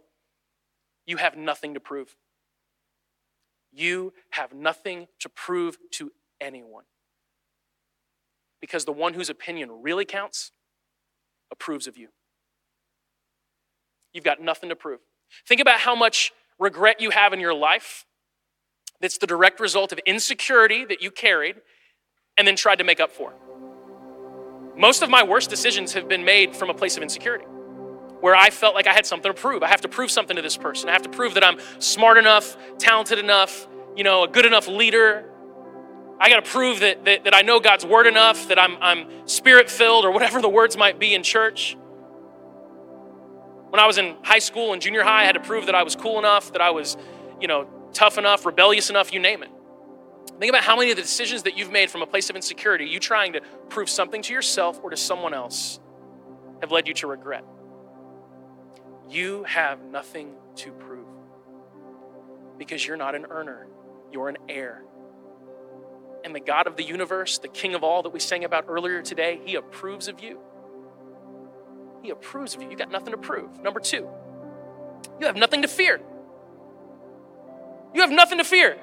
you 1.07 1.17
have 1.17 1.37
nothing 1.37 1.75
to 1.75 1.81
prove. 1.81 2.17
You 3.73 4.13
have 4.31 4.53
nothing 4.53 5.09
to 5.21 5.29
prove 5.29 5.79
to 5.93 6.13
anyone. 6.41 6.85
Because 8.61 8.85
the 8.85 8.93
one 8.93 9.15
whose 9.15 9.31
opinion 9.31 9.83
really 9.83 10.05
counts 10.05 10.53
approves 11.51 11.87
of 11.87 11.97
you. 11.97 12.09
You've 14.13 14.25
got 14.25 14.41
nothing 14.41 14.69
to 14.69 14.77
prove. 14.77 15.01
Think 15.47 15.61
about 15.61 15.81
how 15.81 15.95
much 15.95 16.33
regret 16.59 17.01
you 17.01 17.11
have 17.11 17.33
in 17.33 17.41
your 17.41 17.55
life 17.55 18.07
that's 19.01 19.19
the 19.19 19.27
direct 19.27 19.61
result 19.61 19.93
of 19.93 19.99
insecurity 20.07 20.85
that 20.85 21.03
you 21.03 21.11
carried 21.11 21.57
and 22.37 22.47
then 22.47 22.57
tried 22.57 22.77
to 22.77 22.85
make 22.85 23.01
up 23.01 23.13
for. 23.13 23.33
Most 24.77 25.03
of 25.03 25.11
my 25.11 25.23
worst 25.23 25.51
decisions 25.51 25.93
have 25.93 26.09
been 26.09 26.25
made 26.25 26.57
from 26.57 26.71
a 26.71 26.75
place 26.75 26.97
of 26.97 27.03
insecurity 27.03 27.47
where 28.25 28.35
I 28.35 28.49
felt 28.49 28.75
like 28.75 28.87
I 28.87 28.95
had 28.95 29.05
something 29.05 29.31
to 29.31 29.39
prove. 29.39 29.63
I 29.63 29.69
have 29.69 29.83
to 29.83 29.89
prove 29.89 30.11
something 30.11 30.37
to 30.37 30.41
this 30.41 30.57
person. 30.57 30.89
I 30.89 30.93
have 30.93 31.03
to 31.03 31.11
prove 31.11 31.35
that 31.35 31.45
I'm 31.45 31.59
smart 31.79 32.17
enough, 32.17 32.57
talented 32.79 33.19
enough, 33.19 33.69
you 33.95 34.03
know, 34.03 34.25
a 34.25 34.29
good 34.29 34.47
enough 34.47 34.67
leader. 34.67 35.31
I 36.19 36.31
got 36.31 36.43
to 36.43 36.51
prove 36.51 36.81
that, 36.81 37.05
that, 37.05 37.25
that, 37.25 37.35
I 37.35 37.43
know 37.43 37.61
God's 37.61 37.85
word 37.85 38.07
enough, 38.07 38.49
that 38.49 38.59
I'm, 38.59 38.79
I'm 38.81 39.29
spirit 39.29 39.69
filled, 39.69 40.07
or 40.07 40.11
whatever 40.11 40.41
the 40.41 40.49
words 40.49 40.75
might 40.75 40.99
be 40.99 41.15
in 41.15 41.23
church. 41.23 41.77
When 43.69 43.79
I 43.79 43.87
was 43.87 43.99
in 43.99 44.17
high 44.23 44.39
school 44.39 44.73
and 44.73 44.81
junior 44.81 45.03
high, 45.03 45.21
I 45.21 45.25
had 45.25 45.33
to 45.33 45.41
prove 45.41 45.67
that 45.67 45.75
I 45.75 45.83
was 45.83 45.95
cool 45.95 46.19
enough, 46.19 46.51
that 46.53 46.63
I 46.63 46.71
was, 46.71 46.97
you 47.43 47.47
know, 47.47 47.69
tough 47.93 48.17
enough, 48.17 48.47
rebellious 48.47 48.89
enough, 48.89 49.13
you 49.13 49.21
name 49.21 49.43
it. 49.43 49.51
Think 50.39 50.51
about 50.51 50.65
how 50.65 50.77
many 50.77 50.91
of 50.91 50.97
the 50.97 51.03
decisions 51.03 51.45
that 51.45 51.57
you've 51.57 51.71
made 51.71 51.91
from 51.91 52.03
a 52.03 52.07
place 52.07 52.29
of 52.29 52.37
insecurity, 52.37 52.87
you 52.87 52.99
trying 52.99 53.35
to 53.35 53.41
prove 53.69 53.89
something 53.89 54.21
to 54.23 54.33
yourself 54.33 54.81
or 54.83 54.91
to 54.91 54.97
someone 54.97 55.33
else, 55.33 55.79
have 56.61 56.73
led 56.73 56.89
you 56.89 56.95
to 56.95 57.07
regret. 57.07 57.45
You 59.09 59.45
have 59.45 59.85
nothing 59.85 60.35
to 60.57 60.73
prove 60.73 61.07
because 62.59 62.87
you're 62.87 62.97
not 62.97 63.15
an 63.15 63.27
earner, 63.31 63.67
you're 64.13 64.29
an 64.29 64.39
heir. 64.49 64.83
And 66.25 66.35
the 66.35 66.41
God 66.41 66.67
of 66.67 66.77
the 66.77 66.83
universe, 66.83 67.39
the 67.39 67.49
King 67.49 67.75
of 67.75 67.85
all 67.85 68.03
that 68.03 68.11
we 68.11 68.19
sang 68.19 68.45
about 68.45 68.65
earlier 68.67 69.03
today, 69.03 69.41
He 69.45 69.57
approves 69.57 70.09
of 70.09 70.21
you. 70.21 70.41
He 72.03 72.11
approves 72.11 72.55
of 72.55 72.63
you. 72.63 72.71
You 72.71 72.77
got 72.77 72.91
nothing 72.91 73.13
to 73.13 73.19
prove. 73.19 73.61
Number 73.63 73.81
two, 73.81 74.09
you 75.21 75.27
have 75.27 75.37
nothing 75.37 75.63
to 75.63 75.69
fear. 75.69 76.01
You 77.95 78.01
have 78.01 78.11
nothing 78.11 78.39
to 78.39 78.45
fear. 78.45 78.79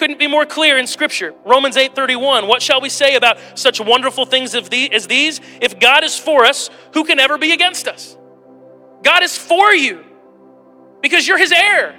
Couldn't 0.00 0.18
be 0.18 0.28
more 0.28 0.46
clear 0.46 0.78
in 0.78 0.86
Scripture. 0.86 1.34
Romans 1.44 1.76
8:31. 1.76 2.46
What 2.46 2.62
shall 2.62 2.80
we 2.80 2.88
say 2.88 3.16
about 3.16 3.36
such 3.54 3.82
wonderful 3.82 4.24
things 4.24 4.54
as 4.54 4.66
these? 4.70 5.42
If 5.60 5.78
God 5.78 6.04
is 6.04 6.18
for 6.18 6.46
us, 6.46 6.70
who 6.94 7.04
can 7.04 7.20
ever 7.20 7.36
be 7.36 7.52
against 7.52 7.86
us? 7.86 8.16
God 9.02 9.22
is 9.22 9.36
for 9.36 9.74
you 9.74 10.02
because 11.02 11.28
you're 11.28 11.36
his 11.36 11.52
heir. 11.52 11.94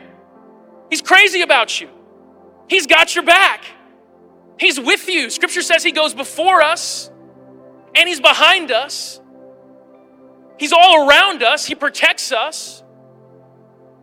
He's 0.89 1.03
crazy 1.03 1.43
about 1.43 1.79
you. 1.79 1.89
He's 2.67 2.87
got 2.87 3.13
your 3.13 3.23
back. 3.23 3.65
He's 4.59 4.79
with 4.79 5.07
you. 5.07 5.29
Scripture 5.29 5.61
says 5.61 5.83
he 5.83 5.91
goes 5.91 6.15
before 6.15 6.63
us 6.63 7.11
and 7.95 8.09
he's 8.09 8.19
behind 8.19 8.71
us. 8.71 9.21
He's 10.57 10.73
all 10.73 11.07
around 11.07 11.43
us, 11.43 11.67
He 11.67 11.75
protects 11.75 12.31
us. 12.31 12.81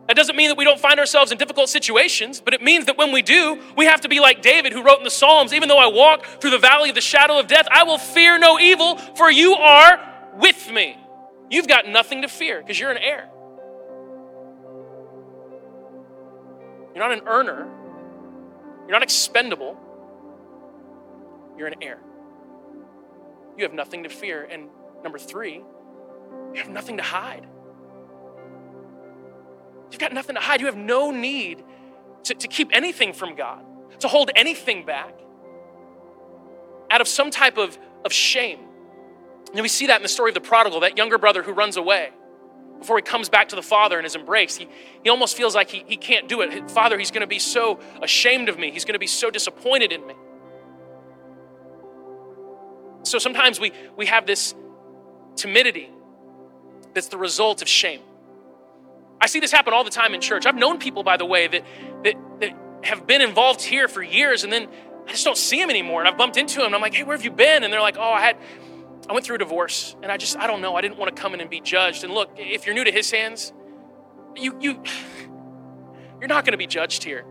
That 0.09 0.15
doesn't 0.15 0.35
mean 0.35 0.49
that 0.49 0.57
we 0.57 0.63
don't 0.63 0.79
find 0.79 0.99
ourselves 0.99 1.31
in 1.31 1.37
difficult 1.37 1.69
situations, 1.69 2.41
but 2.41 2.55
it 2.55 2.63
means 2.63 2.87
that 2.87 2.97
when 2.97 3.11
we 3.11 3.21
do, 3.21 3.61
we 3.77 3.85
have 3.85 4.01
to 4.01 4.09
be 4.09 4.19
like 4.19 4.41
David, 4.41 4.73
who 4.73 4.81
wrote 4.81 4.97
in 4.97 5.03
the 5.03 5.11
Psalms 5.11 5.53
even 5.53 5.69
though 5.69 5.77
I 5.77 5.85
walk 5.85 6.25
through 6.41 6.49
the 6.49 6.57
valley 6.57 6.89
of 6.89 6.95
the 6.95 7.01
shadow 7.01 7.37
of 7.37 7.45
death, 7.45 7.67
I 7.69 7.83
will 7.83 7.99
fear 7.99 8.39
no 8.39 8.59
evil, 8.59 8.97
for 8.97 9.29
you 9.29 9.53
are 9.53 9.99
with 10.39 10.71
me. 10.71 10.97
You've 11.51 11.67
got 11.67 11.87
nothing 11.87 12.23
to 12.23 12.27
fear 12.27 12.59
because 12.59 12.79
you're 12.79 12.89
an 12.89 12.97
heir. 12.97 13.29
You're 16.95 17.07
not 17.07 17.11
an 17.11 17.27
earner, 17.27 17.67
you're 18.87 18.89
not 18.89 19.03
expendable, 19.03 19.77
you're 21.55 21.67
an 21.67 21.83
heir. 21.83 21.99
You 23.57 23.63
have 23.63 23.73
nothing 23.73 24.01
to 24.05 24.09
fear. 24.09 24.43
And 24.43 24.69
number 25.03 25.19
three, 25.19 25.57
you 26.55 26.55
have 26.55 26.69
nothing 26.69 26.97
to 26.97 27.03
hide. 27.03 27.45
You've 29.91 29.99
got 29.99 30.13
nothing 30.13 30.35
to 30.35 30.41
hide. 30.41 30.59
You 30.59 30.67
have 30.67 30.77
no 30.77 31.11
need 31.11 31.63
to, 32.23 32.33
to 32.33 32.47
keep 32.47 32.69
anything 32.73 33.13
from 33.13 33.35
God, 33.35 33.63
to 33.99 34.07
hold 34.07 34.31
anything 34.35 34.85
back 34.85 35.13
out 36.91 37.01
of 37.01 37.07
some 37.07 37.31
type 37.31 37.57
of, 37.57 37.77
of 38.05 38.11
shame. 38.11 38.59
And 39.53 39.61
we 39.61 39.67
see 39.67 39.87
that 39.87 39.97
in 39.97 40.03
the 40.03 40.09
story 40.09 40.31
of 40.31 40.35
the 40.35 40.41
prodigal, 40.41 40.81
that 40.81 40.97
younger 40.97 41.17
brother 41.17 41.41
who 41.43 41.53
runs 41.53 41.77
away. 41.77 42.09
Before 42.79 42.97
he 42.97 43.01
comes 43.01 43.29
back 43.29 43.49
to 43.49 43.55
the 43.55 43.61
father 43.61 43.97
and 43.97 44.05
is 44.05 44.15
embraced, 44.15 44.57
he, 44.57 44.69
he 45.03 45.09
almost 45.09 45.35
feels 45.35 45.53
like 45.53 45.69
he, 45.69 45.83
he 45.85 45.97
can't 45.97 46.29
do 46.29 46.41
it. 46.41 46.71
Father, 46.71 46.97
he's 46.97 47.11
going 47.11 47.21
to 47.21 47.27
be 47.27 47.39
so 47.39 47.79
ashamed 48.01 48.47
of 48.47 48.57
me. 48.57 48.71
He's 48.71 48.85
going 48.85 48.93
to 48.93 48.99
be 48.99 49.07
so 49.07 49.29
disappointed 49.29 49.91
in 49.91 50.05
me. 50.07 50.13
So 53.03 53.17
sometimes 53.17 53.59
we, 53.59 53.71
we 53.97 54.05
have 54.05 54.25
this 54.25 54.55
timidity 55.35 55.89
that's 56.93 57.07
the 57.07 57.17
result 57.17 57.61
of 57.61 57.67
shame. 57.67 58.01
I 59.21 59.27
see 59.27 59.39
this 59.39 59.51
happen 59.51 59.73
all 59.73 59.83
the 59.83 59.89
time 59.89 60.13
in 60.13 60.21
church. 60.21 60.45
I've 60.45 60.55
known 60.55 60.79
people, 60.79 61.03
by 61.03 61.17
the 61.17 61.25
way, 61.25 61.47
that, 61.47 61.63
that, 62.03 62.15
that 62.39 62.57
have 62.83 63.05
been 63.05 63.21
involved 63.21 63.61
here 63.61 63.87
for 63.87 64.01
years 64.01 64.43
and 64.43 64.51
then 64.51 64.67
I 65.07 65.11
just 65.11 65.25
don't 65.25 65.37
see 65.37 65.59
them 65.59 65.69
anymore. 65.69 66.01
And 66.01 66.07
I've 66.07 66.17
bumped 66.17 66.37
into 66.37 66.57
them 66.57 66.67
and 66.67 66.75
I'm 66.75 66.81
like, 66.81 66.93
hey, 66.93 67.03
where 67.03 67.17
have 67.17 67.25
you 67.25 67.31
been? 67.31 67.63
And 67.63 67.73
they're 67.73 67.81
like, 67.81 67.97
oh, 67.97 68.11
I 68.11 68.21
had, 68.21 68.37
I 69.09 69.13
went 69.13 69.25
through 69.25 69.35
a 69.35 69.39
divorce 69.39 69.95
and 70.03 70.11
I 70.11 70.17
just, 70.17 70.37
I 70.37 70.47
don't 70.47 70.61
know. 70.61 70.75
I 70.75 70.81
didn't 70.81 70.97
want 70.97 71.13
to 71.13 71.19
come 71.19 71.33
in 71.33 71.41
and 71.41 71.49
be 71.49 71.61
judged. 71.61 72.03
And 72.03 72.13
look, 72.13 72.29
if 72.37 72.65
you're 72.65 72.75
new 72.75 72.83
to 72.83 72.91
his 72.91 73.09
hands, 73.09 73.51
you, 74.35 74.55
you, 74.61 74.83
you're 76.19 76.27
not 76.27 76.45
going 76.45 76.51
to 76.51 76.57
be 76.57 76.67
judged 76.67 77.03
here. 77.03 77.25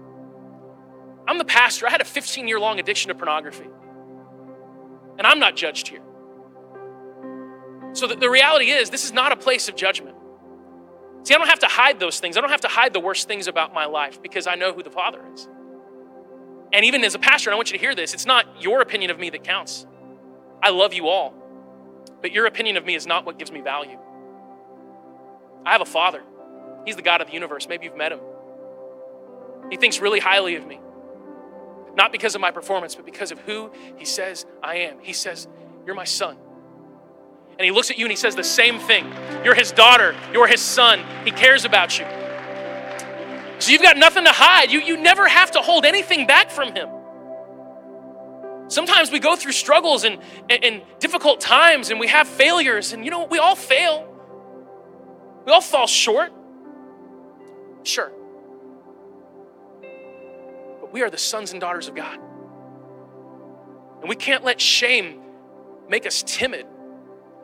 I'm 1.27 1.39
the 1.39 1.45
pastor. 1.45 1.87
I 1.87 1.91
had 1.91 2.01
a 2.01 2.07
15 2.07 2.49
year 2.49 2.59
long 2.59 2.81
addiction 2.81 3.11
to 3.11 3.15
pornography. 3.15 3.69
And 5.19 5.27
I'm 5.27 5.39
not 5.39 5.57
judged 5.57 5.89
here. 5.89 6.03
So 7.93 8.07
the, 8.07 8.17
the 8.17 8.31
reality 8.31 8.71
is, 8.71 8.91
this 8.91 9.05
is 9.05 9.13
not 9.13 9.33
a 9.33 9.37
place 9.37 9.69
of 9.69 9.77
judgment. 9.77 10.17
See, 11.29 11.35
I 11.35 11.37
don't 11.37 11.49
have 11.49 11.59
to 11.59 11.67
hide 11.67 12.01
those 12.01 12.21
things. 12.21 12.39
I 12.39 12.41
don't 12.41 12.49
have 12.49 12.63
to 12.63 12.69
hide 12.69 12.95
the 12.95 13.01
worst 13.01 13.29
things 13.29 13.49
about 13.49 13.75
my 13.75 13.85
life 13.85 14.23
because 14.23 14.47
I 14.47 14.55
know 14.55 14.73
who 14.73 14.83
the 14.83 14.91
Father 14.91 15.21
is. 15.35 15.47
And 16.73 16.87
even 16.87 17.05
as 17.05 17.15
a 17.15 17.19
pastor, 17.19 17.53
I 17.53 17.55
want 17.55 17.71
you 17.71 17.77
to 17.77 17.85
hear 17.85 17.95
this, 17.95 18.15
it's 18.15 18.25
not 18.25 18.47
your 18.63 18.81
opinion 18.81 19.11
of 19.11 19.19
me 19.19 19.29
that 19.29 19.45
counts. 19.45 19.87
I 20.63 20.71
love 20.71 20.95
you 20.95 21.09
all, 21.09 21.35
but 22.23 22.33
your 22.33 22.47
opinion 22.47 22.79
of 22.79 22.87
me 22.87 22.95
is 22.95 23.07
not 23.07 23.27
what 23.27 23.39
gives 23.39 23.53
me 23.53 23.61
value. 23.61 23.99
I 25.67 25.73
have 25.73 25.83
a 25.83 25.85
Father. 25.85 26.23
He's 26.87 26.97
the 26.97 27.03
God 27.03 27.21
of 27.21 27.27
the 27.27 27.35
universe. 27.35 27.69
Maybe 27.69 27.85
you've 27.85 27.95
met 27.95 28.11
him. 28.11 28.21
He 29.69 29.77
thinks 29.77 30.01
really 30.01 30.21
highly 30.21 30.57
of 30.57 30.67
me. 30.67 30.81
Not 31.95 32.11
because 32.11 32.37
of 32.37 32.41
my 32.41 32.53
performance, 32.53 32.95
but 32.95 33.05
because 33.05 33.33
of 33.33 33.39
who 33.41 33.71
he 33.97 34.07
says 34.07 34.47
I 34.63 34.77
am. 34.77 34.99
He 35.03 35.13
says, 35.13 35.47
You're 35.85 35.95
my 35.95 36.05
son 36.05 36.39
and 37.59 37.65
he 37.65 37.71
looks 37.71 37.91
at 37.91 37.99
you 37.99 38.05
and 38.05 38.13
he 38.13 38.17
says 38.17 38.37
the 38.37 38.45
same 38.45 38.79
thing 38.79 39.13
You're 39.45 39.55
his 39.55 39.73
daughter, 39.73 40.15
you're 40.33 40.47
his 40.47 40.61
son, 40.61 41.05
he 41.25 41.31
cares 41.31 41.65
about 41.65 41.99
you. 41.99 42.07
So 43.59 43.73
you've 43.73 43.83
got 43.83 43.97
nothing 43.97 44.25
to 44.25 44.33
hide. 44.33 44.71
You, 44.71 44.81
you 44.81 44.97
never 44.97 45.27
have 45.27 45.51
to 45.53 45.61
hold 45.61 45.85
anything 45.85 46.27
back 46.27 46.51
from 46.51 46.75
Him. 46.75 46.89
Sometimes 48.69 49.11
we 49.11 49.19
go 49.19 49.35
through 49.35 49.53
struggles 49.53 50.05
and, 50.05 50.19
and, 50.49 50.65
and, 50.65 50.83
difficult 51.01 51.41
times 51.41 51.91
and 51.91 51.99
we 51.99 52.07
have 52.09 52.29
failures, 52.29 52.93
and 52.93 53.05
you 53.05 53.11
know, 53.11 53.25
we 53.25 53.39
all 53.39 53.57
fail. 53.57 54.07
We 55.47 55.53
all 55.53 55.61
fall 55.61 55.87
short. 55.87 56.33
Sure. 57.83 58.13
But 60.81 60.93
we 60.93 61.03
are 61.03 61.11
the 61.11 61.19
sons 61.19 61.53
and 61.53 61.61
daughters 61.61 61.89
of 61.89 61.95
God. 61.95 62.19
And 64.01 64.09
we 64.09 64.17
can't 64.17 64.45
let 64.45 64.61
shame 64.61 65.21
make 65.89 66.07
us 66.07 66.23
timid 66.25 66.67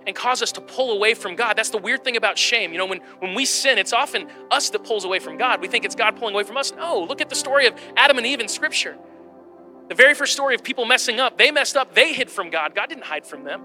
and 0.06 0.14
cause 0.14 0.42
us 0.42 0.52
to 0.52 0.60
pull 0.60 0.92
away 0.92 1.14
from 1.14 1.36
God. 1.36 1.56
That's 1.56 1.70
the 1.70 1.78
weird 1.78 2.04
thing 2.04 2.16
about 2.16 2.38
shame. 2.38 2.72
You 2.72 2.78
know, 2.78 2.86
when, 2.86 3.00
when 3.18 3.34
we 3.34 3.44
sin, 3.44 3.78
it's 3.78 3.92
often 3.92 4.28
us 4.50 4.70
that 4.70 4.84
pulls 4.84 5.04
away 5.04 5.18
from 5.18 5.36
God. 5.36 5.60
We 5.60 5.68
think 5.68 5.84
it's 5.84 5.94
God 5.94 6.16
pulling 6.16 6.34
away 6.34 6.44
from 6.44 6.56
us. 6.56 6.72
No, 6.72 7.00
look 7.00 7.20
at 7.20 7.28
the 7.28 7.34
story 7.34 7.66
of 7.66 7.74
Adam 7.96 8.18
and 8.18 8.26
Eve 8.26 8.40
in 8.40 8.48
Scripture. 8.48 8.96
The 9.88 9.94
very 9.94 10.14
first 10.14 10.32
story 10.32 10.54
of 10.54 10.62
people 10.62 10.84
messing 10.84 11.20
up, 11.20 11.36
they 11.36 11.50
messed 11.50 11.76
up, 11.76 11.94
they 11.94 12.12
hid 12.12 12.30
from 12.30 12.50
God. 12.50 12.74
God 12.74 12.88
didn't 12.88 13.04
hide 13.04 13.26
from 13.26 13.44
them, 13.44 13.62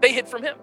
they 0.00 0.12
hid 0.12 0.28
from 0.28 0.42
Him. 0.42 0.56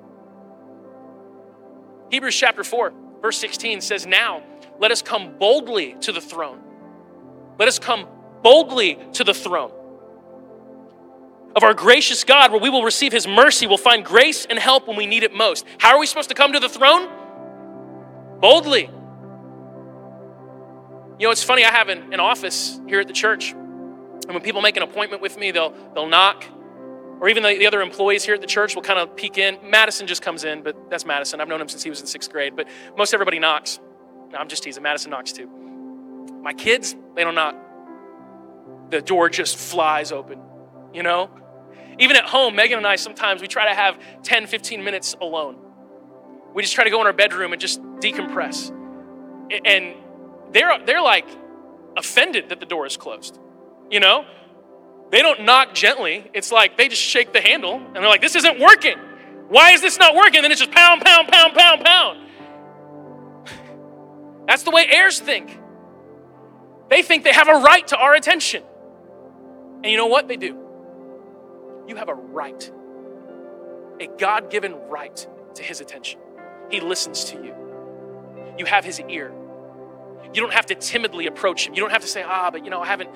Hebrews 2.09 2.35
chapter 2.35 2.63
4, 2.63 2.93
verse 3.21 3.37
16 3.37 3.81
says, 3.81 4.05
Now 4.05 4.43
let 4.79 4.91
us 4.91 5.01
come 5.01 5.37
boldly 5.37 5.95
to 6.01 6.11
the 6.11 6.21
throne. 6.21 6.59
Let 7.57 7.67
us 7.67 7.79
come 7.79 8.07
boldly 8.41 8.97
to 9.13 9.23
the 9.23 9.33
throne 9.33 9.71
of 11.55 11.63
our 11.63 11.73
gracious 11.73 12.23
God, 12.23 12.51
where 12.51 12.61
we 12.61 12.69
will 12.69 12.83
receive 12.83 13.11
His 13.11 13.27
mercy, 13.27 13.65
we 13.65 13.71
will 13.71 13.77
find 13.77 14.05
grace 14.05 14.45
and 14.45 14.57
help 14.57 14.87
when 14.87 14.97
we 14.97 15.05
need 15.05 15.23
it 15.23 15.33
most. 15.33 15.65
How 15.77 15.95
are 15.95 15.99
we 15.99 16.05
supposed 16.05 16.29
to 16.29 16.35
come 16.35 16.53
to 16.53 16.59
the 16.59 16.69
throne? 16.69 17.09
Boldly. 18.39 18.89
You 21.19 21.27
know, 21.27 21.31
it's 21.31 21.43
funny, 21.43 21.63
I 21.63 21.71
have 21.71 21.89
an, 21.89 22.13
an 22.13 22.19
office 22.19 22.79
here 22.87 22.99
at 22.99 23.07
the 23.07 23.13
church. 23.13 23.51
And 23.51 24.29
when 24.29 24.41
people 24.41 24.61
make 24.61 24.77
an 24.77 24.83
appointment 24.83 25.21
with 25.21 25.37
me, 25.37 25.51
they'll, 25.51 25.73
they'll 25.93 26.07
knock. 26.07 26.45
Or 27.19 27.29
even 27.29 27.43
the, 27.43 27.55
the 27.55 27.67
other 27.67 27.81
employees 27.81 28.23
here 28.23 28.33
at 28.33 28.41
the 28.41 28.47
church 28.47 28.73
will 28.73 28.81
kind 28.81 28.97
of 28.97 29.15
peek 29.15 29.37
in. 29.37 29.59
Madison 29.63 30.07
just 30.07 30.23
comes 30.23 30.43
in, 30.43 30.63
but 30.63 30.89
that's 30.89 31.05
Madison. 31.05 31.39
I've 31.39 31.47
known 31.47 31.61
him 31.61 31.69
since 31.69 31.83
he 31.83 31.89
was 31.89 32.01
in 32.01 32.07
sixth 32.07 32.31
grade. 32.31 32.55
But 32.55 32.67
most 32.97 33.13
everybody 33.13 33.37
knocks. 33.37 33.79
No, 34.31 34.39
I'm 34.39 34.47
just 34.47 34.63
teasing. 34.63 34.81
Madison 34.81 35.11
knocks 35.11 35.31
too. 35.31 35.47
My 36.41 36.53
kids, 36.53 36.95
they 37.15 37.23
don't 37.23 37.35
knock. 37.35 37.55
The 38.89 39.01
door 39.01 39.29
just 39.29 39.57
flies 39.57 40.11
open, 40.11 40.39
you 40.93 41.03
know? 41.03 41.29
Even 41.99 42.15
at 42.15 42.25
home, 42.25 42.55
Megan 42.55 42.77
and 42.77 42.87
I 42.87 42.95
sometimes 42.95 43.41
we 43.41 43.47
try 43.47 43.67
to 43.67 43.75
have 43.75 43.97
10, 44.23 44.47
15 44.47 44.83
minutes 44.83 45.15
alone. 45.21 45.57
We 46.53 46.61
just 46.61 46.73
try 46.73 46.83
to 46.83 46.89
go 46.89 46.99
in 47.01 47.07
our 47.07 47.13
bedroom 47.13 47.53
and 47.53 47.61
just 47.61 47.81
decompress. 47.99 48.69
And 49.65 49.95
they're, 50.51 50.79
they're 50.85 51.01
like 51.01 51.27
offended 51.97 52.49
that 52.49 52.59
the 52.59 52.65
door 52.65 52.85
is 52.85 52.97
closed, 52.97 53.39
you 53.89 53.99
know? 53.99 54.25
They 55.11 55.21
don't 55.21 55.43
knock 55.43 55.73
gently. 55.73 56.29
It's 56.33 56.51
like 56.51 56.77
they 56.77 56.87
just 56.87 57.01
shake 57.01 57.33
the 57.33 57.41
handle 57.41 57.75
and 57.75 57.95
they're 57.95 58.07
like, 58.07 58.21
this 58.21 58.35
isn't 58.35 58.59
working. 58.59 58.97
Why 59.49 59.71
is 59.71 59.81
this 59.81 59.99
not 59.99 60.15
working? 60.15 60.41
Then 60.41 60.51
it's 60.51 60.61
just 60.61 60.71
pound, 60.71 61.01
pound, 61.01 61.27
pound, 61.27 61.53
pound, 61.53 61.83
pound. 61.83 62.27
That's 64.47 64.63
the 64.63 64.71
way 64.71 64.85
heirs 64.89 65.19
think. 65.19 65.59
They 66.89 67.01
think 67.01 67.23
they 67.23 67.33
have 67.33 67.49
a 67.49 67.55
right 67.55 67.85
to 67.87 67.97
our 67.97 68.13
attention. 68.13 68.63
And 69.83 69.85
you 69.85 69.97
know 69.97 70.07
what? 70.07 70.27
They 70.27 70.37
do. 70.37 70.60
You 71.87 71.95
have 71.95 72.09
a 72.09 72.13
right, 72.13 72.71
a 73.99 74.07
God 74.17 74.49
given 74.49 74.75
right 74.89 75.27
to 75.55 75.63
his 75.63 75.81
attention. 75.81 76.19
He 76.69 76.79
listens 76.79 77.25
to 77.25 77.37
you. 77.37 77.55
You 78.57 78.65
have 78.65 78.85
his 78.85 78.99
ear. 79.01 79.33
You 80.33 80.41
don't 80.41 80.53
have 80.53 80.67
to 80.67 80.75
timidly 80.75 81.27
approach 81.27 81.67
him. 81.67 81.73
You 81.73 81.81
don't 81.81 81.91
have 81.91 82.01
to 82.01 82.07
say, 82.07 82.23
ah, 82.23 82.49
but 82.51 82.63
you 82.63 82.69
know, 82.69 82.81
I 82.81 82.87
haven't, 82.87 83.09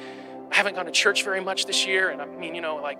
I 0.51 0.55
haven't 0.55 0.75
gone 0.75 0.85
to 0.85 0.91
church 0.91 1.23
very 1.23 1.41
much 1.41 1.65
this 1.65 1.85
year. 1.85 2.09
And 2.09 2.21
I 2.21 2.25
mean, 2.25 2.55
you 2.55 2.61
know, 2.61 2.75
like 2.77 2.99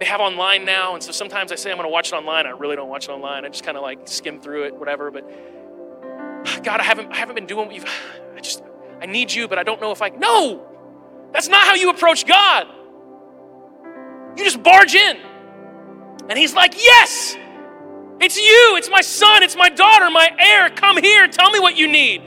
they 0.00 0.06
have 0.06 0.20
online 0.20 0.64
now. 0.64 0.94
And 0.94 1.02
so 1.02 1.12
sometimes 1.12 1.52
I 1.52 1.54
say 1.54 1.70
I'm 1.70 1.76
going 1.76 1.86
to 1.86 1.92
watch 1.92 2.12
it 2.12 2.16
online. 2.16 2.46
I 2.46 2.50
really 2.50 2.74
don't 2.74 2.88
watch 2.88 3.08
it 3.08 3.12
online. 3.12 3.44
I 3.44 3.48
just 3.48 3.64
kind 3.64 3.76
of 3.76 3.82
like 3.82 4.08
skim 4.08 4.40
through 4.40 4.64
it, 4.64 4.74
whatever. 4.74 5.10
But 5.10 5.28
God, 6.64 6.80
I 6.80 6.82
haven't, 6.82 7.12
I 7.12 7.16
haven't 7.16 7.36
been 7.36 7.46
doing 7.46 7.66
what 7.66 7.74
you've, 7.74 7.84
I 8.36 8.40
just, 8.40 8.62
I 9.00 9.06
need 9.06 9.32
you, 9.32 9.46
but 9.46 9.58
I 9.58 9.62
don't 9.62 9.80
know 9.80 9.92
if 9.92 10.02
I, 10.02 10.08
no, 10.08 10.66
that's 11.32 11.48
not 11.48 11.62
how 11.62 11.74
you 11.74 11.90
approach 11.90 12.26
God. 12.26 12.66
You 14.36 14.44
just 14.44 14.62
barge 14.62 14.94
in. 14.94 15.18
And 16.28 16.38
he's 16.38 16.54
like, 16.54 16.74
Yes, 16.76 17.36
it's 18.20 18.36
you. 18.36 18.76
It's 18.76 18.90
my 18.90 19.00
son. 19.00 19.42
It's 19.42 19.56
my 19.56 19.68
daughter, 19.68 20.10
my 20.10 20.30
heir. 20.38 20.70
Come 20.70 20.98
here. 20.98 21.26
Tell 21.28 21.50
me 21.50 21.58
what 21.58 21.76
you 21.76 21.88
need. 21.88 22.22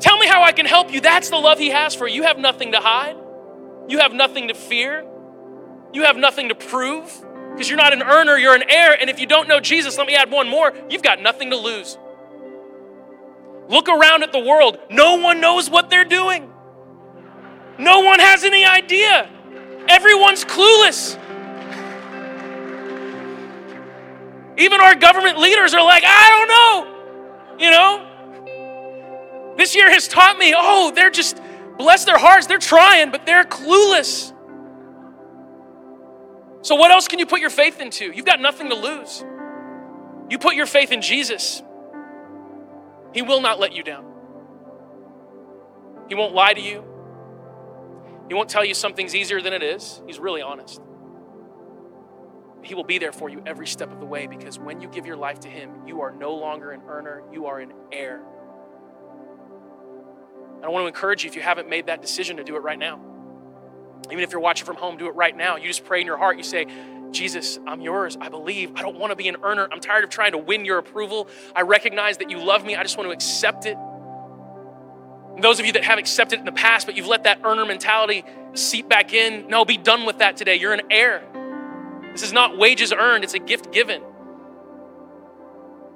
Tell 0.00 0.18
me 0.18 0.26
how 0.26 0.42
I 0.42 0.52
can 0.52 0.66
help 0.66 0.92
you. 0.92 1.00
That's 1.00 1.30
the 1.30 1.36
love 1.36 1.58
he 1.58 1.70
has 1.70 1.94
for 1.94 2.06
you. 2.06 2.16
You 2.16 2.22
have 2.24 2.38
nothing 2.38 2.72
to 2.72 2.80
hide, 2.80 3.16
you 3.88 3.98
have 3.98 4.12
nothing 4.12 4.48
to 4.48 4.54
fear, 4.54 5.06
you 5.92 6.04
have 6.04 6.16
nothing 6.16 6.48
to 6.48 6.54
prove 6.54 7.24
because 7.52 7.70
you're 7.70 7.78
not 7.78 7.94
an 7.94 8.02
earner, 8.02 8.36
you're 8.36 8.54
an 8.54 8.68
heir. 8.68 8.96
And 9.00 9.08
if 9.08 9.18
you 9.18 9.26
don't 9.26 9.48
know 9.48 9.60
Jesus, 9.60 9.96
let 9.96 10.06
me 10.06 10.14
add 10.14 10.30
one 10.30 10.48
more 10.48 10.72
you've 10.90 11.02
got 11.02 11.20
nothing 11.22 11.50
to 11.50 11.56
lose. 11.56 11.96
Look 13.68 13.88
around 13.88 14.22
at 14.22 14.32
the 14.32 14.38
world. 14.38 14.78
No 14.90 15.16
one 15.16 15.40
knows 15.40 15.70
what 15.70 15.90
they're 15.90 16.04
doing. 16.04 16.52
No 17.78 18.00
one 18.00 18.20
has 18.20 18.44
any 18.44 18.64
idea. 18.64 19.30
Everyone's 19.88 20.44
clueless. 20.44 21.18
Even 24.58 24.80
our 24.80 24.94
government 24.94 25.38
leaders 25.38 25.74
are 25.74 25.84
like, 25.84 26.02
I 26.06 26.28
don't 26.30 26.48
know. 26.48 27.56
You 27.58 27.70
know? 27.70 29.54
This 29.56 29.74
year 29.74 29.90
has 29.90 30.08
taught 30.08 30.38
me, 30.38 30.54
oh, 30.56 30.92
they're 30.94 31.10
just, 31.10 31.40
bless 31.78 32.04
their 32.04 32.18
hearts, 32.18 32.46
they're 32.46 32.58
trying, 32.58 33.10
but 33.10 33.26
they're 33.26 33.44
clueless. 33.44 34.32
So, 36.62 36.74
what 36.74 36.90
else 36.90 37.08
can 37.08 37.18
you 37.18 37.26
put 37.26 37.40
your 37.40 37.50
faith 37.50 37.80
into? 37.80 38.10
You've 38.12 38.26
got 38.26 38.40
nothing 38.40 38.70
to 38.70 38.74
lose. 38.74 39.24
You 40.28 40.38
put 40.38 40.56
your 40.56 40.66
faith 40.66 40.90
in 40.90 41.00
Jesus, 41.00 41.62
He 43.14 43.22
will 43.22 43.40
not 43.40 43.60
let 43.60 43.72
you 43.72 43.82
down. 43.82 44.04
He 46.08 46.14
won't 46.14 46.34
lie 46.34 46.54
to 46.54 46.60
you, 46.60 46.84
He 48.28 48.34
won't 48.34 48.48
tell 48.48 48.64
you 48.64 48.74
something's 48.74 49.14
easier 49.14 49.40
than 49.40 49.52
it 49.52 49.62
is. 49.62 50.02
He's 50.06 50.18
really 50.18 50.42
honest. 50.42 50.80
He 52.66 52.74
will 52.74 52.84
be 52.84 52.98
there 52.98 53.12
for 53.12 53.28
you 53.28 53.40
every 53.46 53.66
step 53.68 53.92
of 53.92 54.00
the 54.00 54.06
way 54.06 54.26
because 54.26 54.58
when 54.58 54.80
you 54.80 54.88
give 54.88 55.06
your 55.06 55.16
life 55.16 55.38
to 55.40 55.48
Him, 55.48 55.70
you 55.86 56.00
are 56.00 56.10
no 56.10 56.34
longer 56.34 56.72
an 56.72 56.82
earner, 56.88 57.22
you 57.32 57.46
are 57.46 57.60
an 57.60 57.72
heir. 57.92 58.20
And 60.56 60.64
I 60.64 60.68
want 60.68 60.82
to 60.82 60.88
encourage 60.88 61.22
you 61.22 61.30
if 61.30 61.36
you 61.36 61.42
haven't 61.42 61.68
made 61.68 61.86
that 61.86 62.02
decision 62.02 62.38
to 62.38 62.44
do 62.44 62.56
it 62.56 62.60
right 62.60 62.78
now. 62.78 63.00
Even 64.10 64.24
if 64.24 64.32
you're 64.32 64.40
watching 64.40 64.66
from 64.66 64.74
home, 64.74 64.96
do 64.96 65.06
it 65.06 65.14
right 65.14 65.36
now. 65.36 65.56
You 65.56 65.68
just 65.68 65.84
pray 65.84 66.00
in 66.00 66.06
your 66.06 66.16
heart. 66.16 66.38
You 66.38 66.42
say, 66.42 66.66
Jesus, 67.12 67.60
I'm 67.68 67.80
yours. 67.80 68.18
I 68.20 68.30
believe. 68.30 68.72
I 68.74 68.82
don't 68.82 68.98
want 68.98 69.12
to 69.12 69.16
be 69.16 69.28
an 69.28 69.36
earner. 69.44 69.68
I'm 69.70 69.80
tired 69.80 70.02
of 70.02 70.10
trying 70.10 70.32
to 70.32 70.38
win 70.38 70.64
your 70.64 70.78
approval. 70.78 71.28
I 71.54 71.62
recognize 71.62 72.18
that 72.18 72.30
you 72.30 72.38
love 72.38 72.64
me. 72.64 72.74
I 72.74 72.82
just 72.82 72.96
want 72.96 73.08
to 73.08 73.12
accept 73.12 73.66
it. 73.66 73.76
And 75.36 75.44
those 75.44 75.60
of 75.60 75.66
you 75.66 75.72
that 75.72 75.84
have 75.84 76.00
accepted 76.00 76.36
it 76.36 76.40
in 76.40 76.46
the 76.46 76.52
past, 76.52 76.84
but 76.86 76.96
you've 76.96 77.06
let 77.06 77.24
that 77.24 77.42
earner 77.44 77.64
mentality 77.64 78.24
seep 78.54 78.88
back 78.88 79.12
in, 79.12 79.46
no, 79.48 79.64
be 79.64 79.76
done 79.76 80.04
with 80.04 80.18
that 80.18 80.36
today. 80.36 80.56
You're 80.56 80.72
an 80.72 80.82
heir. 80.90 81.22
This 82.16 82.22
is 82.22 82.32
not 82.32 82.56
wages 82.56 82.94
earned, 82.94 83.24
it's 83.24 83.34
a 83.34 83.38
gift 83.38 83.72
given. 83.72 84.00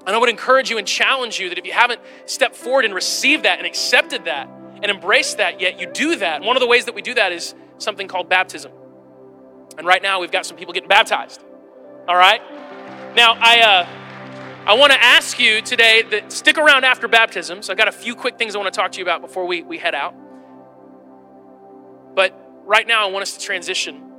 And 0.06 0.14
I 0.14 0.18
would 0.18 0.28
encourage 0.28 0.68
you 0.68 0.76
and 0.76 0.86
challenge 0.86 1.40
you 1.40 1.48
that 1.48 1.56
if 1.56 1.64
you 1.64 1.72
haven't 1.72 2.02
stepped 2.26 2.56
forward 2.56 2.84
and 2.84 2.94
received 2.94 3.46
that 3.46 3.56
and 3.56 3.66
accepted 3.66 4.26
that 4.26 4.46
and 4.46 4.90
embraced 4.90 5.38
that 5.38 5.62
yet, 5.62 5.80
you 5.80 5.90
do 5.90 6.16
that. 6.16 6.42
One 6.42 6.56
of 6.56 6.60
the 6.60 6.66
ways 6.66 6.84
that 6.84 6.94
we 6.94 7.00
do 7.00 7.14
that 7.14 7.32
is 7.32 7.54
something 7.78 8.06
called 8.06 8.28
baptism. 8.28 8.70
And 9.78 9.86
right 9.86 10.02
now 10.02 10.20
we've 10.20 10.30
got 10.30 10.44
some 10.44 10.58
people 10.58 10.74
getting 10.74 10.90
baptized. 10.90 11.42
All 12.06 12.16
right? 12.16 12.42
Now, 13.16 13.38
I, 13.40 13.60
uh, 13.60 13.86
I 14.66 14.74
want 14.74 14.92
to 14.92 15.02
ask 15.02 15.40
you 15.40 15.62
today 15.62 16.02
that 16.02 16.32
stick 16.32 16.58
around 16.58 16.84
after 16.84 17.08
baptism. 17.08 17.62
So 17.62 17.72
I've 17.72 17.78
got 17.78 17.88
a 17.88 17.92
few 17.92 18.14
quick 18.14 18.36
things 18.36 18.54
I 18.54 18.58
want 18.58 18.70
to 18.70 18.78
talk 18.78 18.92
to 18.92 18.98
you 18.98 19.04
about 19.04 19.22
before 19.22 19.46
we, 19.46 19.62
we 19.62 19.78
head 19.78 19.94
out. 19.94 20.14
But 22.14 22.38
right 22.66 22.86
now, 22.86 23.08
I 23.08 23.10
want 23.10 23.22
us 23.22 23.38
to 23.38 23.40
transition 23.42 24.09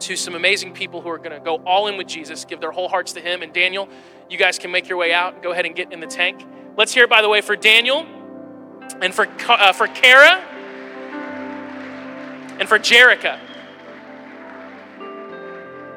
to 0.00 0.16
some 0.16 0.34
amazing 0.34 0.72
people 0.72 1.00
who 1.00 1.08
are 1.08 1.18
going 1.18 1.32
to 1.32 1.40
go 1.40 1.56
all 1.64 1.86
in 1.86 1.96
with 1.96 2.06
Jesus, 2.06 2.44
give 2.44 2.60
their 2.60 2.72
whole 2.72 2.88
hearts 2.88 3.12
to 3.14 3.20
Him. 3.20 3.42
And 3.42 3.52
Daniel, 3.52 3.88
you 4.28 4.38
guys 4.38 4.58
can 4.58 4.70
make 4.70 4.88
your 4.88 4.98
way 4.98 5.12
out. 5.12 5.42
Go 5.42 5.52
ahead 5.52 5.66
and 5.66 5.74
get 5.74 5.92
in 5.92 6.00
the 6.00 6.06
tank. 6.06 6.44
Let's 6.76 6.92
hear 6.92 7.04
it, 7.04 7.10
by 7.10 7.22
the 7.22 7.28
way, 7.28 7.40
for 7.40 7.56
Daniel 7.56 8.06
and 9.00 9.14
for, 9.14 9.26
uh, 9.48 9.72
for 9.72 9.86
Kara 9.86 10.40
and 12.58 12.68
for 12.68 12.78
Jerica. 12.78 13.38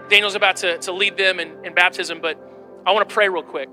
Daniel's 0.09 0.35
about 0.35 0.57
to, 0.57 0.77
to 0.79 0.91
lead 0.91 1.17
them 1.17 1.39
in, 1.39 1.65
in 1.65 1.73
baptism, 1.73 2.19
but 2.21 2.37
I 2.85 2.91
want 2.91 3.07
to 3.07 3.13
pray 3.13 3.27
real 3.29 3.43
quick 3.43 3.69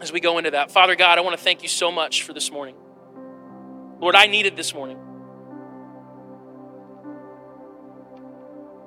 as 0.00 0.12
we 0.12 0.20
go 0.20 0.38
into 0.38 0.50
that. 0.50 0.70
Father 0.70 0.96
God, 0.96 1.18
I 1.18 1.20
want 1.20 1.36
to 1.36 1.42
thank 1.42 1.62
you 1.62 1.68
so 1.68 1.92
much 1.92 2.22
for 2.22 2.32
this 2.32 2.50
morning. 2.50 2.74
Lord, 4.00 4.14
I 4.14 4.26
needed 4.26 4.56
this 4.56 4.74
morning. 4.74 4.98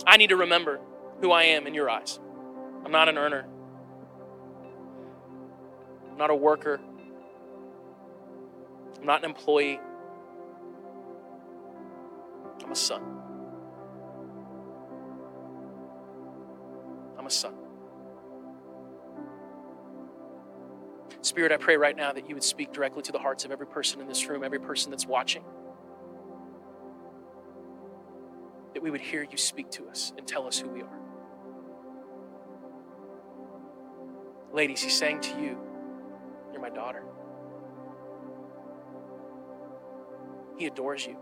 I 0.05 0.17
need 0.17 0.29
to 0.29 0.37
remember 0.37 0.79
who 1.21 1.31
I 1.31 1.43
am 1.43 1.67
in 1.67 1.73
your 1.73 1.89
eyes. 1.89 2.19
I'm 2.85 2.91
not 2.91 3.09
an 3.09 3.17
earner, 3.17 3.45
I'm 6.09 6.17
not 6.17 6.29
a 6.29 6.35
worker, 6.35 6.79
I'm 8.99 9.05
not 9.05 9.23
an 9.23 9.29
employee. 9.29 9.79
I'm 12.63 12.71
a 12.71 12.75
son. 12.75 13.01
I'm 17.17 17.25
a 17.25 17.29
son. 17.29 17.53
Spirit, 21.21 21.51
I 21.51 21.57
pray 21.57 21.77
right 21.77 21.95
now 21.95 22.13
that 22.13 22.29
you 22.29 22.35
would 22.35 22.43
speak 22.43 22.71
directly 22.71 23.01
to 23.03 23.11
the 23.11 23.19
hearts 23.19 23.45
of 23.45 23.51
every 23.51 23.67
person 23.67 24.01
in 24.01 24.07
this 24.07 24.27
room, 24.27 24.43
every 24.43 24.59
person 24.59 24.89
that's 24.91 25.05
watching. 25.05 25.43
That 28.73 28.81
we 28.81 28.89
would 28.89 29.01
hear 29.01 29.25
you 29.29 29.37
speak 29.37 29.69
to 29.71 29.87
us 29.89 30.13
and 30.17 30.25
tell 30.25 30.47
us 30.47 30.59
who 30.59 30.69
we 30.69 30.81
are. 30.81 30.99
Ladies, 34.53 34.81
he's 34.81 34.97
saying 34.97 35.21
to 35.21 35.41
you, 35.41 35.57
You're 36.51 36.61
my 36.61 36.69
daughter. 36.69 37.03
He 40.57 40.67
adores 40.67 41.05
you. 41.05 41.17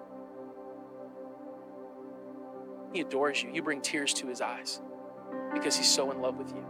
He 2.93 3.01
adores 3.01 3.41
you. 3.41 3.51
You 3.53 3.61
bring 3.61 3.81
tears 3.81 4.13
to 4.15 4.27
his 4.27 4.41
eyes 4.41 4.81
because 5.53 5.77
he's 5.77 5.87
so 5.87 6.11
in 6.11 6.21
love 6.21 6.37
with 6.37 6.49
you. 6.49 6.65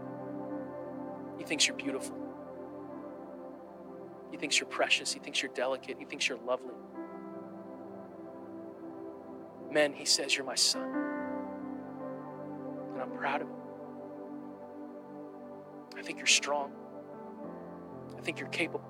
He 1.38 1.46
thinks 1.46 1.66
you're 1.68 1.78
beautiful. 1.78 2.16
He 4.32 4.38
thinks 4.38 4.60
you're 4.60 4.70
precious. 4.70 5.12
He 5.12 5.20
thinks 5.20 5.42
you're 5.42 5.52
delicate. 5.54 5.98
He 5.98 6.06
thinks 6.06 6.28
you're 6.28 6.40
lovely. 6.46 6.76
Men, 9.72 9.94
he 9.94 10.06
says, 10.06 10.36
You're 10.36 10.46
my 10.46 10.56
son. 10.56 10.90
And 12.94 13.02
I'm 13.02 13.12
proud 13.12 13.42
of 13.42 13.48
you. 13.48 13.56
I 15.98 16.02
think 16.02 16.18
you're 16.18 16.28
strong. 16.28 16.72
I 18.18 18.22
think 18.22 18.40
you're 18.40 18.50
capable. 18.50 18.90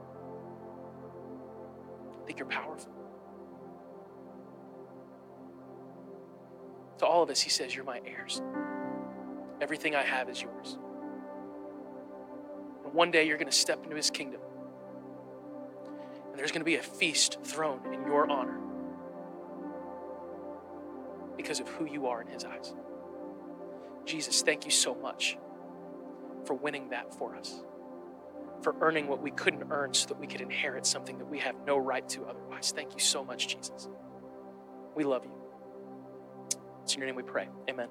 I 2.21 2.25
think 2.25 2.39
you're 2.39 2.47
powerful. 2.47 2.91
To 6.99 7.05
all 7.05 7.23
of 7.23 7.30
us, 7.30 7.41
he 7.41 7.49
says, 7.49 7.75
You're 7.75 7.86
my 7.86 8.01
heirs. 8.05 8.41
Everything 9.61 9.95
I 9.95 10.03
have 10.03 10.30
is 10.30 10.41
yours. 10.41 10.77
And 12.86 12.93
one 12.93 13.11
day 13.11 13.27
you're 13.27 13.38
going 13.38 13.51
to 13.51 13.57
step 13.57 13.84
into 13.84 13.95
his 13.95 14.09
kingdom. 14.09 14.41
And 16.30 16.39
there's 16.39 16.51
going 16.51 16.61
to 16.61 16.65
be 16.65 16.75
a 16.75 16.84
feast 16.84 17.39
thrown 17.43 17.93
in 17.93 18.05
your 18.05 18.30
honor 18.30 18.59
because 21.39 21.61
of 21.61 21.69
who 21.69 21.85
you 21.85 22.05
are 22.05 22.21
in 22.21 22.27
his 22.27 22.43
eyes. 22.43 22.73
Jesus, 24.05 24.41
thank 24.41 24.65
you 24.65 24.71
so 24.71 24.93
much 24.93 25.37
for 26.43 26.53
winning 26.53 26.89
that 26.89 27.15
for 27.17 27.33
us, 27.37 27.63
for 28.61 28.75
earning 28.81 29.07
what 29.07 29.21
we 29.21 29.31
couldn't 29.31 29.63
earn 29.71 29.93
so 29.93 30.07
that 30.07 30.19
we 30.19 30.27
could 30.27 30.41
inherit 30.41 30.85
something 30.85 31.17
that 31.17 31.29
we 31.29 31.39
have 31.39 31.55
no 31.65 31.77
right 31.77 32.07
to 32.09 32.25
otherwise. 32.25 32.73
Thank 32.75 32.93
you 32.93 32.99
so 32.99 33.23
much, 33.23 33.47
Jesus. 33.47 33.87
We 34.95 35.05
love 35.05 35.23
you. 35.23 35.31
It's 36.83 36.93
in 36.95 36.99
your 36.99 37.07
name 37.07 37.15
we 37.15 37.23
pray. 37.23 37.47
Amen. 37.69 37.87